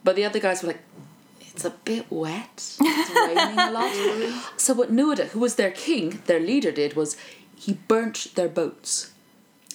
But 0.05 0.17
the 0.17 0.25
other 0.25 0.41
guys 0.41 0.63
were 0.63 0.69
like, 0.69 0.81
it's 1.41 1.65
a 1.65 1.71
bit 1.71 2.07
wet. 2.11 2.77
It's 2.81 3.11
raining 3.11 3.59
a 3.59 3.71
lot. 3.71 4.43
So 4.57 4.75
what 4.75 4.91
Nuada, 4.93 5.29
who 5.29 5.39
was 5.41 5.55
their 5.57 5.71
king, 5.71 6.23
their 6.27 6.41
leader, 6.41 6.73
did 6.73 6.95
was 6.95 7.17
he 7.57 7.75
burnt 7.89 8.33
their 8.35 8.49
boats. 8.49 9.13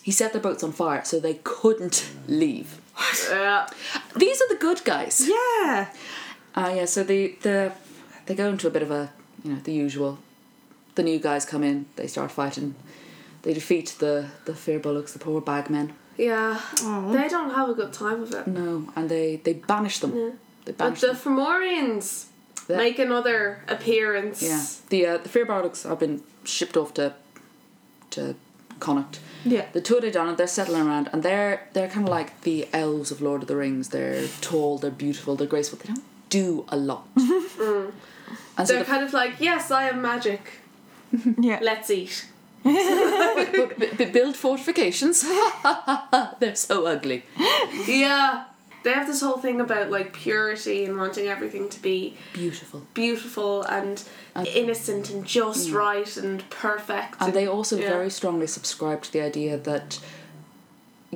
He 0.02 0.12
set 0.12 0.34
their 0.34 0.42
boats 0.42 0.64
on 0.64 0.72
fire 0.72 1.04
so 1.06 1.20
they 1.20 1.36
couldn't 1.44 2.10
leave. 2.28 2.82
Yeah. 3.30 3.68
These 4.16 4.42
are 4.42 4.48
the 4.50 4.56
good 4.60 4.84
guys. 4.84 5.22
yeah. 5.28 5.94
Ah, 6.56 6.72
yeah. 6.72 6.86
So 6.86 7.04
the 7.04 7.36
the 7.42 7.72
they 8.26 8.34
go 8.36 8.50
into 8.50 8.68
a 8.68 8.72
bit 8.72 8.82
of 8.82 8.90
a 8.92 9.12
you 9.44 9.52
know 9.54 9.60
the 9.64 9.74
usual. 9.74 10.18
The 10.98 11.04
new 11.04 11.20
guys 11.20 11.46
come 11.46 11.64
in. 11.64 11.86
They 11.96 12.08
start 12.08 12.32
fighting. 12.32 12.74
They 13.44 13.54
defeat 13.54 13.96
the 14.00 14.16
the 14.46 14.54
Fir 14.64 14.80
Bolgs, 14.80 15.14
the 15.14 15.20
poor 15.20 15.42
bagmen. 15.42 15.94
Yeah. 16.18 16.60
They 17.18 17.28
don't 17.36 17.52
have 17.60 17.70
a 17.70 17.76
good 17.82 17.94
time 17.94 18.20
of 18.24 18.34
it. 18.34 18.48
No, 18.48 18.70
and 18.96 19.08
they 19.08 19.28
they 19.46 19.54
banish 19.54 20.00
them. 20.00 20.12
Yeah. 20.16 20.32
They 20.66 20.72
But 20.74 20.78
banish 20.78 21.02
the 21.02 21.08
them. 21.08 21.16
Fomorians 21.24 22.26
Yeah. 22.70 22.78
make 22.78 22.98
another 23.08 23.40
appearance. 23.76 24.42
Yeah, 24.42 24.64
the 24.92 25.00
uh, 25.12 25.18
the 25.24 25.30
Fir 25.30 25.46
Bolgs 25.46 25.84
have 25.88 26.00
been 26.00 26.24
shipped 26.44 26.76
off 26.82 26.92
to 26.96 27.14
to 28.16 28.22
Connacht. 28.80 29.20
Yeah. 29.46 29.66
The 29.74 29.82
Tuatha 29.82 30.02
Dé 30.06 30.12
Danann, 30.16 30.36
they're 30.38 30.56
settling 30.60 30.84
around, 30.88 31.10
and 31.14 31.22
they're 31.22 31.56
they're 31.74 31.92
kind 31.96 32.08
of 32.08 32.14
like 32.20 32.30
the 32.42 32.68
elves 32.74 33.12
of 33.12 33.22
Lord 33.22 33.42
of 33.44 33.48
the 33.48 33.56
Rings. 33.56 33.90
They're 33.90 34.28
tall, 34.42 34.80
they're 34.82 34.98
beautiful, 35.06 35.36
they're 35.38 35.54
graceful. 35.56 35.78
They 35.80 35.90
don't 35.94 36.04
do 36.30 36.66
a 36.70 36.78
lot. 36.78 37.04
And 38.58 38.68
so 38.68 38.74
They're 38.74 38.84
the, 38.84 38.90
kind 38.94 39.04
of 39.08 39.14
like, 39.14 39.34
yes, 39.40 39.70
I 39.72 39.84
am 39.90 40.02
magic. 40.02 40.42
Yeah. 41.40 41.60
Let's 41.62 41.90
eat. 41.90 42.28
but, 42.64 43.78
but- 43.80 43.98
but 43.98 44.12
build 44.14 44.36
fortifications. 44.36 45.22
they're 46.40 46.56
so 46.56 46.86
ugly. 46.86 47.24
Yeah. 47.88 48.46
They 48.84 48.94
have 48.94 49.08
this 49.08 49.22
whole 49.22 49.38
thing 49.38 49.60
about 49.60 49.90
like 49.90 50.14
purity 50.14 50.86
and 50.86 50.98
wanting 50.98 51.28
everything 51.28 51.68
to 51.70 51.82
be 51.82 52.16
Beautiful. 52.32 52.84
beautiful 52.94 53.64
and 53.64 54.02
innocent 54.56 55.10
and 55.10 55.26
just 55.26 55.70
mm. 55.70 55.74
right 55.74 56.16
and 56.16 56.48
perfect. 56.50 57.16
And 57.20 57.34
they 57.34 57.48
also 57.48 57.78
yeah. 57.78 57.90
very 57.90 58.10
strongly 58.10 58.48
subscribe 58.48 59.02
to 59.04 59.12
the 59.12 59.22
idea 59.22 59.58
that 59.58 60.00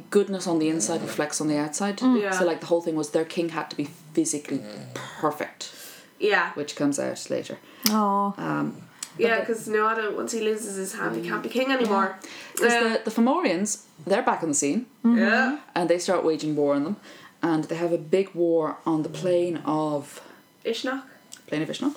goodness 0.10 0.47
on 0.47 0.60
the 0.60 0.69
inside 0.69 1.01
reflects 1.01 1.39
on 1.39 1.47
the 1.47 1.58
outside. 1.58 1.97
Mm. 1.97 2.21
Yeah. 2.21 2.32
So 2.32 2.45
like 2.45 2.60
the 2.60 2.65
whole 2.65 2.82
thing 2.82 2.95
was 2.95 3.12
their 3.12 3.25
king 3.25 3.49
had 3.49 3.69
to 3.69 3.77
be 3.77 3.86
physically 4.13 4.60
mm. 4.60 4.93
perfect, 4.93 5.71
Yeah. 6.19 6.51
which 6.54 6.75
comes 6.75 6.99
out 6.99 7.30
later. 7.30 7.58
Oh. 7.89 8.34
Um, 8.38 8.82
Yeah, 9.17 9.39
because 9.41 9.67
Nuada, 9.67 10.15
once 10.15 10.32
he 10.32 10.39
loses 10.41 10.76
his 10.76 10.93
hand, 10.93 11.15
he 11.15 11.28
can't 11.30 11.43
be 11.43 11.50
king 11.50 11.71
anymore. 11.71 12.17
Because 12.54 12.74
Yeah. 12.74 12.84
the, 12.97 13.02
the 13.06 13.12
Fomorians, 13.12 13.84
they're 14.08 14.21
back 14.24 14.41
on 14.43 14.50
the 14.50 14.56
scene 14.56 14.86
yeah. 15.04 15.60
and 15.76 15.89
they 15.89 16.00
start 16.00 16.24
waging 16.24 16.56
war 16.56 16.76
on 16.76 16.84
them. 16.86 16.95
And 17.43 17.63
they 17.65 17.76
have 17.76 17.91
a 17.91 17.97
big 17.97 18.34
war 18.36 18.78
on 18.86 19.02
the 19.04 19.10
plain 19.10 19.58
of 19.65 20.21
Ishnok. 20.63 21.02
plain 21.47 21.62
of 21.63 21.69
Ishnak. 21.69 21.95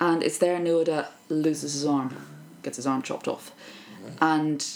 And 0.00 0.22
it's 0.22 0.38
there 0.38 0.58
Nuada 0.58 1.06
loses 1.28 1.74
his 1.74 1.86
arm, 1.86 2.16
gets 2.62 2.76
his 2.76 2.86
arm 2.86 3.02
chopped 3.02 3.28
off. 3.28 3.52
And 4.20 4.66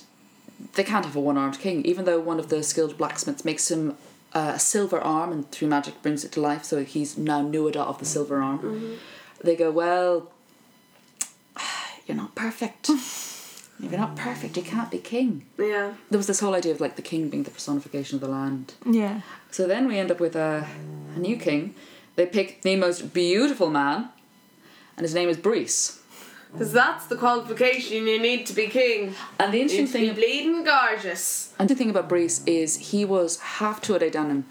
they 0.75 0.85
can't 0.85 1.05
have 1.05 1.17
a 1.17 1.21
one 1.21 1.37
armed 1.37 1.59
king, 1.59 1.85
even 1.85 2.05
though 2.05 2.21
one 2.21 2.39
of 2.39 2.49
the 2.49 2.63
skilled 2.63 2.97
blacksmiths 2.97 3.45
makes 3.45 3.71
him 3.71 3.97
uh, 4.35 4.53
a 4.55 4.59
silver 4.59 5.01
arm 5.01 5.33
and 5.33 5.51
through 5.51 5.69
magic 5.69 6.01
brings 6.03 6.25
it 6.25 6.33
to 6.33 6.41
life, 6.41 6.65
so 6.65 6.85
he's 6.85 7.17
now 7.19 7.43
Nuada 7.43 7.77
of 7.79 7.99
the 7.99 8.05
silver 8.05 8.43
arm. 8.43 8.99
They 9.43 9.57
go, 9.57 9.71
Well, 9.71 10.31
you're 12.07 12.17
not 12.17 12.35
perfect. 12.35 12.89
if 12.89 13.63
you're 13.81 13.99
not 14.01 14.17
perfect, 14.17 14.57
you 14.57 14.63
can't 14.63 14.91
be 14.91 14.99
king. 14.99 15.45
Yeah. 15.59 15.95
There 16.11 16.19
was 16.19 16.27
this 16.27 16.41
whole 16.41 16.55
idea 16.55 16.73
of 16.73 16.81
like 16.81 16.97
the 16.97 17.03
king 17.03 17.29
being 17.29 17.43
the 17.43 17.51
personification 17.51 18.17
of 18.17 18.21
the 18.21 18.29
land. 18.29 18.75
Yeah. 18.91 19.21
So 19.51 19.67
then 19.67 19.87
we 19.89 19.99
end 19.99 20.11
up 20.11 20.21
with 20.21 20.37
a, 20.37 20.67
a 21.15 21.19
new 21.19 21.37
king. 21.37 21.75
They 22.17 22.27
pick 22.27 22.63
the 22.63 22.77
most 22.77 23.13
beautiful 23.13 23.69
man, 23.71 24.09
and 24.97 25.05
his 25.05 25.15
name 25.15 25.29
is 25.29 25.37
Bres. 25.37 25.99
Because 26.53 26.73
that's 26.73 27.07
the 27.09 27.17
qualification 27.17 28.07
you 28.07 28.19
need 28.21 28.47
to 28.47 28.55
be 28.55 28.69
king. 28.69 29.15
And 29.39 29.53
the 29.53 29.61
interesting 29.61 29.85
need 29.85 29.93
to 29.93 29.99
be 29.99 30.07
thing, 30.07 30.15
bleeding 30.15 30.65
gorgeous. 30.65 31.53
and 31.59 31.69
the 31.69 31.75
thing 31.75 31.91
about 31.91 32.09
Bres 32.09 32.43
is 32.47 32.77
he 32.93 33.05
was 33.05 33.39
half 33.41 33.83
Tuatha 33.83 33.99
De 33.99 34.11
Danann, 34.11 34.45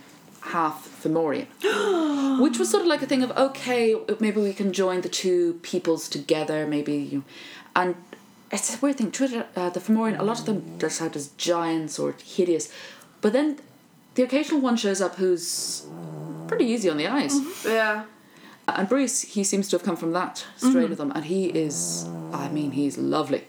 half 0.46 0.88
Fomorian, 1.04 1.48
which 2.42 2.58
was 2.60 2.70
sort 2.70 2.82
of 2.82 2.88
like 2.88 3.02
a 3.02 3.06
thing 3.06 3.24
of 3.24 3.32
okay, 3.32 3.96
maybe 4.20 4.42
we 4.42 4.54
can 4.54 4.72
join 4.74 5.02
the 5.02 5.10
two 5.10 5.60
peoples 5.62 6.08
together, 6.10 6.68
maybe 6.68 6.96
you, 6.96 7.24
and 7.76 7.96
it's 8.52 8.76
a 8.76 8.80
weird 8.80 8.98
thing. 8.98 9.12
Tuatha, 9.12 9.46
uh, 9.56 9.70
the 9.70 9.80
Fomorian, 9.80 10.20
a 10.20 10.24
lot 10.24 10.40
of 10.40 10.46
them 10.46 10.78
dress 10.78 11.02
out 11.02 11.16
as 11.16 11.30
giants 11.30 12.00
or 12.00 12.16
hideous, 12.24 12.72
but 13.22 13.34
then 13.34 13.58
the 14.16 14.24
occasional 14.24 14.62
one 14.62 14.78
shows 14.78 15.02
up 15.02 15.16
who's 15.16 15.86
pretty 16.48 16.66
easy 16.66 16.90
on 16.90 16.98
the 16.98 17.08
eyes. 17.08 17.36
Yeah. 17.66 18.06
And 18.68 18.90
Bres, 18.90 19.26
he 19.26 19.44
seems 19.44 19.68
to 19.70 19.76
have 19.76 19.84
come 19.84 19.96
from 19.96 20.14
that 20.14 20.46
strain 20.58 20.92
of 20.92 20.98
them, 20.98 21.12
and 21.14 21.26
he 21.26 21.46
is, 21.48 22.08
I 22.34 22.50
mean, 22.50 22.72
he's 22.72 22.98
lovely. 22.98 23.44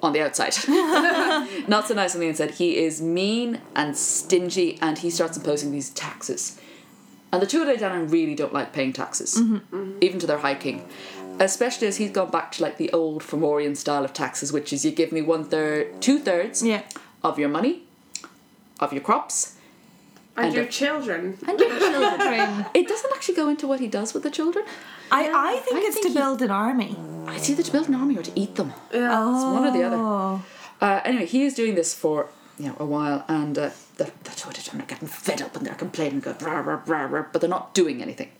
On 0.00 0.12
the 0.12 0.20
outside. 0.20 0.54
Not 1.68 1.88
so 1.88 1.94
nice 1.94 2.14
on 2.14 2.20
the 2.20 2.28
inside. 2.28 2.52
He 2.52 2.76
is 2.76 3.02
mean 3.02 3.60
and 3.74 3.96
stingy, 3.96 4.78
and 4.80 4.96
he 4.98 5.10
starts 5.10 5.36
imposing 5.36 5.72
these 5.72 5.90
taxes. 5.90 6.60
And 7.32 7.42
the 7.42 7.46
Tuatha 7.46 7.76
Dé 7.76 7.78
Danann 7.78 8.10
really 8.10 8.34
don't 8.34 8.52
like 8.52 8.72
paying 8.72 8.92
taxes, 8.92 9.34
mm-hmm. 9.36 9.98
even 10.00 10.18
to 10.20 10.26
their 10.26 10.38
High 10.38 10.54
King. 10.54 10.86
Especially 11.40 11.86
as 11.88 11.96
he's 11.98 12.10
gone 12.10 12.30
back 12.30 12.52
to 12.52 12.62
like 12.62 12.78
the 12.78 12.90
old 12.92 13.22
Fomorian 13.22 13.76
style 13.76 14.04
of 14.04 14.12
taxes, 14.12 14.52
which 14.52 14.72
is 14.72 14.84
you 14.84 14.92
give 14.92 15.12
me 15.12 15.20
one 15.20 15.44
third, 15.44 16.00
two 16.00 16.18
thirds 16.20 16.62
Yeah. 16.62 16.82
of 17.22 17.38
your 17.38 17.48
money, 17.48 17.82
of 18.80 18.92
your 18.92 19.02
crops, 19.02 19.56
And, 20.38 20.46
And 20.46 20.54
your 20.54 20.64
the- 20.66 20.70
children. 20.80 21.22
and 21.48 21.58
your 21.58 21.68
children. 21.90 22.66
it 22.80 22.86
doesn't 22.92 23.12
actually 23.14 23.34
go 23.42 23.48
into 23.48 23.66
what 23.66 23.80
he 23.80 23.88
does 23.88 24.14
with 24.14 24.22
the 24.22 24.30
children. 24.30 24.64
I, 25.10 25.22
I 25.54 25.56
think 25.64 25.76
I 25.76 25.80
it's 25.86 25.94
think 25.96 26.06
to 26.06 26.12
he- 26.12 26.18
build 26.22 26.40
an 26.42 26.50
army. 26.50 26.96
It's 27.36 27.48
either 27.50 27.62
to 27.68 27.72
build 27.72 27.88
an 27.88 27.94
army 27.96 28.16
or 28.16 28.22
to 28.22 28.32
eat 28.42 28.54
them. 28.54 28.72
Yeah. 28.92 29.10
Oh. 29.12 29.52
one 29.54 29.64
or 29.66 29.72
the 29.78 29.82
other. 29.88 30.42
Uh, 30.80 31.00
anyway, 31.04 31.26
he 31.26 31.40
is 31.44 31.54
doing 31.54 31.74
this 31.74 31.92
for 32.02 32.28
you 32.58 32.66
know 32.68 32.76
a 32.78 32.84
while, 32.86 33.24
and 33.28 33.58
uh, 33.58 33.70
the 33.96 34.04
the 34.26 34.30
Tuatha 34.38 34.54
Dé 34.58 34.62
Danann 34.70 34.82
are 34.84 34.86
getting 34.86 35.08
fed 35.08 35.40
up 35.42 35.56
and 35.56 35.66
they're 35.66 35.74
complaining, 35.86 36.20
going 36.20 36.36
rah, 36.40 36.60
rah, 36.60 36.80
rah, 36.86 37.04
rah, 37.14 37.24
but 37.32 37.40
they're 37.40 37.50
not 37.58 37.74
doing 37.74 38.00
anything. 38.06 38.30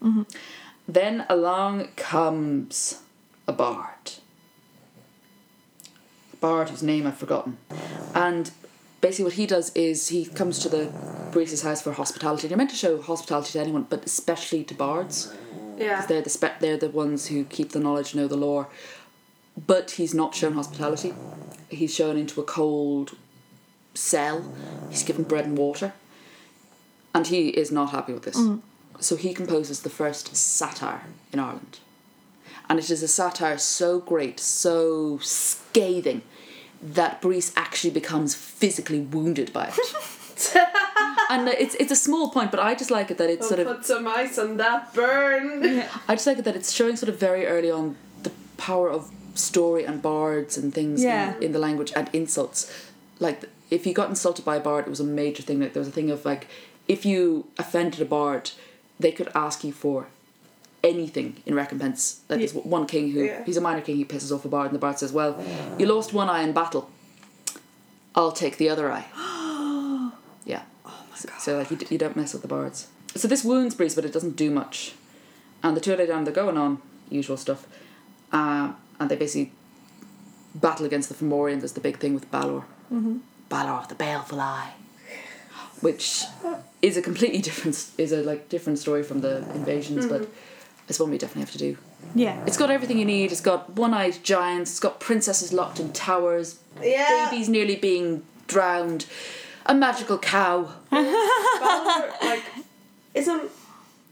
Then 0.87 1.27
along 1.29 1.89
comes 1.97 3.03
a 3.49 3.53
bard, 3.53 4.05
a 6.33 6.37
bard 6.37 6.71
whose 6.71 6.83
name 6.83 7.07
I've 7.07 7.19
forgotten, 7.19 7.59
and 8.15 8.51
basically 9.01 9.25
what 9.25 9.35
he 9.35 9.47
does 9.47 9.71
is 9.75 10.09
he 10.09 10.25
comes 10.27 10.59
to 10.61 10.69
the 10.69 10.93
Bres's 11.33 11.63
house 11.63 11.83
for 11.83 11.93
hospitality. 11.93 12.47
And 12.47 12.51
you're 12.51 12.59
meant 12.59 12.71
to 12.71 12.77
show 12.77 13.01
hospitality 13.01 13.53
to 13.53 13.61
anyone, 13.61 13.85
but 13.89 14.05
especially 14.05 14.65
to 14.65 14.75
bards. 14.75 15.35
Yeah. 15.77 16.05
They're 16.07 16.23
the 16.23 16.31
spe- 16.31 16.61
they're 16.61 16.77
the 16.77 16.89
ones 16.89 17.27
who 17.29 17.45
keep 17.45 17.71
the 17.73 17.81
knowledge, 17.81 18.15
know 18.15 18.27
the 18.27 18.37
lore. 18.37 18.69
But 19.67 19.93
he's 19.93 20.15
not 20.15 20.35
shown 20.35 20.53
hospitality. 20.55 21.15
He's 21.69 21.95
shown 21.95 22.17
into 22.17 22.41
a 22.41 22.45
cold 22.45 23.17
cell. 23.95 24.45
He's 24.91 25.03
given 25.03 25.25
bread 25.25 25.45
and 25.45 25.59
water, 25.59 25.93
and 27.15 27.27
he 27.27 27.49
is 27.49 27.73
not 27.73 27.91
happy 27.91 28.13
with 28.13 28.23
this. 28.23 28.37
Mm. 28.37 28.61
So 29.01 29.17
he 29.17 29.35
composes 29.35 29.83
the 29.83 29.91
first 29.91 30.35
satire 30.37 31.03
in 31.33 31.39
Ireland, 31.41 31.81
and 32.69 32.79
it 32.79 32.91
is 32.91 33.03
a 33.03 33.09
satire 33.09 33.59
so 33.59 34.01
great, 34.01 34.41
so 34.41 35.19
scathing, 35.19 36.23
that 36.83 37.21
Bres 37.21 37.53
actually 37.57 37.91
becomes 37.91 38.35
physically 38.35 39.01
wounded 39.01 39.53
by 39.53 39.69
it. 39.69 39.79
and 41.31 41.49
it's 41.49 41.75
it's 41.77 41.91
a 41.93 41.97
small 41.97 42.31
point, 42.31 42.51
but 42.51 42.61
I 42.61 42.75
just 42.75 42.91
like 42.91 43.11
it 43.11 43.19
that 43.19 43.31
it's 43.31 43.47
oh, 43.47 43.49
sort 43.49 43.61
of 43.61 43.67
Put 43.67 43.87
some 43.87 44.07
ice 44.07 44.39
on 44.39 44.57
that 44.59 44.95
burn. 44.95 45.85
I 46.09 46.15
just 46.15 46.27
like 46.27 46.39
it 46.39 46.45
that 46.45 46.57
it's 46.57 46.73
showing 46.73 46.97
sort 46.97 47.09
of 47.09 47.19
very 47.19 47.47
early 47.47 47.71
on 47.71 47.97
the 48.23 48.31
power 48.57 48.91
of 48.91 49.11
story 49.35 49.85
and 49.85 50.01
bards 50.03 50.57
and 50.57 50.73
things 50.75 51.03
Yeah. 51.03 51.37
in, 51.37 51.43
in 51.45 51.53
the 51.53 51.59
language 51.59 51.93
and 51.97 52.09
insults. 52.13 52.73
Like 53.19 53.45
if 53.71 53.87
you 53.87 53.93
got 53.93 54.09
insulted 54.09 54.45
by 54.45 54.57
a 54.57 54.61
bard, 54.61 54.87
it 54.87 54.91
was 54.91 55.01
a 55.01 55.05
major 55.05 55.43
thing. 55.43 55.61
Like 55.61 55.73
there 55.73 55.81
was 55.81 55.89
a 55.89 55.93
thing 55.93 56.11
of 56.11 56.25
like 56.25 56.47
if 56.87 57.05
you 57.05 57.47
offended 57.59 58.01
a 58.01 58.05
bard, 58.05 58.53
they 59.01 59.13
could 59.13 59.29
ask 59.35 59.65
you 59.65 59.73
for 59.73 60.07
anything 60.89 61.43
in 61.47 61.55
recompense. 61.55 62.21
Like 62.29 62.39
there's 62.41 62.55
one 62.55 62.87
king 62.87 63.13
who 63.13 63.25
Yeah. 63.25 63.45
he's 63.45 63.57
a 63.57 63.61
minor 63.61 63.81
king. 63.81 63.97
He 63.97 64.05
pisses 64.05 64.33
off 64.35 64.45
a 64.45 64.49
bard, 64.49 64.67
and 64.67 64.75
the 64.75 64.79
bard 64.81 64.99
says, 64.99 65.13
"Well, 65.13 65.43
you 65.79 65.87
lost 65.87 66.13
one 66.13 66.29
eye 66.29 66.43
in 66.43 66.53
battle. 66.53 66.91
I'll 68.15 68.33
take 68.33 68.57
the 68.57 68.69
other 68.69 68.91
eye." 68.91 69.07
yeah. 70.45 70.63
Oh 70.87 71.05
my 71.11 71.17
so, 71.17 71.29
so, 71.39 71.59
like 71.59 71.71
you, 71.71 71.77
d- 71.77 71.87
you 71.91 71.99
don't 71.99 72.17
mess 72.17 72.33
with 72.33 72.43
the 72.43 72.49
bards. 72.49 72.89
So 73.15 73.29
this 73.29 73.45
wounds 73.45 73.75
Bres, 73.75 73.95
but 73.95 74.05
it 74.05 74.13
doesn't 74.13 74.37
do 74.37 74.51
much. 74.51 74.93
And 75.63 75.77
the 75.77 75.81
two 75.81 75.93
of 75.93 75.99
them 75.99 76.25
they're 76.25 76.33
going 76.35 76.57
on 76.57 76.81
usual 77.11 77.37
stuff, 77.37 77.67
um, 78.33 78.77
and 79.01 79.11
they 79.11 79.17
basically 79.17 79.53
battle 80.55 80.87
against 80.87 81.09
the 81.09 81.15
Fomorians. 81.15 81.63
Is 81.65 81.73
the 81.73 81.81
big 81.81 81.99
thing 81.99 82.15
with 82.15 82.31
Balor. 82.31 82.63
Mm-hmm. 82.93 83.19
Balor, 83.49 83.87
the 83.89 83.95
baleful 83.95 84.41
eye, 84.41 84.73
which 85.81 86.25
is 86.83 86.97
a 86.97 87.03
completely 87.03 87.41
different 87.41 87.87
is 87.97 88.13
a 88.13 88.23
like 88.23 88.49
different 88.49 88.79
story 88.79 89.03
from 89.03 89.21
the 89.21 89.39
invasions, 89.55 90.07
but 90.07 90.29
it's 90.89 90.99
one 90.99 91.11
we 91.11 91.19
definitely 91.19 91.43
have 91.43 91.53
to 91.53 91.59
do. 91.59 91.77
Yeah. 92.15 92.43
It's 92.47 92.57
got 92.57 92.71
everything 92.71 92.99
you 92.99 93.05
need. 93.05 93.33
It's 93.33 93.41
got 93.41 93.71
one-eyed 93.71 94.23
giants. 94.23 94.71
It's 94.71 94.81
got 94.81 94.99
princesses 95.01 95.53
locked 95.53 95.79
in 95.81 95.93
towers. 95.93 96.59
Yeah. 96.83 97.29
Babies 97.31 97.49
nearly 97.49 97.77
being 97.77 98.23
drowned. 98.47 99.07
A 99.67 99.75
magical 99.75 100.19
cow. 100.19 100.73
Balor, 100.91 102.13
like, 102.23 102.43
isn't 103.15 103.51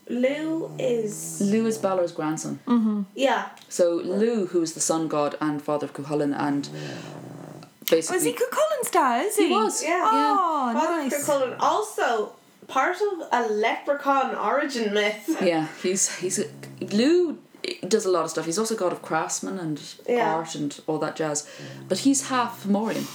Lugh 0.08 0.70
is 0.78 1.40
Lugh 1.40 1.66
is 1.66 1.78
Balor's 1.78 2.12
grandson. 2.12 2.60
Mhm. 2.66 3.06
Yeah. 3.14 3.48
So 3.68 3.94
Lugh, 4.04 4.48
who 4.50 4.62
is 4.62 4.74
the 4.74 4.80
sun 4.80 5.08
god 5.08 5.36
and 5.40 5.62
father 5.62 5.86
of 5.86 5.94
Cuchulainn, 5.94 6.34
and 6.38 6.68
basically 7.90 8.16
Was 8.16 8.24
he 8.24 8.32
Cuchulainn's 8.34 8.90
dad, 8.90 9.24
is 9.26 9.36
he? 9.36 9.48
He 9.48 9.54
was, 9.54 9.82
Yeah. 9.82 10.04
Oh, 10.06 10.70
Father 10.74 11.02
nice. 11.02 11.14
Cuchulainn 11.14 11.56
also 11.58 12.32
part 12.68 12.96
of 13.00 13.28
a 13.32 13.48
leprechaun 13.52 14.34
origin 14.34 14.92
myth. 14.94 15.36
yeah, 15.42 15.68
he's 15.82 16.16
he's 16.16 16.38
a, 16.38 16.46
Lugh 16.80 17.36
does 17.88 18.04
a 18.04 18.10
lot 18.10 18.24
of 18.24 18.30
stuff. 18.30 18.44
He's 18.46 18.58
also 18.58 18.76
god 18.76 18.92
of 18.92 19.02
craftsmen 19.02 19.58
and 19.58 19.80
Yeah. 20.08 20.34
art 20.34 20.54
and 20.54 20.78
all 20.86 20.98
that 20.98 21.16
jazz, 21.16 21.48
but 21.88 21.98
he's 21.98 22.28
half 22.28 22.64
Fomorian. 22.64 23.06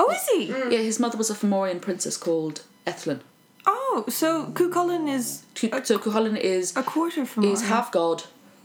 Oh, 0.00 0.10
is 0.10 0.26
he? 0.28 0.46
Yeah, 0.46 0.82
his 0.82 0.98
mother 1.00 1.18
was 1.18 1.30
a 1.30 1.34
Fomorian 1.34 1.80
princess 1.80 2.16
called 2.16 2.62
Ethlin. 2.86 3.20
Oh, 3.66 4.04
so 4.08 4.46
Cuchulainn 4.52 5.08
is 5.08 5.42
Cu- 5.54 5.70
So 5.84 5.98
Cuchulainn 5.98 6.36
is 6.38 6.74
a 6.76 6.82
quarter 6.82 7.26
from 7.26 7.42
He's 7.42 7.62
half 7.62 7.90
god, 7.92 8.22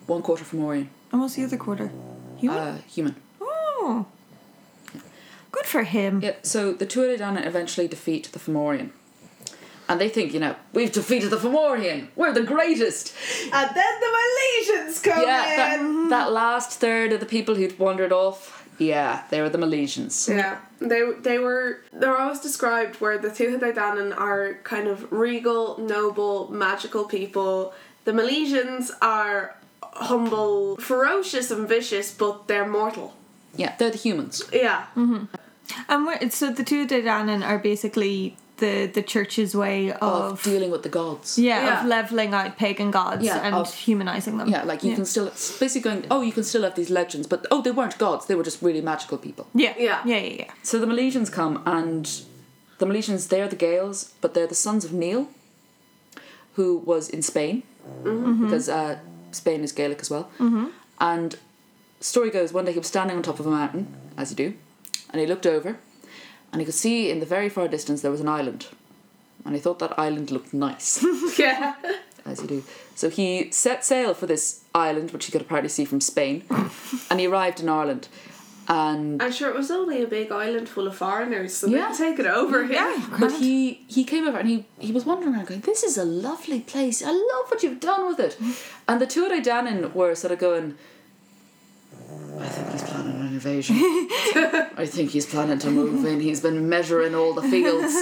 one 0.08 0.22
quarter 0.22 0.44
Fomorian, 0.46 0.88
And 1.12 1.22
what's 1.22 1.36
the 1.36 1.44
other 1.44 1.58
quarter? 1.58 1.92
Human? 2.38 2.58
uh, 2.58 2.78
human. 2.88 3.16
oh. 3.42 4.06
Good 5.52 5.66
for 5.66 5.84
him. 5.84 6.22
Yeah, 6.22 6.36
so 6.42 6.74
the 6.74 6.86
Tuatha 6.86 7.18
Dé 7.18 7.20
Danann 7.20 7.46
eventually 7.46 7.88
defeat 7.88 8.30
the 8.32 8.40
Fomorian. 8.40 8.90
And 9.90 10.00
they 10.00 10.10
think, 10.10 10.34
you 10.34 10.40
know, 10.40 10.56
we've 10.74 10.92
defeated 10.92 11.30
the 11.30 11.38
Fomorian. 11.38 12.08
We're 12.16 12.34
the 12.34 12.44
greatest. 12.44 13.14
And 13.52 13.70
then 13.76 13.94
the 14.00 14.12
Milesians 14.20 15.04
come 15.04 15.24
Yeah, 15.24 15.76
in. 15.76 16.10
that, 16.10 16.10
that 16.26 16.32
last 16.32 16.80
third 16.80 17.12
of 17.14 17.20
the 17.20 17.26
people 17.26 17.56
who'd 17.56 17.78
wandered 17.78 18.12
off, 18.14 18.68
yeah, 18.80 19.24
they 19.30 19.42
were 19.42 19.50
the 19.50 19.58
Milesians. 19.58 20.28
Yeah, 20.28 20.58
they 20.80 21.02
they 21.22 21.38
were 21.38 21.82
they're 21.94 22.18
always 22.18 22.40
described 22.40 23.00
where 23.02 23.18
the 23.20 23.30
Tuatha 23.30 23.60
Dé 23.60 23.74
Danann 23.76 24.18
are 24.18 24.56
kind 24.64 24.88
of 24.88 25.12
regal, 25.12 25.78
noble, 25.80 26.50
magical 26.52 27.06
people. 27.06 27.74
The 28.06 28.12
Milesians 28.14 28.90
are 29.02 29.56
humble, 29.82 30.76
ferocious, 30.78 31.52
and 31.52 31.68
vicious, 31.70 32.12
but 32.14 32.48
they're 32.48 32.68
mortal. 32.68 33.14
Yeah, 33.56 33.76
they're 33.78 33.92
the 33.92 33.98
humans. 33.98 34.42
Yeah, 34.52 34.86
mm-hmm. 34.96 35.26
And 35.88 36.06
we're, 36.06 36.30
so 36.32 36.52
the 36.52 36.64
two 36.64 36.88
Danann 36.88 37.46
are 37.46 37.60
basically 37.60 38.36
the 38.58 38.86
the 38.86 39.02
church's 39.02 39.56
way 39.56 39.92
Of 39.92 40.02
of, 40.02 40.44
dealing 40.44 40.72
with 40.72 40.84
the 40.84 40.90
gods. 40.90 41.38
yeah, 41.40 41.64
Yeah. 41.66 41.80
of 41.82 41.88
leveling 41.88 42.34
out 42.34 42.56
pagan 42.58 42.92
gods 42.92 43.24
Yeah, 43.26 43.40
and 43.46 43.56
of- 43.56 43.74
humanizing 43.74 44.38
them. 44.38 44.48
Yeah, 44.50 44.64
like 44.64 44.84
you 44.84 44.96
can 44.96 45.06
still, 45.06 45.28
it's 45.28 45.58
basically 45.60 45.90
going, 45.90 46.06
oh, 46.12 46.22
you 46.22 46.32
can 46.32 46.44
still 46.44 46.64
have 46.64 46.76
these 46.76 46.90
legends, 46.92 47.28
but 47.28 47.46
oh, 47.52 47.62
they 47.62 47.72
weren't 47.72 47.98
gods, 47.98 48.26
they 48.28 48.36
were 48.36 48.44
just 48.44 48.62
really 48.62 48.82
magical 48.82 49.18
people. 49.18 49.46
Yeah. 49.56 49.74
Yeah. 49.78 50.02
Yeah. 50.06 50.18
Yeah. 50.20 50.36
Yeah. 50.44 50.52
So 50.62 50.78
the 50.80 50.86
Milesians 50.86 51.32
come, 51.32 51.62
and 51.66 52.06
the 52.78 52.86
Milesians, 52.86 53.28
they're 53.30 53.48
the 53.50 53.56
Gaels, 53.56 54.14
but 54.22 54.34
they're 54.34 54.48
the 54.48 54.56
sons 54.68 54.86
of 54.86 54.94
Neil, 54.94 55.28
who 56.56 56.78
was 56.78 57.10
in 57.10 57.22
Spain, 57.22 57.64
mm-hmm. 58.04 58.08
Mm-hmm. 58.10 58.44
because 58.46 58.70
uh, 58.70 59.00
Spain 59.32 59.64
is 59.64 59.72
Gaelic 59.72 60.00
as 60.02 60.10
well. 60.10 60.30
Mm-hmm. 60.40 60.68
And 61.00 61.38
story 62.00 62.30
goes, 62.30 62.54
one 62.54 62.66
day 62.66 62.72
he 62.74 62.80
was 62.80 62.88
standing 62.88 63.18
on 63.18 63.24
top 63.24 63.40
of 63.40 63.48
a 63.48 63.52
mountain, 63.52 63.88
as 64.18 64.30
you 64.30 64.36
do, 64.38 64.54
and 65.10 65.20
he 65.22 65.26
looked 65.28 65.46
over, 65.48 65.78
and 66.54 66.62
he 66.62 66.66
could 66.66 66.74
see 66.76 67.10
in 67.12 67.20
the 67.20 67.26
very 67.26 67.50
far 67.50 67.68
distance 67.68 68.02
there 68.02 68.12
was 68.12 68.22
an 68.22 68.30
island. 68.30 68.68
And 69.46 69.54
he 69.56 69.60
thought 69.60 69.80
that 69.80 70.00
island 70.00 70.32
looked 70.32 70.54
nice, 70.54 71.04
yeah, 71.38 71.76
as 72.26 72.42
you 72.42 72.48
do. 72.48 72.64
So 72.96 73.10
he 73.10 73.52
set 73.52 73.84
sail 73.84 74.14
for 74.14 74.26
this 74.26 74.62
island, 74.74 75.12
which 75.12 75.26
he 75.26 75.32
could 75.34 75.42
apparently 75.42 75.68
see 75.68 75.84
from 75.84 76.00
Spain, 76.00 76.44
and 77.10 77.20
he 77.20 77.28
arrived 77.28 77.60
in 77.60 77.68
Ireland. 77.68 78.08
And 78.70 79.22
I'm 79.22 79.34
sure 79.34 79.50
it 79.50 79.56
was 79.58 79.70
only 79.70 80.02
a 80.02 80.08
big 80.08 80.32
island 80.32 80.70
full 80.70 80.88
of 80.88 80.96
foreigners, 80.96 81.54
so 81.54 81.68
Yeah. 81.68 81.92
they 81.92 81.98
take 81.98 82.20
it 82.20 82.26
over. 82.26 82.64
Yeah, 82.64 82.96
But 83.20 83.34
he 83.34 83.84
he 83.88 84.06
came 84.06 84.26
over 84.26 84.38
and 84.38 84.48
he 84.48 84.66
he 84.80 84.94
was 84.94 85.04
wandering 85.06 85.34
around 85.36 85.48
going, 85.48 85.60
This 85.62 85.84
is 85.84 85.98
a 85.98 86.06
lovely 86.06 86.62
place. 86.62 87.04
I 87.04 87.12
love 87.12 87.46
what 87.52 87.62
you've 87.64 87.82
done 87.82 88.08
with 88.08 88.20
it. 88.22 88.38
And 88.88 89.02
the 89.02 89.06
two 89.06 89.26
of 89.26 89.32
Danan 89.44 89.94
were 89.94 90.16
sort 90.16 90.32
of 90.32 90.40
going, 90.40 90.76
I 92.40 92.48
think 92.48 92.72
he's 92.72 92.83
invasion. 93.34 93.76
I 94.76 94.86
think 94.88 95.12
he's 95.12 95.26
planning 95.26 95.60
to 95.60 95.70
move 95.70 96.06
in. 96.06 96.20
He's 96.20 96.42
been 96.42 96.70
measuring 96.70 97.14
all 97.16 97.34
the 97.34 97.42
fields. 97.44 97.94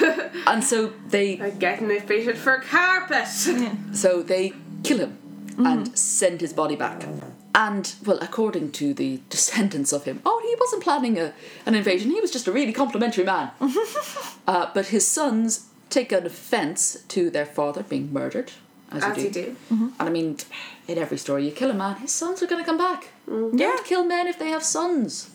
and 0.46 0.62
so 0.62 0.92
they 1.08 1.40
are 1.40 1.50
getting 1.50 1.90
it 1.90 2.02
fitted 2.06 2.38
for 2.38 2.58
carpet. 2.60 3.26
so 3.92 4.22
they 4.22 4.52
kill 4.82 4.98
him 4.98 5.18
and 5.58 5.96
send 5.98 6.40
his 6.40 6.52
body 6.52 6.76
back. 6.76 7.06
And 7.54 7.94
well, 8.04 8.18
according 8.20 8.72
to 8.72 8.92
the 8.94 9.20
descendants 9.30 9.92
of 9.92 10.04
him, 10.04 10.20
oh, 10.26 10.40
he 10.44 10.54
wasn't 10.58 10.82
planning 10.82 11.18
a, 11.18 11.32
an 11.66 11.74
invasion. 11.74 12.10
He 12.10 12.20
was 12.20 12.32
just 12.32 12.48
a 12.48 12.52
really 12.52 12.72
complimentary 12.72 13.24
man. 13.24 13.50
uh, 14.48 14.70
but 14.74 14.86
his 14.86 15.06
sons 15.06 15.68
take 15.90 16.10
an 16.10 16.26
offence 16.26 17.02
to 17.08 17.30
their 17.30 17.46
father 17.46 17.84
being 17.84 18.12
murdered, 18.12 18.50
as, 18.90 19.04
As 19.04 19.16
you 19.16 19.24
you 19.24 19.30
do. 19.30 19.42
do. 19.42 19.56
And 19.70 19.92
I 20.00 20.10
mean, 20.10 20.38
in 20.88 20.98
every 20.98 21.18
story, 21.18 21.46
you 21.46 21.52
kill 21.52 21.70
a 21.70 21.74
man, 21.74 21.96
his 21.96 22.10
sons 22.10 22.42
are 22.42 22.46
going 22.48 22.62
to 22.62 22.66
come 22.66 22.78
back. 22.78 23.10
Don't 23.26 23.84
kill 23.84 24.04
men 24.04 24.26
if 24.26 24.38
they 24.38 24.48
have 24.50 24.62
sons. 24.62 25.30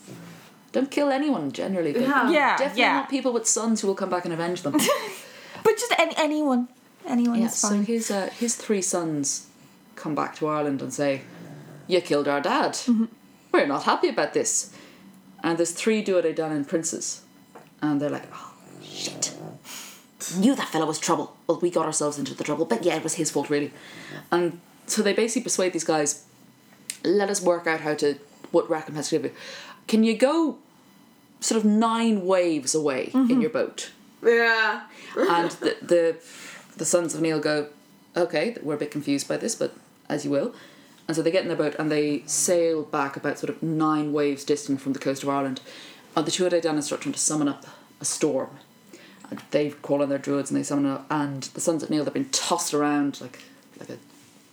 Don't 0.72 0.92
kill 0.92 1.10
anyone 1.10 1.52
generally. 1.52 1.94
but 1.94 2.02
Yeah. 2.04 2.30
Yeah. 2.30 2.58
Definitely 2.58 2.82
yeah. 2.82 2.94
not 2.94 3.10
people 3.10 3.34
with 3.34 3.48
sons 3.48 3.82
who 3.82 3.88
will 3.88 3.96
come 3.96 4.10
back 4.10 4.26
and 4.26 4.34
avenge 4.34 4.62
them. 4.62 4.76
But 5.64 5.78
just 5.78 5.94
any, 6.00 6.14
anyone. 6.18 6.68
Anyone 7.06 7.40
Yeah, 7.40 7.48
is 7.48 7.56
so 7.56 7.82
his 7.82 8.10
uh, 8.12 8.30
his 8.40 8.56
three 8.56 8.82
sons 8.82 9.48
come 9.96 10.16
back 10.16 10.36
to 10.38 10.48
Ireland 10.48 10.82
and 10.82 10.94
say, 10.94 11.22
"You 11.88 12.02
killed 12.02 12.28
our 12.28 12.40
dad. 12.42 12.78
We're 13.52 13.68
not 13.68 13.84
happy 13.84 14.10
about 14.10 14.34
this." 14.34 14.74
And 15.44 15.58
there's 15.58 15.72
three 15.72 16.04
Tuatha 16.04 16.24
Dé 16.24 16.36
Danann 16.36 16.66
princes, 16.68 17.24
and 17.82 18.00
they're 18.00 18.10
like, 18.10 18.28
"Oh 18.34 18.54
shit! 18.82 19.34
Knew 20.38 20.56
that 20.56 20.70
fella 20.70 20.86
was 20.86 21.00
trouble. 21.00 21.36
Well, 21.48 21.60
we 21.60 21.70
got 21.72 21.86
ourselves 21.86 22.18
into 22.20 22.34
the 22.34 22.44
trouble, 22.44 22.66
but 22.66 22.84
yeah, 22.86 22.96
it 22.96 23.04
was 23.04 23.16
his 23.16 23.32
fault 23.32 23.50
really." 23.50 23.72
And 24.32 24.60
so 24.88 25.02
they 25.02 25.14
basically 25.14 25.44
persuade 25.44 25.74
these 25.74 25.84
guys, 25.84 26.24
"Let 27.04 27.30
us 27.30 27.42
work 27.42 27.68
out 27.68 27.82
how 27.82 27.96
to 27.96 28.16
what 28.52 28.70
recompense 28.70 29.10
to 29.10 29.16
give 29.18 29.26
you. 29.26 29.38
Can 29.88 30.04
you 30.04 30.18
go?" 30.18 30.58
Sort 31.42 31.58
of 31.58 31.64
nine 31.64 32.26
waves 32.26 32.76
away 32.76 33.12
in 33.14 33.28
mm-hmm. 33.28 33.40
your 33.40 33.50
boat 33.50 33.92
Yeah. 34.22 34.82
and 35.18 35.52
the, 35.52 35.78
the 35.82 36.18
the 36.80 36.86
sons 36.86 37.14
of 37.14 37.22
Neil 37.22 37.40
go, 37.40 37.68
okay, 38.16 38.58
we're 38.64 38.76
a 38.76 38.78
bit 38.78 38.90
confused 38.90 39.28
by 39.28 39.38
this, 39.38 39.54
but 39.54 39.76
as 40.08 40.26
you 40.26 40.32
will. 40.32 40.56
And 41.08 41.16
so 41.16 41.22
they 41.22 41.32
get 41.32 41.42
in 41.44 41.48
their 41.48 41.58
boat 41.58 41.76
and 41.78 41.92
they 41.92 42.24
sail 42.26 42.84
back 42.84 43.16
about 43.16 43.40
sort 43.40 43.50
of 43.50 43.62
nine 43.62 44.14
waves 44.14 44.44
distant 44.44 44.82
from 44.82 44.94
the 44.94 45.00
coast 45.00 45.24
of 45.24 45.30
Ireland. 45.30 45.62
And 46.16 46.26
the 46.26 46.32
Tuatha 46.32 46.62
Danann 46.62 46.84
start 46.84 47.02
trying 47.02 47.14
to 47.14 47.20
summon 47.20 47.48
up 47.48 47.66
a 48.00 48.06
storm. 48.06 48.50
And 49.30 49.42
they 49.52 49.72
call 49.72 50.02
on 50.02 50.10
their 50.10 50.18
druids 50.18 50.50
and 50.50 50.60
they 50.60 50.64
summon 50.64 50.86
up. 50.86 51.06
And 51.10 51.44
the 51.44 51.62
sons 51.62 51.84
of 51.84 51.90
Neil, 51.90 52.04
they've 52.04 52.14
been 52.14 52.30
tossed 52.30 52.74
around 52.74 53.22
like 53.22 53.40
like 53.80 53.90
a 53.90 53.98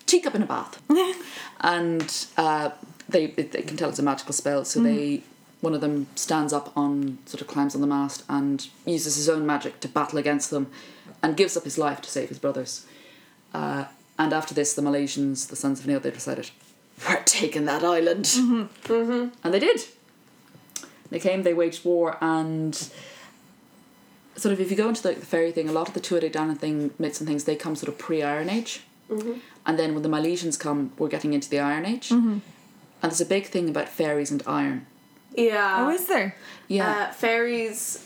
teacup 0.07 0.35
in 0.35 0.43
a 0.43 0.47
bath. 0.47 0.81
and 1.61 2.27
uh, 2.37 2.71
they 3.09 3.27
they 3.29 3.63
can 3.63 3.77
tell 3.77 3.89
it's 3.91 3.99
a 3.99 4.03
magical 4.03 4.33
spell, 4.33 4.65
so 4.65 4.81
they 4.81 5.23
one 5.61 5.75
of 5.75 5.81
them 5.81 6.07
stands 6.15 6.53
up 6.53 6.71
on 6.77 7.19
sort 7.27 7.41
of 7.41 7.47
climbs 7.47 7.75
on 7.75 7.81
the 7.81 7.87
mast 7.87 8.23
and 8.29 8.69
uses 8.85 9.17
his 9.17 9.29
own 9.29 9.47
magic 9.47 9.81
to 9.81 9.89
battle 9.89 10.19
against 10.19 10.51
them, 10.51 10.71
and 11.23 11.37
gives 11.37 11.57
up 11.57 11.65
his 11.65 11.79
life 11.79 12.01
to 12.03 12.11
save 12.11 12.29
his 12.29 12.39
brothers. 12.39 12.87
Uh, 13.55 13.85
and 14.19 14.33
after 14.33 14.55
this, 14.55 14.75
the 14.75 14.83
Milesians, 14.83 15.49
the 15.49 15.57
sons 15.57 15.81
of 15.81 15.87
Neil, 15.87 16.01
they 16.01 16.11
decided 16.11 16.51
we're 17.09 17.23
taking 17.25 17.65
that 17.67 17.83
island, 17.85 18.31
and 19.45 19.55
they 19.55 19.59
did. 19.59 19.85
They 21.11 21.21
came, 21.21 21.43
they 21.43 21.55
waged 21.55 21.85
war, 21.85 22.17
and 22.21 22.75
sort 24.37 24.53
of 24.53 24.61
if 24.61 24.71
you 24.71 24.77
go 24.77 24.89
into 24.89 25.07
like 25.07 25.21
the 25.21 25.27
fairy 25.27 25.53
thing, 25.53 25.69
a 25.69 25.73
lot 25.73 25.89
of 25.89 25.95
the 25.95 26.01
Tuatha 26.01 26.31
Danann 26.31 26.59
thing 26.59 26.91
myths 26.99 27.21
and 27.21 27.29
things 27.29 27.45
they 27.45 27.57
come 27.57 27.77
sort 27.77 27.89
of 27.89 27.99
pre-Iron 27.99 28.49
Age, 28.51 28.81
and 29.67 29.79
then 29.79 29.95
when 29.95 30.03
the 30.03 30.09
Milesians 30.09 30.59
come, 30.59 30.93
we're 30.99 31.09
getting 31.09 31.33
into 31.33 31.49
the 31.51 31.59
Iron 31.59 31.85
Age, 31.85 32.11
and 32.11 32.41
there's 33.03 33.21
a 33.21 33.27
big 33.27 33.47
thing 33.47 33.69
about 33.69 33.89
fairies 33.89 34.31
and 34.31 34.43
iron. 34.47 34.87
Yeah. 35.37 35.87
Oh, 35.87 35.91
is 35.91 36.07
there? 36.07 36.35
Yeah, 36.69 37.09
Uh, 37.09 37.13
fairies 37.13 37.99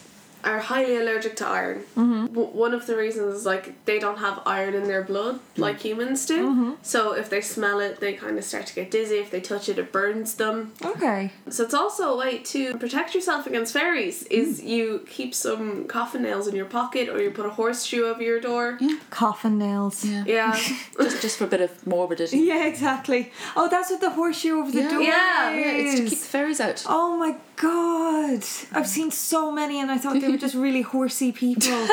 are 0.44 0.58
highly 0.58 0.96
allergic 0.96 1.36
to 1.36 1.46
iron. 1.46 1.78
Mm-hmm. 1.96 2.26
W- 2.34 2.48
one 2.48 2.74
of 2.74 2.86
the 2.86 2.96
reasons 2.96 3.34
is 3.36 3.46
like 3.46 3.84
they 3.84 3.98
don't 3.98 4.18
have 4.18 4.40
iron 4.46 4.74
in 4.74 4.84
their 4.84 5.02
blood 5.02 5.36
mm. 5.36 5.58
like 5.58 5.80
humans 5.80 6.26
do. 6.26 6.48
Mm-hmm. 6.48 6.72
So 6.82 7.12
if 7.12 7.30
they 7.30 7.40
smell 7.40 7.80
it, 7.80 8.00
they 8.00 8.14
kind 8.14 8.38
of 8.38 8.44
start 8.44 8.66
to 8.66 8.74
get 8.74 8.90
dizzy. 8.90 9.16
If 9.16 9.30
they 9.30 9.40
touch 9.40 9.68
it, 9.68 9.78
it 9.78 9.92
burns 9.92 10.34
them. 10.34 10.72
Okay. 10.84 11.32
So 11.48 11.64
it's 11.64 11.74
also 11.74 12.12
a 12.14 12.16
way 12.16 12.38
to 12.38 12.76
protect 12.78 13.14
yourself 13.14 13.46
against 13.46 13.72
fairies. 13.72 14.22
Is 14.24 14.60
mm. 14.60 14.66
you 14.66 15.06
keep 15.08 15.34
some 15.34 15.86
coffin 15.86 16.22
nails 16.22 16.46
in 16.46 16.54
your 16.54 16.66
pocket, 16.66 17.08
or 17.08 17.20
you 17.22 17.30
put 17.30 17.46
a 17.46 17.50
horseshoe 17.50 18.04
over 18.04 18.22
your 18.22 18.40
door. 18.40 18.78
Coffin 19.10 19.58
nails. 19.58 20.04
yeah, 20.04 20.24
Yeah. 20.26 20.52
just 21.00 21.22
just 21.22 21.38
for 21.38 21.44
a 21.44 21.48
bit 21.48 21.60
of 21.60 21.86
morbidity. 21.86 22.38
Yeah, 22.38 22.66
exactly. 22.66 23.32
Oh, 23.56 23.68
that's 23.68 23.90
what 23.90 24.00
the 24.00 24.10
horseshoe 24.10 24.58
over 24.60 24.70
the 24.70 24.82
Yeah. 24.82 24.90
door 24.90 25.02
Yeah, 25.02 25.54
Yeah, 25.54 25.72
it's 25.72 26.00
to 26.00 26.08
keep 26.08 26.18
the 26.18 26.26
fairies 26.26 26.60
out. 26.60 26.84
Oh 26.88 27.16
my 27.16 27.36
god! 27.56 28.42
I've 28.72 28.86
seen 28.88 29.10
so 29.10 29.50
many, 29.52 29.80
and 29.80 29.90
I 29.90 29.98
thought 29.98 30.20
they 30.20 30.29
were 30.30 30.38
just 30.46 30.54
really 30.54 30.82
horsey 30.82 31.32
people. 31.32 31.68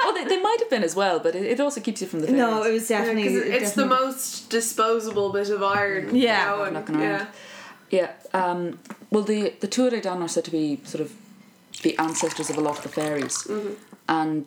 Oh, 0.00 0.14
they, 0.14 0.24
they 0.24 0.40
might 0.40 0.56
have 0.60 0.70
been 0.70 0.82
as 0.84 0.94
well, 0.96 1.18
but 1.18 1.34
it, 1.34 1.42
it 1.44 1.60
also 1.60 1.80
keeps 1.82 2.00
you 2.00 2.06
from 2.06 2.20
the 2.20 2.28
fairies. 2.28 2.40
no, 2.40 2.62
it 2.62 2.72
was 2.72 2.88
definitely. 2.88 3.24
Because 3.24 3.42
it's 3.42 3.72
the 3.72 3.84
most 3.84 4.48
disposable 4.48 5.30
bit 5.32 5.50
of 5.50 5.62
iron. 5.62 6.14
you 6.14 6.22
Yeah. 6.22 6.46
know, 6.46 6.62
and- 6.62 6.76
around. 6.76 7.00
yeah. 7.00 7.26
Yeah. 7.90 8.10
Um, 8.32 8.78
well, 9.10 9.22
the 9.22 9.52
the 9.60 9.68
Tuatha 9.68 9.92
Dé 9.94 10.02
Danann 10.02 10.22
are 10.22 10.28
said 10.28 10.44
to 10.44 10.50
be 10.50 10.80
sort 10.84 11.02
of 11.02 11.12
the 11.82 11.98
ancestors 11.98 12.48
of 12.48 12.56
a 12.56 12.60
lot 12.60 12.76
of 12.78 12.82
the 12.84 12.88
fairies, 12.88 13.46
and 14.08 14.46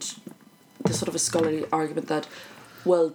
there's 0.84 0.98
sort 0.98 1.10
of 1.10 1.16
a 1.16 1.20
scholarly 1.20 1.66
argument 1.72 2.08
that, 2.08 2.28
well, 2.86 3.14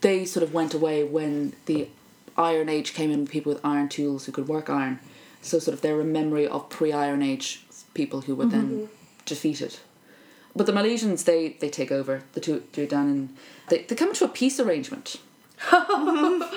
they 0.00 0.24
sort 0.24 0.42
of 0.42 0.52
went 0.54 0.74
away 0.74 1.04
when 1.04 1.52
the 1.66 1.88
Iron 2.36 2.68
Age 2.68 2.92
came 2.94 3.10
in 3.12 3.26
people 3.26 3.52
with 3.52 3.64
iron 3.64 3.88
tools 3.88 4.26
who 4.26 4.32
could 4.32 4.48
work 4.48 4.68
iron, 4.70 4.98
so 5.42 5.58
sort 5.60 5.74
of 5.74 5.80
they're 5.82 6.00
a 6.00 6.04
memory 6.04 6.46
of 6.46 6.68
pre-Iron 6.70 7.22
Age 7.22 7.64
people 7.94 8.22
who 8.22 8.34
were 8.34 8.46
then 8.46 8.68
mm-hmm. 8.68 8.84
defeated. 9.24 9.78
But 10.54 10.66
the 10.66 10.72
Milesians, 10.72 11.24
they 11.24 11.56
they 11.60 11.70
take 11.70 11.90
over 11.90 12.22
the 12.32 12.40
two 12.40 12.62
Dé 12.72 12.88
Danann. 12.88 13.28
They 13.68 13.82
they 13.82 13.94
come 13.94 14.12
to 14.14 14.24
a 14.24 14.28
peace 14.28 14.60
arrangement. 14.60 15.16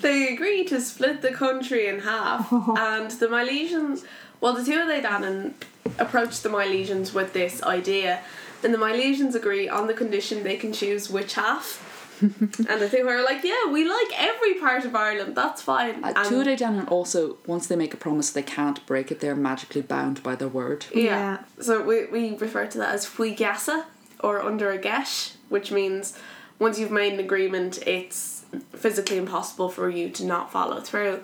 They 0.00 0.28
agree 0.28 0.64
to 0.66 0.80
split 0.80 1.22
the 1.22 1.32
country 1.32 1.88
in 1.88 2.00
half, 2.00 2.52
and 2.52 3.10
the 3.10 3.26
Milesians. 3.26 4.04
Well, 4.40 4.52
the 4.52 4.64
two 4.64 4.72
Tuatha 4.72 5.00
Dé 5.00 5.04
Danann 5.04 5.54
approach 5.98 6.40
the 6.42 6.48
Milesians 6.48 7.14
with 7.14 7.32
this 7.32 7.62
idea, 7.62 8.20
and 8.62 8.72
the 8.72 8.78
Milesians 8.78 9.34
agree 9.34 9.68
on 9.68 9.86
the 9.86 9.94
condition 9.94 10.44
they 10.44 10.56
can 10.56 10.72
choose 10.72 11.10
which 11.10 11.34
half. 11.34 11.82
and 12.20 12.80
the 12.80 12.88
thing 12.88 13.04
were 13.06 13.22
like, 13.22 13.44
yeah, 13.44 13.70
we 13.70 13.88
like 13.88 14.08
every 14.16 14.54
part 14.54 14.84
of 14.84 14.94
Ireland. 14.94 15.34
That's 15.36 15.62
fine. 15.62 16.02
Uh, 16.04 16.08
And- 16.08 16.16
Tuatha 16.16 16.44
Dé 16.46 16.58
Danann 16.58 16.90
also, 16.90 17.36
once 17.46 17.66
they 17.66 17.76
make 17.76 17.92
a 17.94 17.96
promise, 17.96 18.30
they 18.30 18.42
can't 18.42 18.84
break 18.86 19.10
it. 19.10 19.20
They're 19.20 19.36
magically 19.36 19.82
bound 19.82 20.22
by 20.22 20.34
their 20.36 20.48
word. 20.48 20.86
Yeah. 20.94 21.02
Yeah. 21.02 21.38
So 21.60 21.82
we, 21.82 22.06
we 22.06 22.36
refer 22.36 22.66
to 22.66 22.78
that 22.78 22.94
as 22.94 23.06
fui 23.06 23.34
gasa 23.34 23.84
or 24.20 24.40
under 24.40 24.70
a 24.70 24.78
gesh, 24.78 25.32
which 25.48 25.70
means 25.70 26.16
once 26.58 26.78
you've 26.78 26.90
made 26.90 27.12
an 27.12 27.20
agreement, 27.20 27.78
it's 27.86 28.44
physically 28.72 29.16
impossible 29.18 29.68
for 29.68 29.90
you 29.90 30.08
to 30.10 30.24
not 30.24 30.50
follow 30.52 30.80
through. 30.80 31.20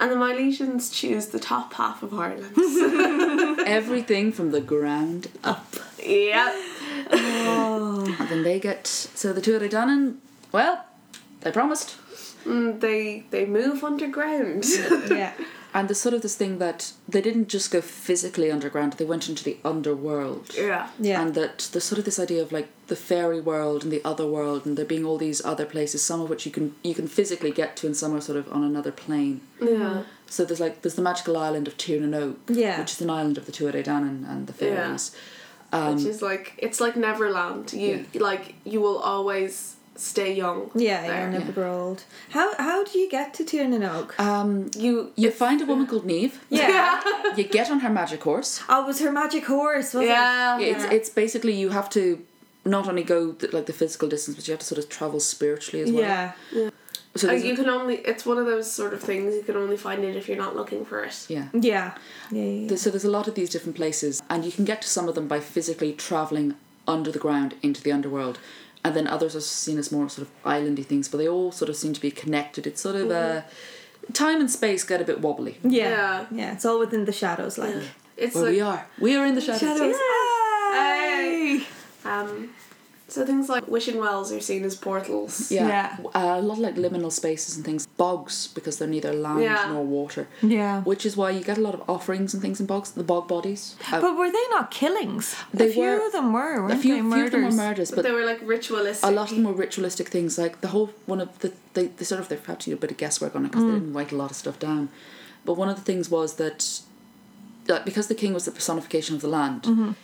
And 0.00 0.12
the 0.12 0.16
Milesians 0.16 0.92
choose 0.94 1.26
the 1.28 1.40
top 1.40 1.74
half 1.74 2.02
of 2.04 2.14
Ireland. 2.14 2.54
Everything 3.66 4.30
from 4.30 4.52
the 4.52 4.60
ground 4.60 5.28
up. 5.42 5.74
Yeah. 7.10 8.16
And 8.20 8.28
then 8.28 8.42
they 8.42 8.58
get. 8.60 8.86
So 8.86 9.32
the 9.32 9.40
two 9.40 9.58
Tuatha 9.58 9.68
Dé 9.68 9.70
Danann, 9.70 10.16
well, 10.52 10.84
they 11.40 11.52
promised. 11.52 11.96
Mm, 12.44 12.80
they 12.80 13.24
they 13.30 13.44
move 13.46 13.84
underground. 13.84 14.64
yeah. 15.10 15.32
And 15.74 15.86
there's 15.86 16.00
sort 16.00 16.14
of 16.14 16.22
this 16.22 16.34
thing 16.34 16.58
that 16.58 16.92
they 17.06 17.20
didn't 17.20 17.48
just 17.50 17.70
go 17.70 17.82
physically 17.82 18.50
underground, 18.50 18.94
they 18.94 19.04
went 19.04 19.28
into 19.28 19.44
the 19.44 19.58
underworld. 19.66 20.54
yeah. 20.56 20.88
Yeah. 20.98 21.20
And 21.20 21.34
that 21.34 21.68
there's 21.72 21.84
sort 21.84 21.98
of 21.98 22.06
this 22.06 22.18
idea 22.18 22.40
of 22.42 22.52
like 22.52 22.68
the 22.86 22.96
fairy 22.96 23.38
world 23.38 23.82
and 23.84 23.92
the 23.92 24.00
other 24.02 24.26
world, 24.26 24.64
and 24.64 24.78
there 24.78 24.86
being 24.86 25.04
all 25.04 25.18
these 25.18 25.44
other 25.44 25.66
places, 25.66 26.02
some 26.02 26.22
of 26.22 26.30
which 26.30 26.46
you 26.46 26.50
can 26.52 26.74
you 26.82 26.94
can 26.94 27.06
physically 27.06 27.50
get 27.52 27.76
to, 27.76 27.86
and 27.86 27.94
some 27.94 28.14
are 28.16 28.20
sort 28.22 28.38
of 28.38 28.50
on 28.50 28.64
another 28.64 28.90
plane. 28.90 29.42
Yeah. 29.60 30.04
So 30.26 30.46
there's 30.46 30.58
like 30.60 30.80
there's 30.80 30.94
the 30.94 31.02
magical 31.02 31.36
island 31.36 31.68
of 31.68 31.76
Tír 31.76 32.00
na 32.00 32.18
nÓg, 32.18 32.36
Yeah. 32.48 32.80
which 32.80 32.92
is 32.92 33.00
an 33.02 33.10
island 33.10 33.36
of 33.36 33.44
the 33.44 33.52
Tuatha 33.52 33.74
Dé 33.74 33.84
Danann 33.84 34.24
and 34.28 34.46
the 34.46 34.64
Yeah. 34.64 34.96
Fairies. 35.70 35.86
Um, 35.88 35.94
Which 35.96 36.04
is 36.06 36.22
like 36.22 36.54
it's 36.58 36.80
like 36.80 36.96
Neverland. 36.96 37.72
You 37.72 38.04
like 38.14 38.54
you 38.64 38.80
will 38.80 38.98
always 38.98 39.76
stay 39.96 40.32
young. 40.32 40.70
Yeah, 40.74 41.02
there. 41.02 41.10
yeah, 41.30 41.30
never 41.38 41.52
grow 41.52 41.72
old. 41.88 42.04
How 42.30 42.54
how 42.56 42.84
do 42.84 42.98
you 42.98 43.08
get 43.10 43.34
to 43.34 43.44
Tír 43.44 43.68
na 43.68 43.78
nÓg? 43.78 44.18
um, 44.20 44.70
You 44.76 45.12
you 45.16 45.30
find 45.30 45.60
a 45.60 45.66
woman 45.66 45.86
called 45.90 46.06
Niamh. 46.06 46.32
yeah. 46.50 47.00
You 47.36 47.44
get 47.44 47.70
on 47.70 47.80
her 47.80 47.90
magic 47.90 48.22
horse. 48.22 48.60
oh, 48.68 48.82
it 48.84 48.86
was 48.86 49.00
her 49.00 49.12
magic 49.12 49.44
horse, 49.46 49.94
was 49.94 50.06
Yeah. 50.06 50.58
It's 50.60 50.84
it's 50.84 51.10
basically 51.10 51.52
you 51.62 51.70
have 51.70 51.88
to 51.90 52.02
not 52.64 52.86
only 52.88 53.02
go 53.02 53.32
the, 53.32 53.46
like 53.56 53.66
the 53.66 53.72
physical 53.72 54.08
distance, 54.08 54.36
but 54.36 54.46
you 54.46 54.52
have 54.52 54.60
to 54.60 54.66
sort 54.66 54.78
of 54.78 54.88
travel 54.88 55.20
spiritually 55.20 55.82
as 55.84 55.90
it? 55.90 55.94
well. 55.94 56.02
Yeah. 56.52 56.70
So 57.18 57.28
Like 57.28 57.44
you 57.44 57.54
can 57.56 57.68
only 57.68 57.96
it's 57.96 58.24
one 58.24 58.38
of 58.38 58.46
those 58.46 58.70
sort 58.70 58.92
of 58.94 59.00
things 59.02 59.34
you 59.34 59.42
can 59.42 59.56
only 59.56 59.76
find 59.76 60.04
it 60.04 60.16
if 60.16 60.28
you're 60.28 60.36
not 60.46 60.54
looking 60.56 60.84
for 60.84 61.04
it. 61.04 61.26
yeah. 61.28 61.48
Yeah. 61.52 61.94
Yeah. 62.30 62.42
yeah, 62.42 62.70
yeah. 62.70 62.76
So 62.76 62.90
there's 62.90 63.04
a 63.04 63.10
lot 63.10 63.28
of 63.28 63.34
these 63.34 63.50
different 63.50 63.76
places, 63.76 64.22
and 64.30 64.44
you 64.44 64.52
can 64.52 64.64
get 64.64 64.82
to 64.82 64.88
some 64.88 65.08
of 65.08 65.14
them 65.14 65.28
by 65.28 65.40
physically 65.40 65.92
traveling 65.92 66.54
under 66.86 67.10
the 67.12 67.18
ground 67.18 67.54
into 67.62 67.82
the 67.82 67.92
underworld, 67.92 68.38
and 68.84 68.94
then 68.96 69.06
others 69.06 69.34
are 69.36 69.40
seen 69.40 69.78
as 69.78 69.92
more 69.92 70.08
sort 70.08 70.26
of 70.28 70.42
islandy 70.44 70.84
things, 70.84 71.08
but 71.08 71.18
they 71.18 71.28
all 71.28 71.52
sort 71.52 71.68
of 71.68 71.76
seem 71.76 71.92
to 71.92 72.00
be 72.00 72.10
connected. 72.10 72.66
It's 72.66 72.80
sort 72.80 72.96
of 72.96 73.10
uh, 73.10 73.42
time 74.12 74.40
and 74.40 74.50
space 74.50 74.84
get 74.84 75.00
a 75.00 75.04
bit 75.04 75.20
wobbly. 75.20 75.58
Yeah. 75.62 75.88
Yeah. 75.88 76.26
Yeah. 76.30 76.52
It's 76.54 76.64
all 76.64 76.78
within 76.78 77.04
the 77.04 77.12
shadows, 77.12 77.58
like. 77.58 77.74
It's 78.16 78.34
Where 78.34 78.44
like 78.44 78.52
we 78.54 78.60
are, 78.60 78.86
we 78.98 79.16
are 79.16 79.24
in 79.26 79.34
the 79.36 79.40
shadows. 79.40 79.60
Shadows. 79.60 79.96
Hey. 80.72 81.58
Hey. 81.58 81.66
um 82.04 82.50
so 83.10 83.24
things 83.24 83.48
like 83.48 83.66
wishing 83.68 83.96
wells 83.98 84.30
are 84.32 84.40
seen 84.40 84.62
as 84.64 84.74
portals. 84.76 85.50
Yeah, 85.50 85.66
Yeah. 85.68 85.96
Uh, 86.14 86.36
a 86.40 86.42
lot 86.42 86.54
of 86.58 86.58
like 86.58 86.74
liminal 86.76 87.10
spaces 87.10 87.56
and 87.56 87.64
things. 87.64 87.86
Bogs 87.96 88.48
because 88.54 88.76
they're 88.78 88.86
neither 88.96 89.12
land 89.14 89.40
Yeah. 89.42 89.72
nor 89.72 89.82
water. 89.84 90.28
Yeah. 90.42 90.82
Which 90.82 91.06
is 91.06 91.16
why 91.16 91.30
you 91.30 91.42
get 91.42 91.56
a 91.56 91.60
lot 91.62 91.74
of 91.74 91.82
offerings 91.88 92.34
and 92.34 92.42
things 92.42 92.60
in 92.60 92.66
bogs. 92.66 92.90
The 92.90 93.02
bog 93.02 93.26
bodies. 93.26 93.76
Uh, 93.90 94.00
But 94.00 94.16
were 94.18 94.30
they 94.30 94.46
not 94.50 94.70
killings? 94.70 95.34
They 95.54 95.70
a 95.70 95.72
few 95.72 95.82
were- 95.84 96.06
of 96.06 96.12
them 96.12 96.32
were, 96.34 96.62
weren't 96.62 96.72
a 96.74 96.76
few, 96.76 96.94
they? 97.02 97.16
few 97.16 97.24
of 97.26 97.30
them 97.32 97.42
were 97.44 97.50
Murders. 97.50 97.56
murders, 97.56 97.90
But 97.90 97.96
but 97.96 98.04
they 98.04 98.12
were 98.12 98.26
like 98.26 98.40
ritualistic. 98.42 99.08
a 99.08 99.12
lot 99.12 99.30
of 99.30 99.36
them 99.36 99.44
were 99.44 99.52
ritualistic 99.66 100.08
things. 100.08 100.36
Like 100.38 100.60
the 100.60 100.68
whole 100.68 100.90
one 101.06 101.20
of 101.22 101.30
the 101.38 101.52
they, 101.74 101.86
they 101.96 102.04
sort 102.04 102.20
of 102.20 102.28
they've 102.28 102.44
had 102.44 102.60
to 102.60 102.70
do 102.70 102.74
a 102.74 102.78
bit 102.84 102.90
of 102.90 102.96
guesswork 102.98 103.34
on 103.36 103.44
it 103.44 103.50
because 103.52 103.64
they 103.64 103.72
didn't 103.78 103.94
write 103.94 104.12
a 104.12 104.16
lot 104.16 104.30
of 104.30 104.36
stuff 104.36 104.58
down. 104.58 104.88
But 105.46 105.54
one 105.54 105.68
of 105.70 105.76
the 105.76 105.82
things 105.90 106.10
was 106.10 106.34
that, 106.34 106.80
like, 107.68 107.84
because 107.84 108.08
the 108.08 108.14
king 108.14 108.34
was 108.34 108.44
the 108.44 108.50
personification 108.50 109.14
of 109.16 109.22
the 109.22 109.28
land, 109.28 109.94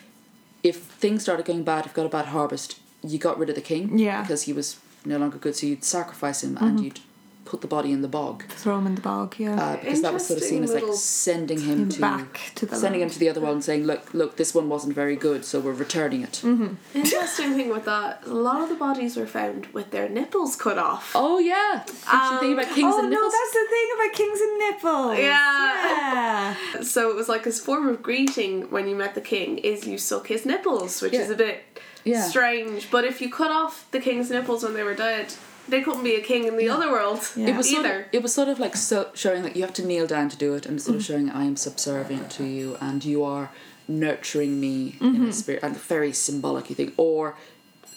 if 0.63 0.77
things 1.05 1.23
started 1.23 1.45
going 1.45 1.65
bad, 1.65 1.85
if 1.85 1.93
you 1.93 1.97
got 1.97 2.07
a 2.07 2.17
bad 2.21 2.27
harvest, 2.27 2.79
you 3.05 3.19
got 3.19 3.39
rid 3.39 3.49
of 3.49 3.55
the 3.55 3.61
king. 3.61 3.99
Yeah. 3.99 4.23
Because 4.23 4.43
he 4.43 4.53
was 4.53 4.79
no 5.05 5.19
longer 5.19 5.39
good, 5.39 5.55
so 5.57 5.67
you'd 5.67 5.85
sacrifice 5.85 6.43
him 6.43 6.57
and 6.59 6.77
mm-hmm. 6.77 6.85
you'd 6.85 7.01
put 7.45 7.61
the 7.61 7.67
body 7.67 7.93
in 7.93 8.03
the 8.03 8.09
bog. 8.09 8.45
Throw 8.49 8.79
him 8.79 8.87
in 8.87 8.95
the 8.95 9.01
bog, 9.01 9.35
yeah. 9.39 9.61
Uh, 9.61 9.77
because 9.77 10.03
that 10.03 10.13
was 10.13 10.27
sort 10.27 10.41
of 10.41 10.45
seen 10.45 10.65
as 10.65 10.73
like 10.73 10.83
sending 10.95 11.61
him 11.61 11.83
Him 11.83 11.89
to 11.91 12.01
back 12.01 12.41
to 12.55 12.67
the 12.67 12.75
sending 12.75 13.01
land. 13.01 13.11
him 13.11 13.15
to 13.15 13.19
the 13.21 13.29
other 13.29 13.41
world 13.41 13.55
and 13.55 13.65
saying, 13.65 13.85
look, 13.85 14.15
look, 14.15 14.37
this 14.37 14.55
one 14.55 14.69
wasn't 14.69 14.95
very 14.95 15.15
good, 15.15 15.45
so 15.45 15.61
we're 15.61 15.73
returning 15.73 16.23
it. 16.23 16.41
Mm-hmm. 16.43 16.75
Interesting 16.95 17.55
thing 17.55 17.69
with 17.69 17.85
that, 17.85 18.23
a 18.27 18.33
lot 18.33 18.63
of 18.63 18.71
the 18.71 18.75
bodies 18.75 19.17
were 19.17 19.27
found 19.27 19.67
with 19.67 19.91
their 19.91 20.09
nipples 20.09 20.57
cut 20.57 20.79
off. 20.79 21.13
Oh 21.15 21.39
yeah, 21.39 21.83
Interesting 21.83 22.39
thing 22.39 22.53
about 22.55 22.69
um, 22.69 22.75
kings 22.75 22.95
oh 22.97 23.01
and 23.01 23.11
no, 23.11 23.23
that's 23.23 23.53
the 23.53 23.67
thing 23.69 23.89
about 23.95 24.13
kings 24.15 24.41
and 24.41 24.59
nipples. 24.59 25.19
Yeah. 25.19 26.55
Yeah. 26.75 26.83
So 26.83 27.11
it 27.11 27.17
was 27.17 27.29
like 27.29 27.45
his 27.45 27.61
form 27.61 27.89
of 27.89 28.03
greeting 28.03 28.71
when 28.71 28.89
you 28.89 28.97
met 28.97 29.15
the 29.15 29.21
king 29.21 29.59
is 29.59 29.87
you 29.87 29.99
suck 29.99 30.29
his 30.29 30.47
nipples, 30.47 31.03
which 31.03 31.13
is 31.13 31.31
a 31.31 31.37
bit 31.37 31.63
Yeah. 32.05 32.23
strange. 32.29 32.91
But 32.91 33.05
if 33.05 33.21
you 33.21 33.31
cut 33.31 33.51
off 33.51 33.87
the 33.91 34.01
king's 34.01 34.31
nipples 34.31 34.63
when 34.63 34.75
they 34.75 34.83
were 34.83 34.95
dead, 34.95 35.35
they 35.69 35.81
couldn't 35.81 36.05
be 36.05 36.15
a 36.17 36.21
king 36.21 36.45
in 36.45 36.57
the 36.59 36.69
other 36.69 36.91
world 36.91 37.21
Yeah. 37.35 37.49
It 37.49 37.57
was 37.57 37.71
sort 37.71 37.81
of, 37.87 37.91
either. 37.91 38.07
it 38.13 38.23
was 38.23 38.35
sort 38.35 38.49
of 38.49 38.59
like 38.59 38.77
so 38.77 39.09
showing 39.15 39.43
that 39.43 39.57
you 39.57 39.63
have 39.63 39.73
to 39.75 39.85
kneel 39.87 40.07
down 40.07 40.29
to 40.29 40.37
do 40.37 40.55
it, 40.55 40.67
and 40.67 40.81
sort 40.81 40.97
of 40.97 41.05
showing 41.05 41.31
I 41.31 41.45
am 41.45 41.57
subservient 41.57 42.31
to 42.33 42.45
you, 42.45 42.77
and 42.81 43.03
you 43.05 43.25
are 43.25 43.51
nurturing 43.89 44.61
me 44.61 44.97
in 45.01 45.25
a 45.27 45.33
spirit, 45.33 45.63
and 45.63 45.77
very 45.77 46.13
symbolic 46.13 46.69
you 46.71 46.77
think, 46.77 46.93
or 46.97 47.37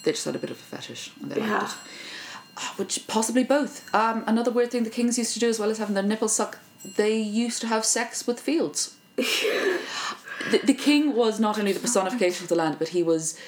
they 0.04 0.12
just 0.12 0.24
had 0.24 0.34
a 0.36 0.38
bit 0.38 0.50
of 0.50 0.56
a 0.58 0.60
fetish 0.62 1.10
and 1.20 1.30
they 1.30 1.40
Yeah. 1.40 1.58
liked 1.58 1.72
it. 1.72 1.78
Ah, 2.56 2.74
Which 2.76 3.06
possibly 3.06 3.44
both. 3.44 3.82
Um, 3.94 4.24
another 4.26 4.50
weird 4.50 4.70
thing 4.70 4.82
the 4.84 4.90
kings 4.90 5.16
used 5.18 5.32
to 5.34 5.38
do 5.40 5.48
as 5.48 5.58
well 5.58 5.70
as 5.70 5.78
having 5.78 5.94
their 5.94 6.02
nipples 6.02 6.34
sucked, 6.34 6.58
they 6.96 7.16
used 7.18 7.60
to 7.60 7.66
have 7.68 7.84
sex 7.84 8.26
with 8.26 8.40
fields. 8.40 8.94
the, 9.16 10.58
the 10.64 10.74
king 10.74 11.14
was 11.14 11.38
not 11.40 11.58
only 11.58 11.72
the 11.72 11.80
personification 11.80 12.44
of 12.44 12.48
the 12.48 12.54
land, 12.54 12.76
but 12.78 12.88
he 12.88 13.02
was 13.02 13.38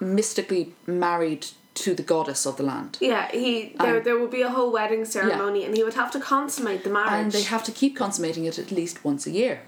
mystically 0.00 0.74
married 0.86 1.46
to 1.74 1.94
the 1.94 2.02
goddess 2.02 2.44
of 2.46 2.56
the 2.56 2.62
land. 2.64 2.98
Yeah, 3.00 3.28
he 3.30 3.74
there 3.80 3.98
Um, 3.98 4.02
there 4.02 4.18
would 4.18 4.30
be 4.30 4.42
a 4.42 4.48
whole 4.48 4.72
wedding 4.72 5.04
ceremony 5.04 5.64
and 5.64 5.76
he 5.76 5.82
would 5.84 5.94
have 5.94 6.10
to 6.12 6.20
consummate 6.20 6.82
the 6.82 6.90
marriage. 6.90 7.12
and 7.12 7.32
they 7.32 7.42
have 7.42 7.62
to 7.64 7.72
keep 7.72 7.96
consummating 7.96 8.44
it 8.46 8.58
at 8.58 8.70
least 8.72 9.04
once 9.04 9.26
a 9.26 9.30
year. 9.30 9.60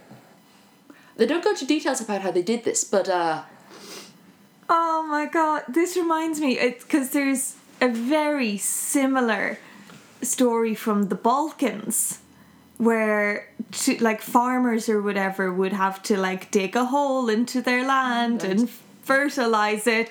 They 1.16 1.26
don't 1.26 1.44
go 1.44 1.50
into 1.50 1.66
details 1.66 2.00
about 2.00 2.22
how 2.22 2.30
they 2.32 2.42
did 2.42 2.64
this, 2.64 2.82
but 2.84 3.08
uh, 3.08 3.42
Oh 4.68 5.02
my 5.08 5.26
god, 5.26 5.62
this 5.68 5.96
reminds 5.96 6.40
me 6.40 6.54
because 6.78 7.10
there's 7.10 7.56
a 7.80 7.88
very 7.88 8.56
similar 8.58 9.58
story 10.22 10.74
from 10.74 11.08
the 11.08 11.14
Balkans 11.14 12.18
where 12.78 13.48
to, 13.72 14.02
like 14.02 14.20
farmers 14.22 14.88
or 14.88 15.02
whatever 15.02 15.52
would 15.52 15.72
have 15.72 16.02
to 16.04 16.16
like 16.16 16.50
dig 16.50 16.74
a 16.76 16.86
hole 16.86 17.28
into 17.28 17.60
their 17.60 17.84
land 17.86 18.42
and 18.42 18.70
fertilize 19.14 19.86
it 19.88 20.08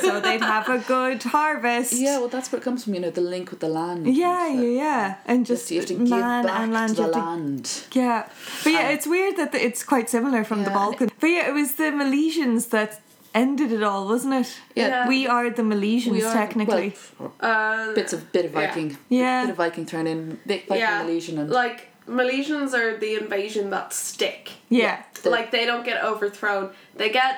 so 0.00 0.18
they'd 0.20 0.40
have 0.40 0.68
a 0.68 0.78
good 0.80 1.22
harvest. 1.22 1.92
Yeah, 1.92 2.18
well, 2.18 2.28
that's 2.28 2.50
where 2.50 2.60
it 2.60 2.64
comes 2.64 2.82
from. 2.84 2.94
You 2.94 3.00
know, 3.00 3.10
the 3.10 3.20
link 3.34 3.50
with 3.50 3.60
the 3.60 3.68
land. 3.68 4.06
Yeah, 4.06 4.48
and 4.50 4.62
yeah, 4.62 4.68
yeah, 4.84 5.14
and 5.26 5.46
just 5.46 5.70
you 5.70 5.78
have 5.80 5.86
to 5.88 5.94
give 5.94 6.08
man 6.08 6.44
back 6.46 6.60
and 6.60 6.72
land. 6.72 6.96
to 6.96 7.02
the 7.02 7.08
you 7.08 7.12
to- 7.12 7.18
land. 7.18 7.84
Yeah, 7.92 8.28
but 8.64 8.72
yeah, 8.72 8.88
it's 8.88 9.06
weird 9.06 9.36
that 9.36 9.52
the, 9.52 9.64
it's 9.64 9.82
quite 9.84 10.10
similar 10.10 10.42
from 10.44 10.58
the 10.64 10.70
Yeah, 10.70 10.78
and 10.78 10.90
Balkans. 10.90 11.12
But 11.20 11.26
yeah, 11.36 11.48
it 11.50 11.54
was 11.54 11.74
the 11.74 11.90
Milesians 12.02 12.70
that 12.70 13.00
ended 13.34 13.70
it 13.70 13.82
all, 13.84 14.06
wasn't 14.08 14.34
it? 14.34 14.50
Yeah. 14.74 15.06
we 15.06 15.26
are 15.28 15.48
the 15.50 15.62
Milesians 15.62 16.10
We 16.12 16.24
are- 16.24 16.32
technically. 16.42 16.88
well, 17.18 17.32
Uh, 17.40 17.92
bits 17.94 18.12
of 18.12 18.32
bit 18.32 18.44
of 18.46 18.52
Viking, 18.52 18.98
Yeah. 19.08 19.42
bit 19.44 19.50
of 19.50 19.56
Viking 19.64 19.86
thrown 19.86 20.06
in, 20.08 20.40
bit 20.46 20.66
Viking 20.66 20.80
yeah, 20.82 21.04
Milesian, 21.04 21.38
and 21.38 21.50
like 21.50 21.78
Milesians 22.08 22.72
are 22.74 22.96
the 22.98 23.12
invasion 23.22 23.70
that 23.70 23.92
stick. 23.92 24.50
yeah, 24.68 24.96
The- 25.22 25.30
like 25.30 25.48
they 25.52 25.64
don't 25.70 25.84
get 25.84 26.02
overthrown; 26.02 26.70
they 26.96 27.10
get 27.10 27.34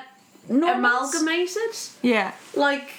Normans? 0.49 0.77
amalgamated. 1.15 1.75
yeah, 2.01 2.33
Like 2.55 2.89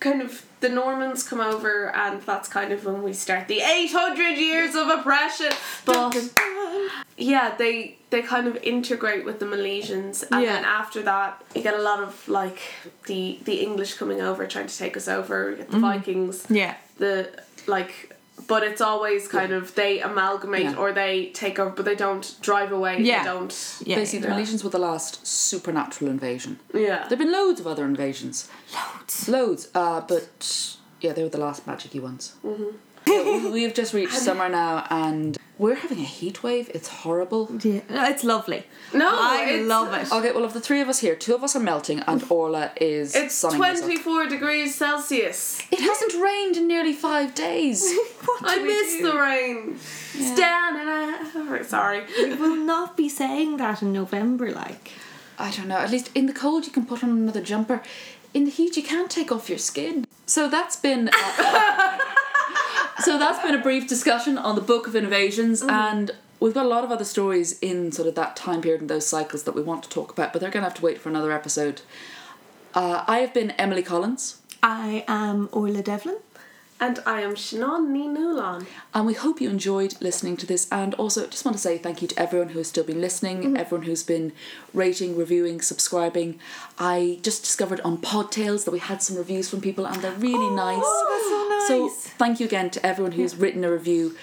kind 0.00 0.22
of 0.22 0.44
the 0.60 0.68
Normans 0.68 1.22
come 1.24 1.40
over, 1.40 1.90
and 1.94 2.22
that's 2.22 2.48
kind 2.48 2.72
of 2.72 2.84
when 2.84 3.02
we 3.02 3.12
start 3.12 3.48
the 3.48 3.60
eight 3.60 3.90
hundred 3.92 4.38
years 4.38 4.74
of 4.76 4.86
oppression. 4.88 5.50
But 5.84 6.30
yeah, 7.16 7.54
they 7.56 7.96
they 8.10 8.22
kind 8.22 8.46
of 8.46 8.56
integrate 8.62 9.24
with 9.24 9.40
the 9.40 9.46
Milesians, 9.46 10.22
and 10.30 10.42
Yeah. 10.42 10.52
then 10.54 10.64
after 10.64 11.02
that, 11.02 11.42
you 11.54 11.62
get 11.62 11.74
a 11.74 11.82
lot 11.82 12.00
of 12.00 12.28
like 12.28 12.58
the 13.06 13.40
the 13.44 13.54
English 13.60 13.94
coming 13.94 14.20
over 14.20 14.46
trying 14.46 14.68
to 14.68 14.76
take 14.78 14.96
us 14.96 15.08
over. 15.08 15.50
You 15.50 15.56
get 15.56 15.70
the 15.72 15.78
Vikings. 15.80 16.46
yeah, 16.48 16.76
the 16.98 17.28
like 17.66 18.11
but 18.48 18.62
it's 18.62 18.80
always 18.80 19.28
kind 19.28 19.52
of 19.52 19.74
they 19.74 20.00
amalgamate 20.00 20.62
Yeah. 20.64 20.76
or 20.76 20.92
they 20.92 21.26
take 21.28 21.58
over 21.58 21.70
but 21.70 21.84
they 21.84 21.94
don't 21.94 22.34
drive 22.40 22.72
away 22.72 22.98
Yeah. 23.00 23.22
they 23.22 23.28
don't 23.30 23.78
yeah. 23.84 23.96
basically 23.96 24.28
yeah. 24.28 24.34
the 24.34 24.42
Milesians 24.42 24.64
were 24.64 24.70
the 24.70 24.78
last 24.78 25.26
supernatural 25.26 26.10
invasion. 26.10 26.58
yeah 26.74 27.06
There've 27.08 27.18
been 27.18 27.32
loads 27.32 27.60
of 27.60 27.66
other 27.66 27.84
invasions, 27.84 28.48
Loads. 28.74 29.28
loads, 29.28 29.68
uh, 29.74 30.00
but 30.00 30.76
yeah, 31.00 31.12
they 31.12 31.22
were 31.22 31.28
the 31.28 31.38
last 31.38 31.66
magicy 31.66 32.00
ones. 32.00 32.34
Mm-hmm. 32.44 32.76
So 33.06 33.50
we 33.50 33.64
have 33.64 33.74
just 33.74 33.92
reached 33.92 34.12
summer 34.14 34.48
now, 34.48 34.86
and 34.88 35.36
we're 35.58 35.74
having 35.74 35.98
a 35.98 36.04
heat 36.04 36.44
wave. 36.44 36.70
It's 36.72 36.86
horrible. 36.86 37.50
Yeah, 37.60 37.80
no, 37.90 38.04
it's 38.06 38.22
lovely. 38.22 38.64
no 38.94 39.08
I 39.12 39.56
love 39.56 39.92
it. 39.92 40.12
Okay, 40.12 40.30
well, 40.30 40.44
of 40.44 40.52
the 40.54 40.60
three 40.60 40.80
of 40.80 40.88
us 40.88 41.00
here, 41.00 41.16
two 41.16 41.34
of 41.34 41.42
us 41.42 41.56
are 41.56 41.60
melting, 41.60 41.98
and 42.06 42.22
Orla 42.30 42.70
is 42.80 43.16
it's 43.16 43.34
sunning 43.34 43.60
herself. 43.60 43.86
24 43.86 44.26
degrees 44.28 44.76
celsius 44.76 45.60
It 45.72 45.80
hasn't 45.80 46.14
rained 46.22 46.56
in 46.56 46.68
nearly 46.68 46.92
five 46.92 47.34
days. 47.34 47.92
I 48.44 48.62
miss 48.62 48.96
do? 48.96 49.10
the 49.10 49.18
rain 49.18 49.78
Stand 49.78 50.72
sorry 51.66 52.04
We 52.18 52.34
will 52.34 52.56
not 52.56 52.96
be 52.96 53.08
saying 53.08 53.56
that 53.58 53.82
in 53.82 53.92
November, 53.92 54.50
like. 54.50 54.92
I 55.38 55.50
don't 55.50 55.68
know. 55.68 55.78
At 55.78 55.90
least 55.90 56.10
in 56.14 56.26
the 56.26 56.32
cold, 56.32 56.66
you 56.66 56.72
can 56.72 56.86
put 56.86 57.02
on 57.02 57.10
another 57.10 57.42
jumper. 57.42 57.82
In 58.34 58.44
the 58.44 58.50
heat, 58.50 58.76
you 58.76 58.82
can't 58.82 59.10
take 59.10 59.32
off 59.32 59.48
your 59.48 59.58
skin. 59.58 60.06
So 60.26 60.48
that's 60.48 60.76
been. 60.76 61.10
uh, 61.12 61.98
so 63.00 63.18
that's 63.18 63.42
been 63.42 63.54
a 63.54 63.62
brief 63.62 63.88
discussion 63.88 64.38
on 64.38 64.54
the 64.54 64.60
Book 64.60 64.86
of 64.86 64.94
Invasions, 64.94 65.62
and 65.62 66.10
we've 66.40 66.54
got 66.54 66.66
a 66.66 66.68
lot 66.68 66.84
of 66.84 66.90
other 66.90 67.04
stories 67.04 67.58
in 67.60 67.92
sort 67.92 68.08
of 68.08 68.14
that 68.14 68.36
time 68.36 68.60
period 68.60 68.80
and 68.82 68.90
those 68.90 69.06
cycles 69.06 69.44
that 69.44 69.54
we 69.54 69.62
want 69.62 69.82
to 69.84 69.88
talk 69.88 70.12
about, 70.12 70.32
but 70.32 70.40
they're 70.40 70.50
going 70.50 70.62
to 70.62 70.68
have 70.68 70.78
to 70.78 70.82
wait 70.82 71.00
for 71.00 71.08
another 71.08 71.32
episode. 71.32 71.82
Uh, 72.74 73.04
I 73.06 73.18
have 73.18 73.34
been 73.34 73.50
Emily 73.52 73.82
Collins, 73.82 74.40
I 74.62 75.04
am 75.08 75.48
Orla 75.52 75.82
Devlin. 75.82 76.18
And 76.82 76.98
i 77.06 77.20
am 77.20 77.34
Shannon 77.36 77.82
Ní 77.94 78.04
Nulan. 78.14 78.66
and 78.92 79.06
we 79.06 79.14
hope 79.14 79.40
you 79.40 79.48
enjoyed 79.48 79.94
listening 80.00 80.36
to 80.38 80.46
this. 80.46 80.66
And 80.72 80.94
also, 80.94 81.26
just 81.28 81.44
want 81.44 81.56
to 81.56 81.62
say 81.62 81.78
thank 81.78 82.02
you 82.02 82.08
to 82.08 82.18
everyone 82.18 82.48
who 82.50 82.58
has 82.58 82.68
still 82.68 82.82
been 82.84 83.00
listening, 83.00 83.56
everyone 83.56 83.86
who's 83.86 84.02
been 84.02 84.32
rating, 84.74 85.16
reviewing, 85.16 85.60
subscribing. 85.62 86.40
I 86.78 87.20
just 87.22 87.42
discovered 87.44 87.80
on 87.82 87.98
Podtails 87.98 88.64
that 88.64 88.72
we 88.72 88.80
had 88.80 89.00
some 89.00 89.16
reviews 89.16 89.48
from 89.48 89.60
people, 89.60 89.86
and 89.86 90.02
they're 90.02 90.20
really 90.28 90.50
nice. 90.54 90.82
Oh, 90.84 91.06
that's 91.12 91.70
so 91.70 91.78
nice. 91.78 91.94
So 92.02 92.14
thank 92.18 92.40
you 92.40 92.46
again 92.46 92.68
to 92.70 92.84
everyone 92.84 93.12
who's 93.12 93.36
written 93.36 93.62
a 93.64 93.70
review. 93.70 94.16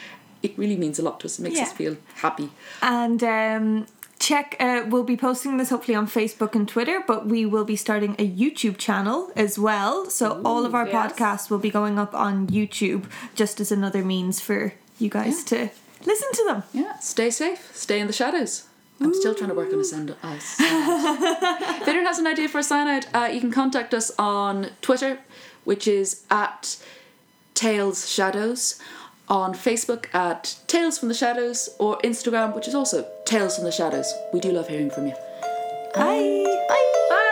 It 0.44 0.58
really 0.58 0.78
means 0.78 1.00
a 1.00 1.04
lot 1.04 1.20
to 1.22 1.28
us. 1.28 1.40
It 1.40 1.44
makes 1.44 1.60
us 1.60 1.72
feel 1.72 1.96
happy. 2.16 2.50
And 2.82 3.24
um, 3.24 3.88
check, 4.20 4.56
uh, 4.60 4.84
we'll 4.88 5.04
be 5.04 5.18
posting 5.18 5.58
this 5.58 5.70
hopefully 5.70 5.96
on 5.96 6.08
Facebook 6.08 6.54
and 6.54 6.68
Twitter, 6.68 7.02
but 7.06 7.26
we 7.26 7.46
will 7.46 7.66
be 7.66 7.76
starting 7.76 8.16
a 8.20 8.30
YouTube 8.30 8.78
channel 8.78 9.32
as 9.36 9.58
well. 9.58 10.10
So 10.10 10.42
all 10.44 10.66
of 10.66 10.76
our 10.76 10.88
yes. 10.88 11.14
podcasts 11.14 11.50
will 11.50 11.60
be 11.60 11.70
going 11.70 11.98
up 11.98 12.14
on 12.14 12.48
YouTube 12.48 13.10
just 13.36 13.60
as 13.60 13.72
another 13.72 14.04
means 14.04 14.40
for 14.40 14.74
you 15.00 15.10
guys 15.10 15.44
to 15.46 15.70
listen 16.06 16.32
to 16.34 16.44
them. 16.46 16.64
Yeah, 16.74 17.00
stay 17.00 17.30
safe. 17.30 17.76
Stay 17.76 18.00
in 18.00 18.08
the 18.08 18.14
shadows. 18.14 18.66
I'm 19.02 19.14
still 19.14 19.34
trying 19.34 19.50
to 19.50 19.56
work 19.56 19.72
on 19.72 19.80
a 19.80 19.84
sound. 19.84 20.14
Uh, 20.22 20.38
sound. 20.40 21.24
if 21.82 21.88
anyone 21.88 22.06
has 22.06 22.20
an 22.20 22.28
idea 22.28 22.50
for 22.50 22.60
a 22.60 22.64
sign 22.64 22.88
out, 22.88 23.06
uh, 23.14 23.30
you 23.32 23.40
can 23.40 23.52
contact 23.52 23.94
us 23.94 24.12
on 24.20 24.72
Twitter, 24.82 25.20
which 25.64 25.88
is 25.88 26.26
at 26.30 26.78
Tales 27.54 28.10
Shadows, 28.10 28.80
on 29.30 29.54
Facebook 29.54 30.14
at 30.14 30.56
Tales 30.68 30.98
from 30.98 31.08
the 31.10 31.14
Shadows, 31.14 31.70
or 31.80 31.98
Instagram, 32.00 32.56
which 32.56 32.68
is 32.68 32.76
also 32.76 33.08
Tales 33.26 33.56
from 33.56 33.66
the 33.66 33.72
Shadows. 33.72 34.12
We 34.34 34.40
do 34.40 34.52
love 34.52 34.68
hearing 34.68 34.90
from 34.90 35.08
you. 35.08 35.16
Bye. 35.96 37.26